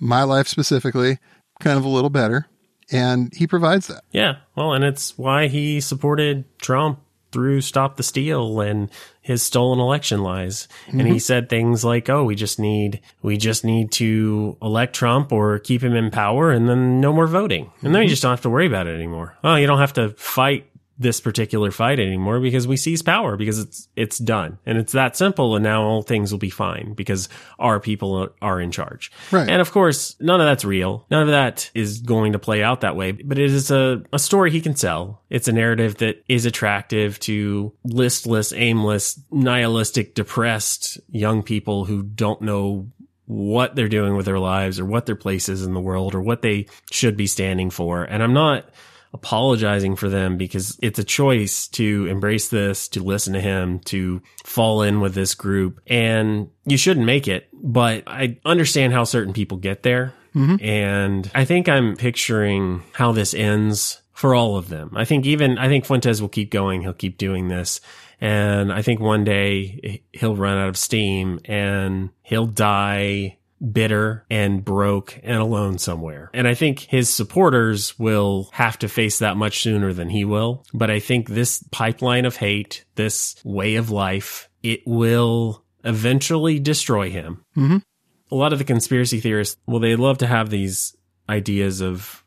my 0.00 0.24
life 0.24 0.48
specifically 0.48 1.18
kind 1.60 1.78
of 1.78 1.84
a 1.84 1.88
little 1.88 2.10
better, 2.10 2.48
and 2.90 3.32
he 3.34 3.46
provides 3.46 3.86
that. 3.86 4.02
Yeah, 4.10 4.38
well, 4.56 4.72
and 4.72 4.82
it's 4.84 5.16
why 5.16 5.46
he 5.46 5.80
supported 5.80 6.44
Trump 6.58 7.00
through 7.36 7.60
Stop 7.60 7.98
the 7.98 8.02
Steal 8.02 8.62
and 8.62 8.88
his 9.20 9.42
stolen 9.42 9.78
election 9.78 10.22
lies. 10.22 10.68
And 10.86 11.02
he 11.02 11.06
mm-hmm. 11.08 11.18
said 11.18 11.50
things 11.50 11.84
like, 11.84 12.08
"Oh, 12.08 12.24
we 12.24 12.34
just 12.34 12.58
need 12.58 13.02
we 13.20 13.36
just 13.36 13.62
need 13.62 13.92
to 13.92 14.56
elect 14.62 14.94
Trump 14.94 15.32
or 15.32 15.58
keep 15.58 15.82
him 15.82 15.94
in 15.94 16.10
power, 16.10 16.50
and 16.50 16.66
then 16.66 16.98
no 16.98 17.12
more 17.12 17.26
voting, 17.26 17.70
and 17.82 17.94
then 17.94 18.00
you 18.00 18.06
mm-hmm. 18.06 18.10
just 18.10 18.22
don't 18.22 18.30
have 18.30 18.40
to 18.40 18.48
worry 18.48 18.66
about 18.66 18.86
it 18.86 18.94
anymore. 18.94 19.36
Oh, 19.44 19.56
you 19.56 19.66
don't 19.66 19.80
have 19.80 19.92
to 19.94 20.10
fight." 20.10 20.66
This 20.98 21.20
particular 21.20 21.70
fight 21.70 22.00
anymore 22.00 22.40
because 22.40 22.66
we 22.66 22.76
seize 22.76 23.02
power 23.02 23.36
because 23.36 23.58
it's 23.58 23.88
it's 23.96 24.18
done 24.18 24.58
and 24.64 24.78
it's 24.78 24.92
that 24.92 25.14
simple 25.16 25.54
and 25.54 25.62
now 25.62 25.82
all 25.82 26.02
things 26.02 26.32
will 26.32 26.38
be 26.38 26.48
fine 26.50 26.94
because 26.94 27.28
our 27.58 27.78
people 27.80 28.32
are- 28.40 28.60
in 28.60 28.70
charge. 28.70 29.12
Right. 29.30 29.48
And 29.48 29.60
of 29.60 29.70
course, 29.72 30.16
none 30.20 30.40
of 30.40 30.46
that's 30.46 30.64
real. 30.64 31.04
None 31.10 31.22
of 31.22 31.28
that 31.28 31.70
is 31.74 32.00
going 32.00 32.32
to 32.32 32.38
play 32.38 32.62
out 32.62 32.80
that 32.80 32.96
way, 32.96 33.12
but 33.12 33.38
it 33.38 33.50
is 33.50 33.70
a, 33.70 34.02
a 34.12 34.18
story 34.18 34.50
he 34.50 34.62
can 34.62 34.74
sell. 34.74 35.22
It's 35.28 35.48
a 35.48 35.52
narrative 35.52 35.98
that 35.98 36.24
is 36.28 36.46
attractive 36.46 37.20
to 37.20 37.72
listless, 37.84 38.52
aimless, 38.54 39.20
nihilistic, 39.30 40.14
depressed 40.14 40.98
young 41.10 41.42
people 41.42 41.84
who 41.84 42.02
don't 42.02 42.40
know 42.40 42.90
what 43.26 43.74
they're 43.74 43.88
doing 43.88 44.16
with 44.16 44.24
their 44.24 44.38
lives 44.38 44.78
or 44.80 44.84
what 44.86 45.04
their 45.04 45.16
place 45.16 45.48
is 45.48 45.62
in 45.64 45.74
the 45.74 45.80
world 45.80 46.14
or 46.14 46.22
what 46.22 46.42
they 46.42 46.66
should 46.90 47.16
be 47.16 47.26
standing 47.26 47.70
for. 47.70 48.04
And 48.04 48.22
I'm 48.22 48.32
not 48.32 48.70
apologizing 49.12 49.96
for 49.96 50.08
them 50.08 50.36
because 50.36 50.78
it's 50.82 50.98
a 50.98 51.04
choice 51.04 51.68
to 51.68 52.06
embrace 52.06 52.48
this, 52.48 52.88
to 52.88 53.02
listen 53.02 53.32
to 53.32 53.40
him, 53.40 53.78
to 53.80 54.20
fall 54.44 54.82
in 54.82 55.00
with 55.00 55.14
this 55.14 55.34
group. 55.34 55.80
And 55.86 56.50
you 56.64 56.76
shouldn't 56.76 57.06
make 57.06 57.28
it, 57.28 57.48
but 57.52 58.04
I 58.06 58.38
understand 58.44 58.92
how 58.92 59.04
certain 59.04 59.32
people 59.32 59.58
get 59.58 59.82
there. 59.82 60.12
Mm-hmm. 60.34 60.64
And 60.64 61.30
I 61.34 61.44
think 61.44 61.68
I'm 61.68 61.96
picturing 61.96 62.82
how 62.92 63.12
this 63.12 63.32
ends 63.32 64.02
for 64.12 64.34
all 64.34 64.56
of 64.56 64.68
them. 64.68 64.92
I 64.94 65.04
think 65.04 65.26
even, 65.26 65.58
I 65.58 65.68
think 65.68 65.84
Fuentes 65.86 66.20
will 66.20 66.28
keep 66.28 66.50
going. 66.50 66.82
He'll 66.82 66.92
keep 66.92 67.18
doing 67.18 67.48
this. 67.48 67.80
And 68.20 68.72
I 68.72 68.82
think 68.82 69.00
one 69.00 69.24
day 69.24 70.02
he'll 70.12 70.36
run 70.36 70.56
out 70.56 70.68
of 70.68 70.76
steam 70.76 71.40
and 71.44 72.10
he'll 72.22 72.46
die 72.46 73.38
bitter 73.72 74.24
and 74.30 74.64
broke 74.64 75.18
and 75.22 75.38
alone 75.38 75.78
somewhere. 75.78 76.30
And 76.34 76.46
I 76.46 76.54
think 76.54 76.80
his 76.80 77.08
supporters 77.08 77.98
will 77.98 78.50
have 78.52 78.78
to 78.80 78.88
face 78.88 79.18
that 79.20 79.36
much 79.36 79.60
sooner 79.62 79.92
than 79.92 80.10
he 80.10 80.24
will. 80.24 80.64
But 80.74 80.90
I 80.90 81.00
think 81.00 81.28
this 81.28 81.62
pipeline 81.70 82.24
of 82.26 82.36
hate, 82.36 82.84
this 82.96 83.36
way 83.44 83.76
of 83.76 83.90
life, 83.90 84.48
it 84.62 84.80
will 84.86 85.64
eventually 85.84 86.58
destroy 86.58 87.10
him. 87.10 87.44
Mhm. 87.56 87.82
A 88.30 88.34
lot 88.34 88.52
of 88.52 88.58
the 88.58 88.64
conspiracy 88.64 89.20
theorists, 89.20 89.56
well, 89.66 89.80
they 89.80 89.96
love 89.96 90.18
to 90.18 90.26
have 90.26 90.50
these 90.50 90.96
ideas 91.28 91.80
of 91.80 92.24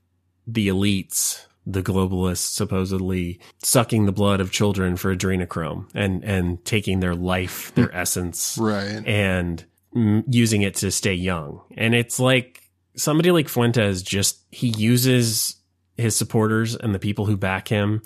the 0.47 0.67
elites, 0.69 1.45
the 1.67 1.83
globalists 1.83 2.53
supposedly 2.53 3.39
sucking 3.61 4.05
the 4.05 4.11
blood 4.11 4.39
of 4.41 4.51
children 4.51 4.95
for 4.95 5.15
adrenochrome 5.15 5.87
and, 5.93 6.23
and 6.23 6.63
taking 6.65 6.99
their 7.01 7.13
life, 7.13 7.71
their 7.75 7.93
essence 7.95 8.57
Right. 8.59 9.05
and 9.05 9.57
mm, 9.63 9.65
using 9.93 10.61
it 10.61 10.75
to 10.75 10.91
stay 10.91 11.13
young. 11.13 11.61
And 11.75 11.95
it's 11.95 12.19
like 12.19 12.61
somebody 12.95 13.31
like 13.31 13.49
Fuentes 13.49 14.01
just, 14.01 14.43
he 14.51 14.67
uses 14.67 15.55
his 15.97 16.15
supporters 16.15 16.75
and 16.75 16.93
the 16.93 16.99
people 16.99 17.25
who 17.25 17.37
back 17.37 17.67
him 17.67 18.01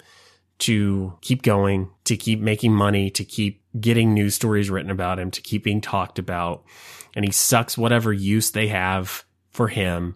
to 0.60 1.18
keep 1.22 1.42
going, 1.42 1.90
to 2.06 2.16
keep 2.16 2.40
making 2.40 2.74
money, 2.74 3.10
to 3.12 3.24
keep 3.24 3.62
getting 3.80 4.14
news 4.14 4.36
stories 4.36 4.70
written 4.70 4.92
about 4.92 5.20
him, 5.20 5.32
to 5.32 5.42
keep 5.42 5.64
being 5.64 5.82
talked 5.82 6.20
about. 6.20 6.64
And 7.16 7.26
he 7.26 7.32
sucks 7.32 7.78
whatever 7.78 8.14
use 8.14 8.52
they 8.52 8.68
have 8.68 9.26
for 9.52 9.68
him 9.68 10.16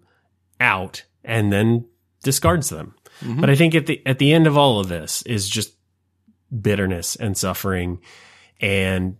out 0.59 1.03
and 1.23 1.51
then 1.51 1.85
discards 2.23 2.69
them. 2.69 2.95
Mm-hmm. 3.21 3.41
But 3.41 3.49
I 3.49 3.55
think 3.55 3.75
at 3.75 3.87
the 3.87 4.01
at 4.05 4.19
the 4.19 4.31
end 4.31 4.47
of 4.47 4.57
all 4.57 4.79
of 4.79 4.87
this 4.87 5.21
is 5.23 5.47
just 5.49 5.73
bitterness 6.61 7.15
and 7.15 7.37
suffering 7.37 7.99
and 8.59 9.17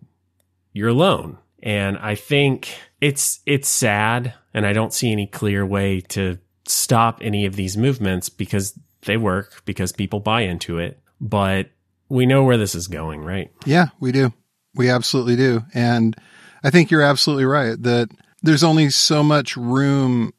you're 0.73 0.89
alone. 0.89 1.37
And 1.67 1.97
I 1.97 2.15
think 2.15 2.69
it's 3.01 3.41
it's 3.45 3.67
sad 3.67 4.33
and 4.53 4.65
I 4.65 4.71
don't 4.71 4.93
see 4.93 5.11
any 5.11 5.27
clear 5.27 5.65
way 5.65 5.99
to 5.99 6.37
stop 6.65 7.19
any 7.21 7.45
of 7.45 7.57
these 7.57 7.75
movements 7.75 8.29
because 8.29 8.79
they 9.01 9.17
work 9.17 9.63
because 9.65 9.91
people 9.91 10.21
buy 10.21 10.41
into 10.41 10.77
it. 10.77 10.97
But 11.19 11.69
we 12.07 12.25
know 12.25 12.45
where 12.45 12.55
this 12.55 12.73
is 12.73 12.87
going, 12.87 13.19
right? 13.19 13.51
Yeah, 13.65 13.87
we 13.99 14.13
do. 14.13 14.31
We 14.75 14.89
absolutely 14.89 15.35
do. 15.35 15.65
And 15.73 16.15
I 16.63 16.69
think 16.69 16.89
you're 16.89 17.01
absolutely 17.01 17.43
right 17.43 17.75
that 17.83 18.11
there's 18.41 18.63
only 18.63 18.89
so 18.89 19.21
much 19.21 19.57
room 19.57 20.33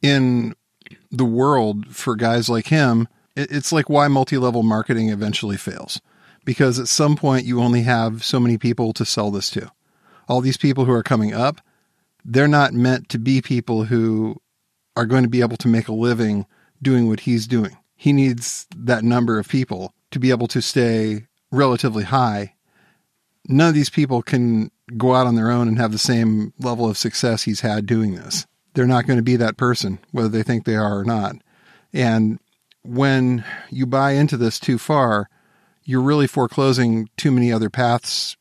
in 0.00 0.54
the 1.10 1.26
world 1.26 1.94
for 1.94 2.16
guys 2.16 2.48
like 2.48 2.68
him. 2.68 3.06
It's 3.36 3.70
like 3.70 3.90
why 3.90 4.08
multi 4.08 4.38
level 4.38 4.62
marketing 4.62 5.10
eventually 5.10 5.58
fails. 5.58 6.00
Because 6.46 6.78
at 6.78 6.88
some 6.88 7.16
point, 7.16 7.44
you 7.44 7.60
only 7.60 7.82
have 7.82 8.24
so 8.24 8.40
many 8.40 8.56
people 8.56 8.94
to 8.94 9.04
sell 9.04 9.30
this 9.30 9.50
to. 9.50 9.70
All 10.28 10.40
these 10.40 10.56
people 10.56 10.84
who 10.84 10.92
are 10.92 11.02
coming 11.02 11.34
up, 11.34 11.60
they're 12.24 12.48
not 12.48 12.72
meant 12.72 13.08
to 13.10 13.18
be 13.18 13.42
people 13.42 13.84
who 13.84 14.40
are 14.96 15.06
going 15.06 15.22
to 15.22 15.28
be 15.28 15.40
able 15.40 15.56
to 15.58 15.68
make 15.68 15.88
a 15.88 15.92
living 15.92 16.46
doing 16.80 17.08
what 17.08 17.20
he's 17.20 17.46
doing. 17.46 17.76
He 17.96 18.12
needs 18.12 18.66
that 18.76 19.04
number 19.04 19.38
of 19.38 19.48
people 19.48 19.92
to 20.10 20.18
be 20.18 20.30
able 20.30 20.48
to 20.48 20.62
stay 20.62 21.26
relatively 21.50 22.04
high 22.04 22.54
none 23.48 23.68
of 23.68 23.74
these 23.74 23.90
people 23.90 24.22
can 24.22 24.70
go 24.96 25.14
out 25.14 25.26
on 25.26 25.34
their 25.34 25.50
own 25.50 25.68
and 25.68 25.78
have 25.78 25.92
the 25.92 25.98
same 25.98 26.52
level 26.58 26.88
of 26.88 26.98
success 26.98 27.42
he's 27.42 27.60
had 27.60 27.86
doing 27.86 28.14
this. 28.14 28.46
They're 28.74 28.86
not 28.86 29.06
going 29.06 29.18
to 29.18 29.22
be 29.22 29.36
that 29.36 29.56
person, 29.56 29.98
whether 30.10 30.28
they 30.28 30.42
think 30.42 30.64
they 30.64 30.76
are 30.76 30.98
or 30.98 31.04
not. 31.04 31.36
And 31.92 32.38
when 32.82 33.44
you 33.70 33.86
buy 33.86 34.12
into 34.12 34.36
this 34.36 34.58
too 34.58 34.78
far, 34.78 35.28
you're 35.84 36.02
really 36.02 36.26
foreclosing 36.26 37.08
too 37.16 37.30
many 37.30 37.52
other 37.52 37.70
paths, 37.70 38.36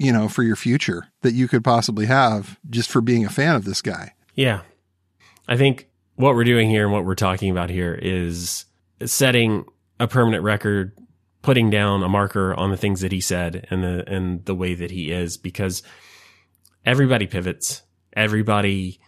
you 0.00 0.12
know, 0.12 0.28
for 0.28 0.42
your 0.42 0.56
future 0.56 1.08
that 1.20 1.34
you 1.34 1.46
could 1.46 1.62
possibly 1.62 2.06
have 2.06 2.58
just 2.68 2.90
for 2.90 3.00
being 3.00 3.24
a 3.24 3.30
fan 3.30 3.54
of 3.54 3.64
this 3.64 3.82
guy. 3.82 4.14
Yeah. 4.34 4.62
I 5.46 5.56
think 5.56 5.88
what 6.16 6.34
we're 6.34 6.44
doing 6.44 6.70
here 6.70 6.84
and 6.84 6.92
what 6.92 7.04
we're 7.04 7.14
talking 7.14 7.50
about 7.50 7.70
here 7.70 7.94
is 7.94 8.64
setting 9.04 9.66
a 9.98 10.08
permanent 10.08 10.42
record, 10.42 10.96
putting 11.42 11.68
down 11.68 12.02
a 12.02 12.08
marker 12.08 12.54
on 12.54 12.70
the 12.70 12.76
things 12.76 13.02
that 13.02 13.12
he 13.12 13.20
said 13.20 13.66
and 13.70 13.84
the 13.84 14.10
and 14.10 14.44
the 14.46 14.54
way 14.54 14.74
that 14.74 14.90
he 14.90 15.10
is 15.10 15.36
because 15.36 15.82
everybody 16.84 17.26
pivots. 17.26 17.82
Everybody 18.14 19.00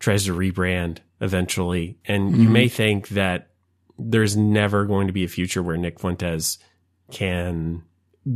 tries 0.00 0.24
to 0.24 0.34
rebrand 0.34 0.98
eventually. 1.20 1.98
And 2.04 2.32
you 2.32 2.44
mm-hmm. 2.44 2.52
may 2.52 2.68
think 2.68 3.08
that 3.08 3.50
there's 3.98 4.36
never 4.36 4.84
going 4.84 5.06
to 5.06 5.12
be 5.12 5.24
a 5.24 5.28
future 5.28 5.62
where 5.62 5.76
Nick 5.76 6.00
Fuentes 6.00 6.58
can 7.10 7.84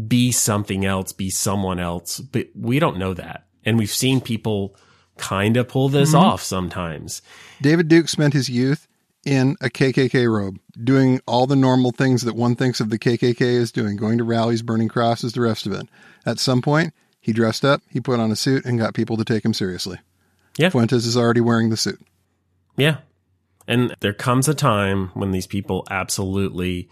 be 0.07 0.33
something 0.33 0.85
else, 0.85 1.13
be 1.13 1.31
someone 1.31 1.79
else, 1.79 2.21
but 2.21 2.49
we 2.55 2.79
don't 2.79 2.99
know 2.99 3.15
that. 3.15 3.47
And 3.65 3.79
we've 3.79 3.91
seen 3.91 4.21
people 4.21 4.77
kind 5.17 5.57
of 5.57 5.69
pull 5.69 5.89
this 5.89 6.11
mm-hmm. 6.11 6.25
off 6.25 6.43
sometimes. 6.43 7.23
David 7.61 7.89
Duke 7.89 8.09
spent 8.09 8.35
his 8.35 8.49
youth 8.49 8.87
in 9.25 9.57
a 9.61 9.69
KKK 9.69 10.31
robe, 10.33 10.59
doing 10.83 11.21
all 11.27 11.47
the 11.47 11.57
normal 11.57 11.91
things 11.91 12.23
that 12.23 12.37
one 12.37 12.55
thinks 12.55 12.81
of 12.81 12.89
the 12.91 12.99
KKK 12.99 13.61
as 13.61 13.73
doing, 13.73 13.97
going 13.97 14.19
to 14.19 14.25
rallies, 14.25 14.63
burning 14.63 14.89
crosses, 14.89 15.33
the 15.33 15.41
rest 15.41 15.67
of 15.67 15.73
it. 15.73 15.87
At 16.25 16.39
some 16.39 16.63
point, 16.63 16.95
he 17.21 17.33
dressed 17.33 17.65
up, 17.65 17.83
he 17.91 18.01
put 18.01 18.21
on 18.21 18.31
a 18.31 18.37
suit, 18.37 18.65
and 18.65 18.79
got 18.79 18.95
people 18.95 19.17
to 19.17 19.25
take 19.25 19.45
him 19.45 19.53
seriously. 19.53 19.99
Yeah. 20.57 20.71
Fuentes 20.71 21.05
is 21.05 21.17
already 21.17 21.41
wearing 21.41 21.71
the 21.71 21.77
suit. 21.77 22.01
Yeah. 22.77 22.99
And 23.67 23.95
there 24.01 24.15
comes 24.15 24.49
a 24.49 24.55
time 24.55 25.09
when 25.15 25.31
these 25.31 25.47
people 25.47 25.87
absolutely 25.91 26.89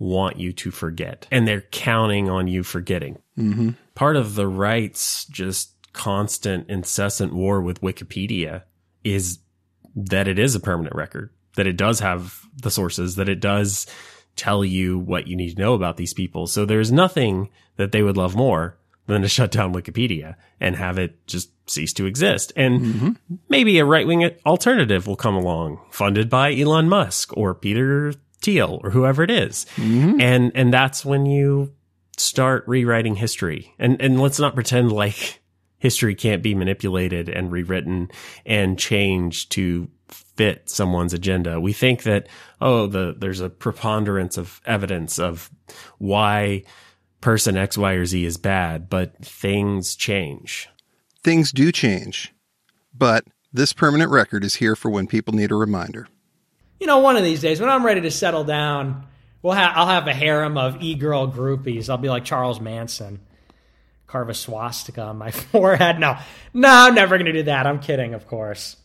want 0.00 0.40
you 0.40 0.50
to 0.50 0.70
forget 0.70 1.28
and 1.30 1.46
they're 1.46 1.60
counting 1.60 2.28
on 2.28 2.48
you 2.48 2.64
forgetting. 2.64 3.18
Mm-hmm. 3.38 3.70
Part 3.94 4.16
of 4.16 4.34
the 4.34 4.48
right's 4.48 5.26
just 5.26 5.74
constant, 5.92 6.68
incessant 6.68 7.34
war 7.34 7.60
with 7.60 7.82
Wikipedia 7.82 8.62
is 9.04 9.38
that 9.94 10.26
it 10.26 10.38
is 10.38 10.54
a 10.54 10.60
permanent 10.60 10.96
record, 10.96 11.30
that 11.56 11.66
it 11.66 11.76
does 11.76 12.00
have 12.00 12.40
the 12.62 12.70
sources, 12.70 13.16
that 13.16 13.28
it 13.28 13.40
does 13.40 13.86
tell 14.36 14.64
you 14.64 14.98
what 14.98 15.26
you 15.26 15.36
need 15.36 15.54
to 15.54 15.60
know 15.60 15.74
about 15.74 15.98
these 15.98 16.14
people. 16.14 16.46
So 16.46 16.64
there's 16.64 16.90
nothing 16.90 17.50
that 17.76 17.92
they 17.92 18.02
would 18.02 18.16
love 18.16 18.34
more 18.34 18.78
than 19.06 19.22
to 19.22 19.28
shut 19.28 19.50
down 19.50 19.74
Wikipedia 19.74 20.36
and 20.60 20.76
have 20.76 20.98
it 20.98 21.26
just 21.26 21.50
cease 21.68 21.92
to 21.94 22.06
exist. 22.06 22.52
And 22.56 23.18
maybe 23.48 23.78
a 23.78 23.84
right 23.84 24.06
wing 24.06 24.30
alternative 24.46 25.06
will 25.06 25.16
come 25.16 25.34
along, 25.34 25.80
funded 25.90 26.30
by 26.30 26.54
Elon 26.54 26.88
Musk 26.88 27.36
or 27.36 27.54
Peter 27.54 28.14
Thiel 28.42 28.80
or 28.82 28.90
whoever 28.90 29.22
it 29.22 29.30
is. 29.30 29.66
Mm-hmm. 29.76 30.20
And 30.20 30.52
and 30.54 30.72
that's 30.72 31.04
when 31.04 31.26
you 31.26 31.74
start 32.16 32.64
rewriting 32.66 33.16
history. 33.16 33.74
And 33.78 34.00
and 34.00 34.20
let's 34.20 34.38
not 34.38 34.54
pretend 34.54 34.92
like 34.92 35.40
history 35.78 36.14
can't 36.14 36.42
be 36.42 36.54
manipulated 36.54 37.28
and 37.28 37.50
rewritten 37.50 38.10
and 38.44 38.78
changed 38.78 39.52
to 39.52 39.88
fit 40.08 40.68
someone's 40.68 41.14
agenda. 41.14 41.60
We 41.60 41.72
think 41.72 42.02
that 42.04 42.28
oh 42.60 42.86
the 42.86 43.14
there's 43.16 43.40
a 43.40 43.50
preponderance 43.50 44.36
of 44.36 44.60
evidence 44.66 45.18
of 45.18 45.50
why 45.98 46.64
person 47.20 47.56
X, 47.56 47.76
Y, 47.76 47.92
or 47.92 48.06
Z 48.06 48.24
is 48.24 48.36
bad, 48.38 48.88
but 48.88 49.22
things 49.24 49.94
change. 49.94 50.68
Things 51.22 51.52
do 51.52 51.70
change, 51.70 52.32
but 52.94 53.24
this 53.52 53.72
permanent 53.72 54.10
record 54.10 54.42
is 54.42 54.54
here 54.54 54.74
for 54.74 54.90
when 54.90 55.06
people 55.06 55.34
need 55.34 55.50
a 55.50 55.56
reminder. 55.56 56.08
You 56.80 56.86
know, 56.88 56.98
one 56.98 57.16
of 57.16 57.22
these 57.22 57.40
days 57.40 57.60
when 57.60 57.70
I'm 57.70 57.86
ready 57.86 58.00
to 58.00 58.10
settle 58.10 58.42
down 58.42 59.06
We'll 59.42 59.54
ha- 59.54 59.72
I'll 59.74 59.86
have 59.86 60.06
a 60.06 60.12
harem 60.12 60.58
of 60.58 60.82
e-girl 60.82 61.30
groupies. 61.30 61.88
I'll 61.88 61.96
be 61.96 62.10
like 62.10 62.24
Charles 62.24 62.60
Manson. 62.60 63.20
Carve 64.06 64.28
a 64.28 64.34
swastika 64.34 65.02
on 65.02 65.18
my 65.18 65.30
forehead. 65.30 65.98
No, 65.98 66.18
no, 66.52 66.68
I'm 66.68 66.94
never 66.94 67.16
to 67.16 67.32
do 67.32 67.42
that. 67.44 67.66
I'm 67.66 67.80
kidding, 67.80 68.14
of 68.14 68.26
course. 68.26 68.76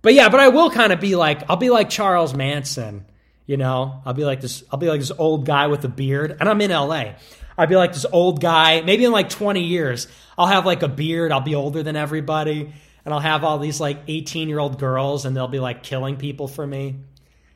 But 0.00 0.14
yeah, 0.14 0.28
but 0.28 0.40
I 0.40 0.48
will 0.48 0.70
kind 0.70 0.92
of 0.92 1.00
be 1.00 1.16
like, 1.16 1.42
I'll 1.50 1.56
be 1.56 1.70
like 1.70 1.90
Charles 1.90 2.34
Manson. 2.34 3.04
You 3.46 3.56
know, 3.56 4.02
I'll 4.06 4.14
be 4.14 4.24
like 4.24 4.40
this. 4.40 4.62
I'll 4.70 4.78
be 4.78 4.88
like 4.88 5.00
this 5.00 5.10
old 5.10 5.44
guy 5.44 5.66
with 5.66 5.84
a 5.84 5.88
beard, 5.88 6.36
and 6.38 6.48
I'm 6.48 6.60
in 6.60 6.70
LA. 6.70 7.14
I'll 7.56 7.66
be 7.66 7.76
like 7.76 7.92
this 7.92 8.06
old 8.10 8.40
guy. 8.40 8.82
Maybe 8.82 9.04
in 9.04 9.12
like 9.12 9.30
20 9.30 9.64
years, 9.64 10.06
I'll 10.36 10.46
have 10.46 10.64
like 10.64 10.82
a 10.82 10.88
beard. 10.88 11.32
I'll 11.32 11.40
be 11.40 11.54
older 11.54 11.82
than 11.82 11.96
everybody, 11.96 12.72
and 13.08 13.14
I'll 13.14 13.20
have 13.20 13.42
all 13.42 13.58
these 13.58 13.80
like 13.80 14.00
18 14.06 14.50
year 14.50 14.58
old 14.58 14.78
girls, 14.78 15.24
and 15.24 15.34
they'll 15.34 15.48
be 15.48 15.60
like 15.60 15.82
killing 15.82 16.18
people 16.18 16.46
for 16.46 16.66
me. 16.66 16.96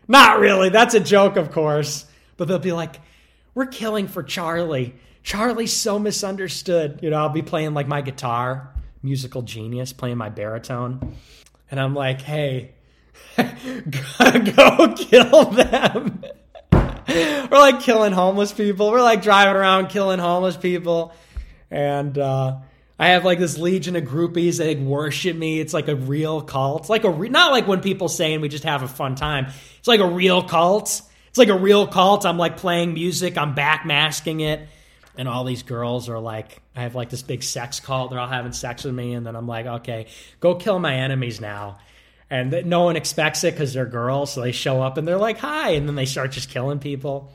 Not 0.09 0.41
really. 0.41 0.71
That's 0.71 0.95
a 0.95 1.01
joke, 1.01 1.37
of 1.37 1.53
course. 1.53 2.07
But 2.39 2.49
they'll 2.49 2.59
be 2.59 2.73
like, 2.73 2.99
we're 3.55 3.67
killing 3.67 4.09
for 4.09 4.23
Charlie. 4.23 4.95
Charlie's 5.23 5.75
so 5.75 5.99
misunderstood. 5.99 7.01
You 7.03 7.11
know, 7.11 7.19
I'll 7.19 7.29
be 7.29 7.43
playing 7.43 7.75
like 7.75 7.87
my 7.87 8.01
guitar, 8.01 8.73
musical 9.03 9.43
genius, 9.43 9.93
playing 9.93 10.17
my 10.17 10.31
baritone. 10.31 11.17
And 11.71 11.79
I'm 11.79 11.95
like, 11.95 12.23
hey, 12.23 12.71
go 13.37 14.95
kill 14.97 15.51
them. 15.51 16.25
We're 16.73 17.49
like 17.51 17.83
killing 17.83 18.13
homeless 18.15 18.53
people. 18.53 18.91
We're 18.91 19.03
like 19.03 19.21
driving 19.21 19.57
around 19.57 19.89
killing 19.89 20.19
homeless 20.19 20.57
people. 20.57 21.13
And 21.71 22.17
uh, 22.17 22.57
I 22.99 23.09
have 23.09 23.25
like 23.25 23.39
this 23.39 23.59
legion 23.59 23.97
of 23.97 24.05
groupies 24.05 24.59
that 24.59 24.79
worship 24.79 25.37
me. 25.37 25.61
It's 25.61 25.75
like 25.75 25.89
a 25.89 25.97
real 25.97 26.41
cult. 26.41 26.83
It's 26.83 26.91
like 26.91 27.05
a 27.05 27.11
re- 27.11 27.29
not 27.29 27.53
like 27.53 27.67
when 27.67 27.81
people 27.81 28.09
saying 28.09 28.41
we 28.41 28.49
just 28.49 28.65
have 28.65 28.83
a 28.83 28.89
fun 28.89 29.15
time. 29.15 29.47
It's 29.79 29.89
like 29.89 30.01
a 30.01 30.07
real 30.07 30.43
cult. 30.43 31.03
It's 31.29 31.39
like 31.39 31.49
a 31.49 31.59
real 31.59 31.87
cult. 31.87 32.27
I'm 32.27 32.39
like 32.39 32.59
playing 32.59 32.95
music. 32.95 33.39
I'm 33.39 33.55
backmasking 33.55 34.43
it, 34.43 34.69
and 35.17 35.27
all 35.29 35.45
these 35.45 35.63
girls 35.63 36.09
are 36.09 36.19
like, 36.19 36.61
I 36.77 36.83
have 36.83 36.95
like 36.95 37.09
this 37.09 37.23
big 37.23 37.43
sex 37.43 37.81
cult. 37.81 38.11
They're 38.11 38.21
all 38.21 38.29
having 38.29 38.53
sex 38.53 38.85
with 38.85 38.95
me, 38.95 39.15
and 39.15 39.27
then 39.27 39.35
I'm 39.35 39.47
like, 39.47 39.67
okay, 39.67 40.09
go 40.41 40.55
kill 40.55 40.79
my 40.79 40.95
enemies 40.95 41.41
now. 41.41 41.79
And 42.29 42.65
no 42.67 42.85
one 42.85 42.97
expects 42.97 43.45
it 43.45 43.53
because 43.53 43.75
they're 43.75 43.85
girls, 43.85 44.33
so 44.33 44.41
they 44.41 44.53
show 44.53 44.81
up 44.81 44.97
and 44.97 45.07
they're 45.07 45.19
like, 45.19 45.39
hi, 45.39 45.71
and 45.71 45.87
then 45.87 45.97
they 45.97 46.07
start 46.07 46.33
just 46.33 46.49
killing 46.49 46.79
people. 46.79 47.31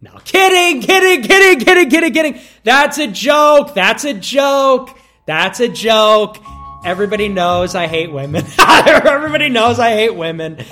No, 0.00 0.12
kidding, 0.24 0.80
kidding, 0.82 1.22
kidding, 1.22 1.64
kidding, 1.64 1.90
kidding, 1.90 2.12
kidding. 2.12 2.40
That's 2.64 2.98
a 2.98 3.06
joke. 3.06 3.74
That's 3.74 4.04
a 4.04 4.14
joke. 4.14 4.90
That's 5.24 5.60
a 5.60 5.68
joke. 5.68 6.36
Everybody 6.84 7.28
knows 7.28 7.74
I 7.74 7.86
hate 7.86 8.12
women. 8.12 8.44
Everybody 8.58 9.48
knows 9.48 9.78
I 9.78 9.92
hate 9.92 10.14
women. 10.14 10.62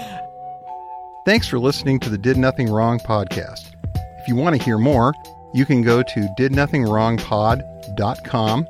Thanks 1.24 1.48
for 1.48 1.58
listening 1.58 2.00
to 2.00 2.10
the 2.10 2.18
Did 2.18 2.36
Nothing 2.36 2.70
Wrong 2.70 2.98
podcast. 3.00 3.72
If 4.20 4.28
you 4.28 4.36
want 4.36 4.56
to 4.56 4.62
hear 4.62 4.76
more, 4.78 5.14
you 5.54 5.64
can 5.64 5.80
go 5.82 6.02
to 6.02 6.20
didnothingwrongpod.com. 6.38 8.66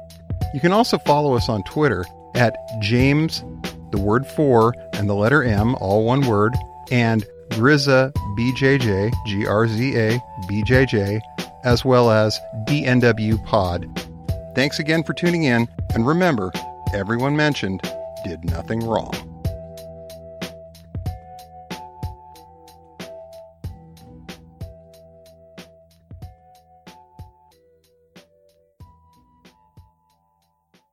You 0.55 0.61
can 0.61 0.73
also 0.73 0.99
follow 0.99 1.35
us 1.35 1.49
on 1.49 1.65
Twitter 1.65 2.05
at 2.35 2.57
James, 2.81 3.45
the 3.91 3.99
word 3.99 4.27
for, 4.27 4.75
and 4.93 5.09
the 5.09 5.15
letter 5.15 5.43
M, 5.43 5.75
all 5.77 6.05
one 6.05 6.27
word, 6.27 6.55
and 6.91 7.25
Grizza 7.55 8.13
BJJ, 8.37 9.13
G 9.27 9.47
R 9.47 9.67
Z 9.67 9.97
A 9.97 10.19
BJJ, 10.49 11.21
as 11.65 11.85
well 11.85 12.11
as 12.11 12.39
DNW 12.67 13.45
Pod. 13.45 13.87
Thanks 14.55 14.79
again 14.79 15.03
for 15.03 15.15
tuning 15.15 15.45
in, 15.45 15.69
and 15.95 16.07
remember, 16.07 16.53
everyone 16.93 17.37
mentioned 17.37 17.81
did 18.25 18.45
nothing 18.45 18.81
wrong. 18.81 19.34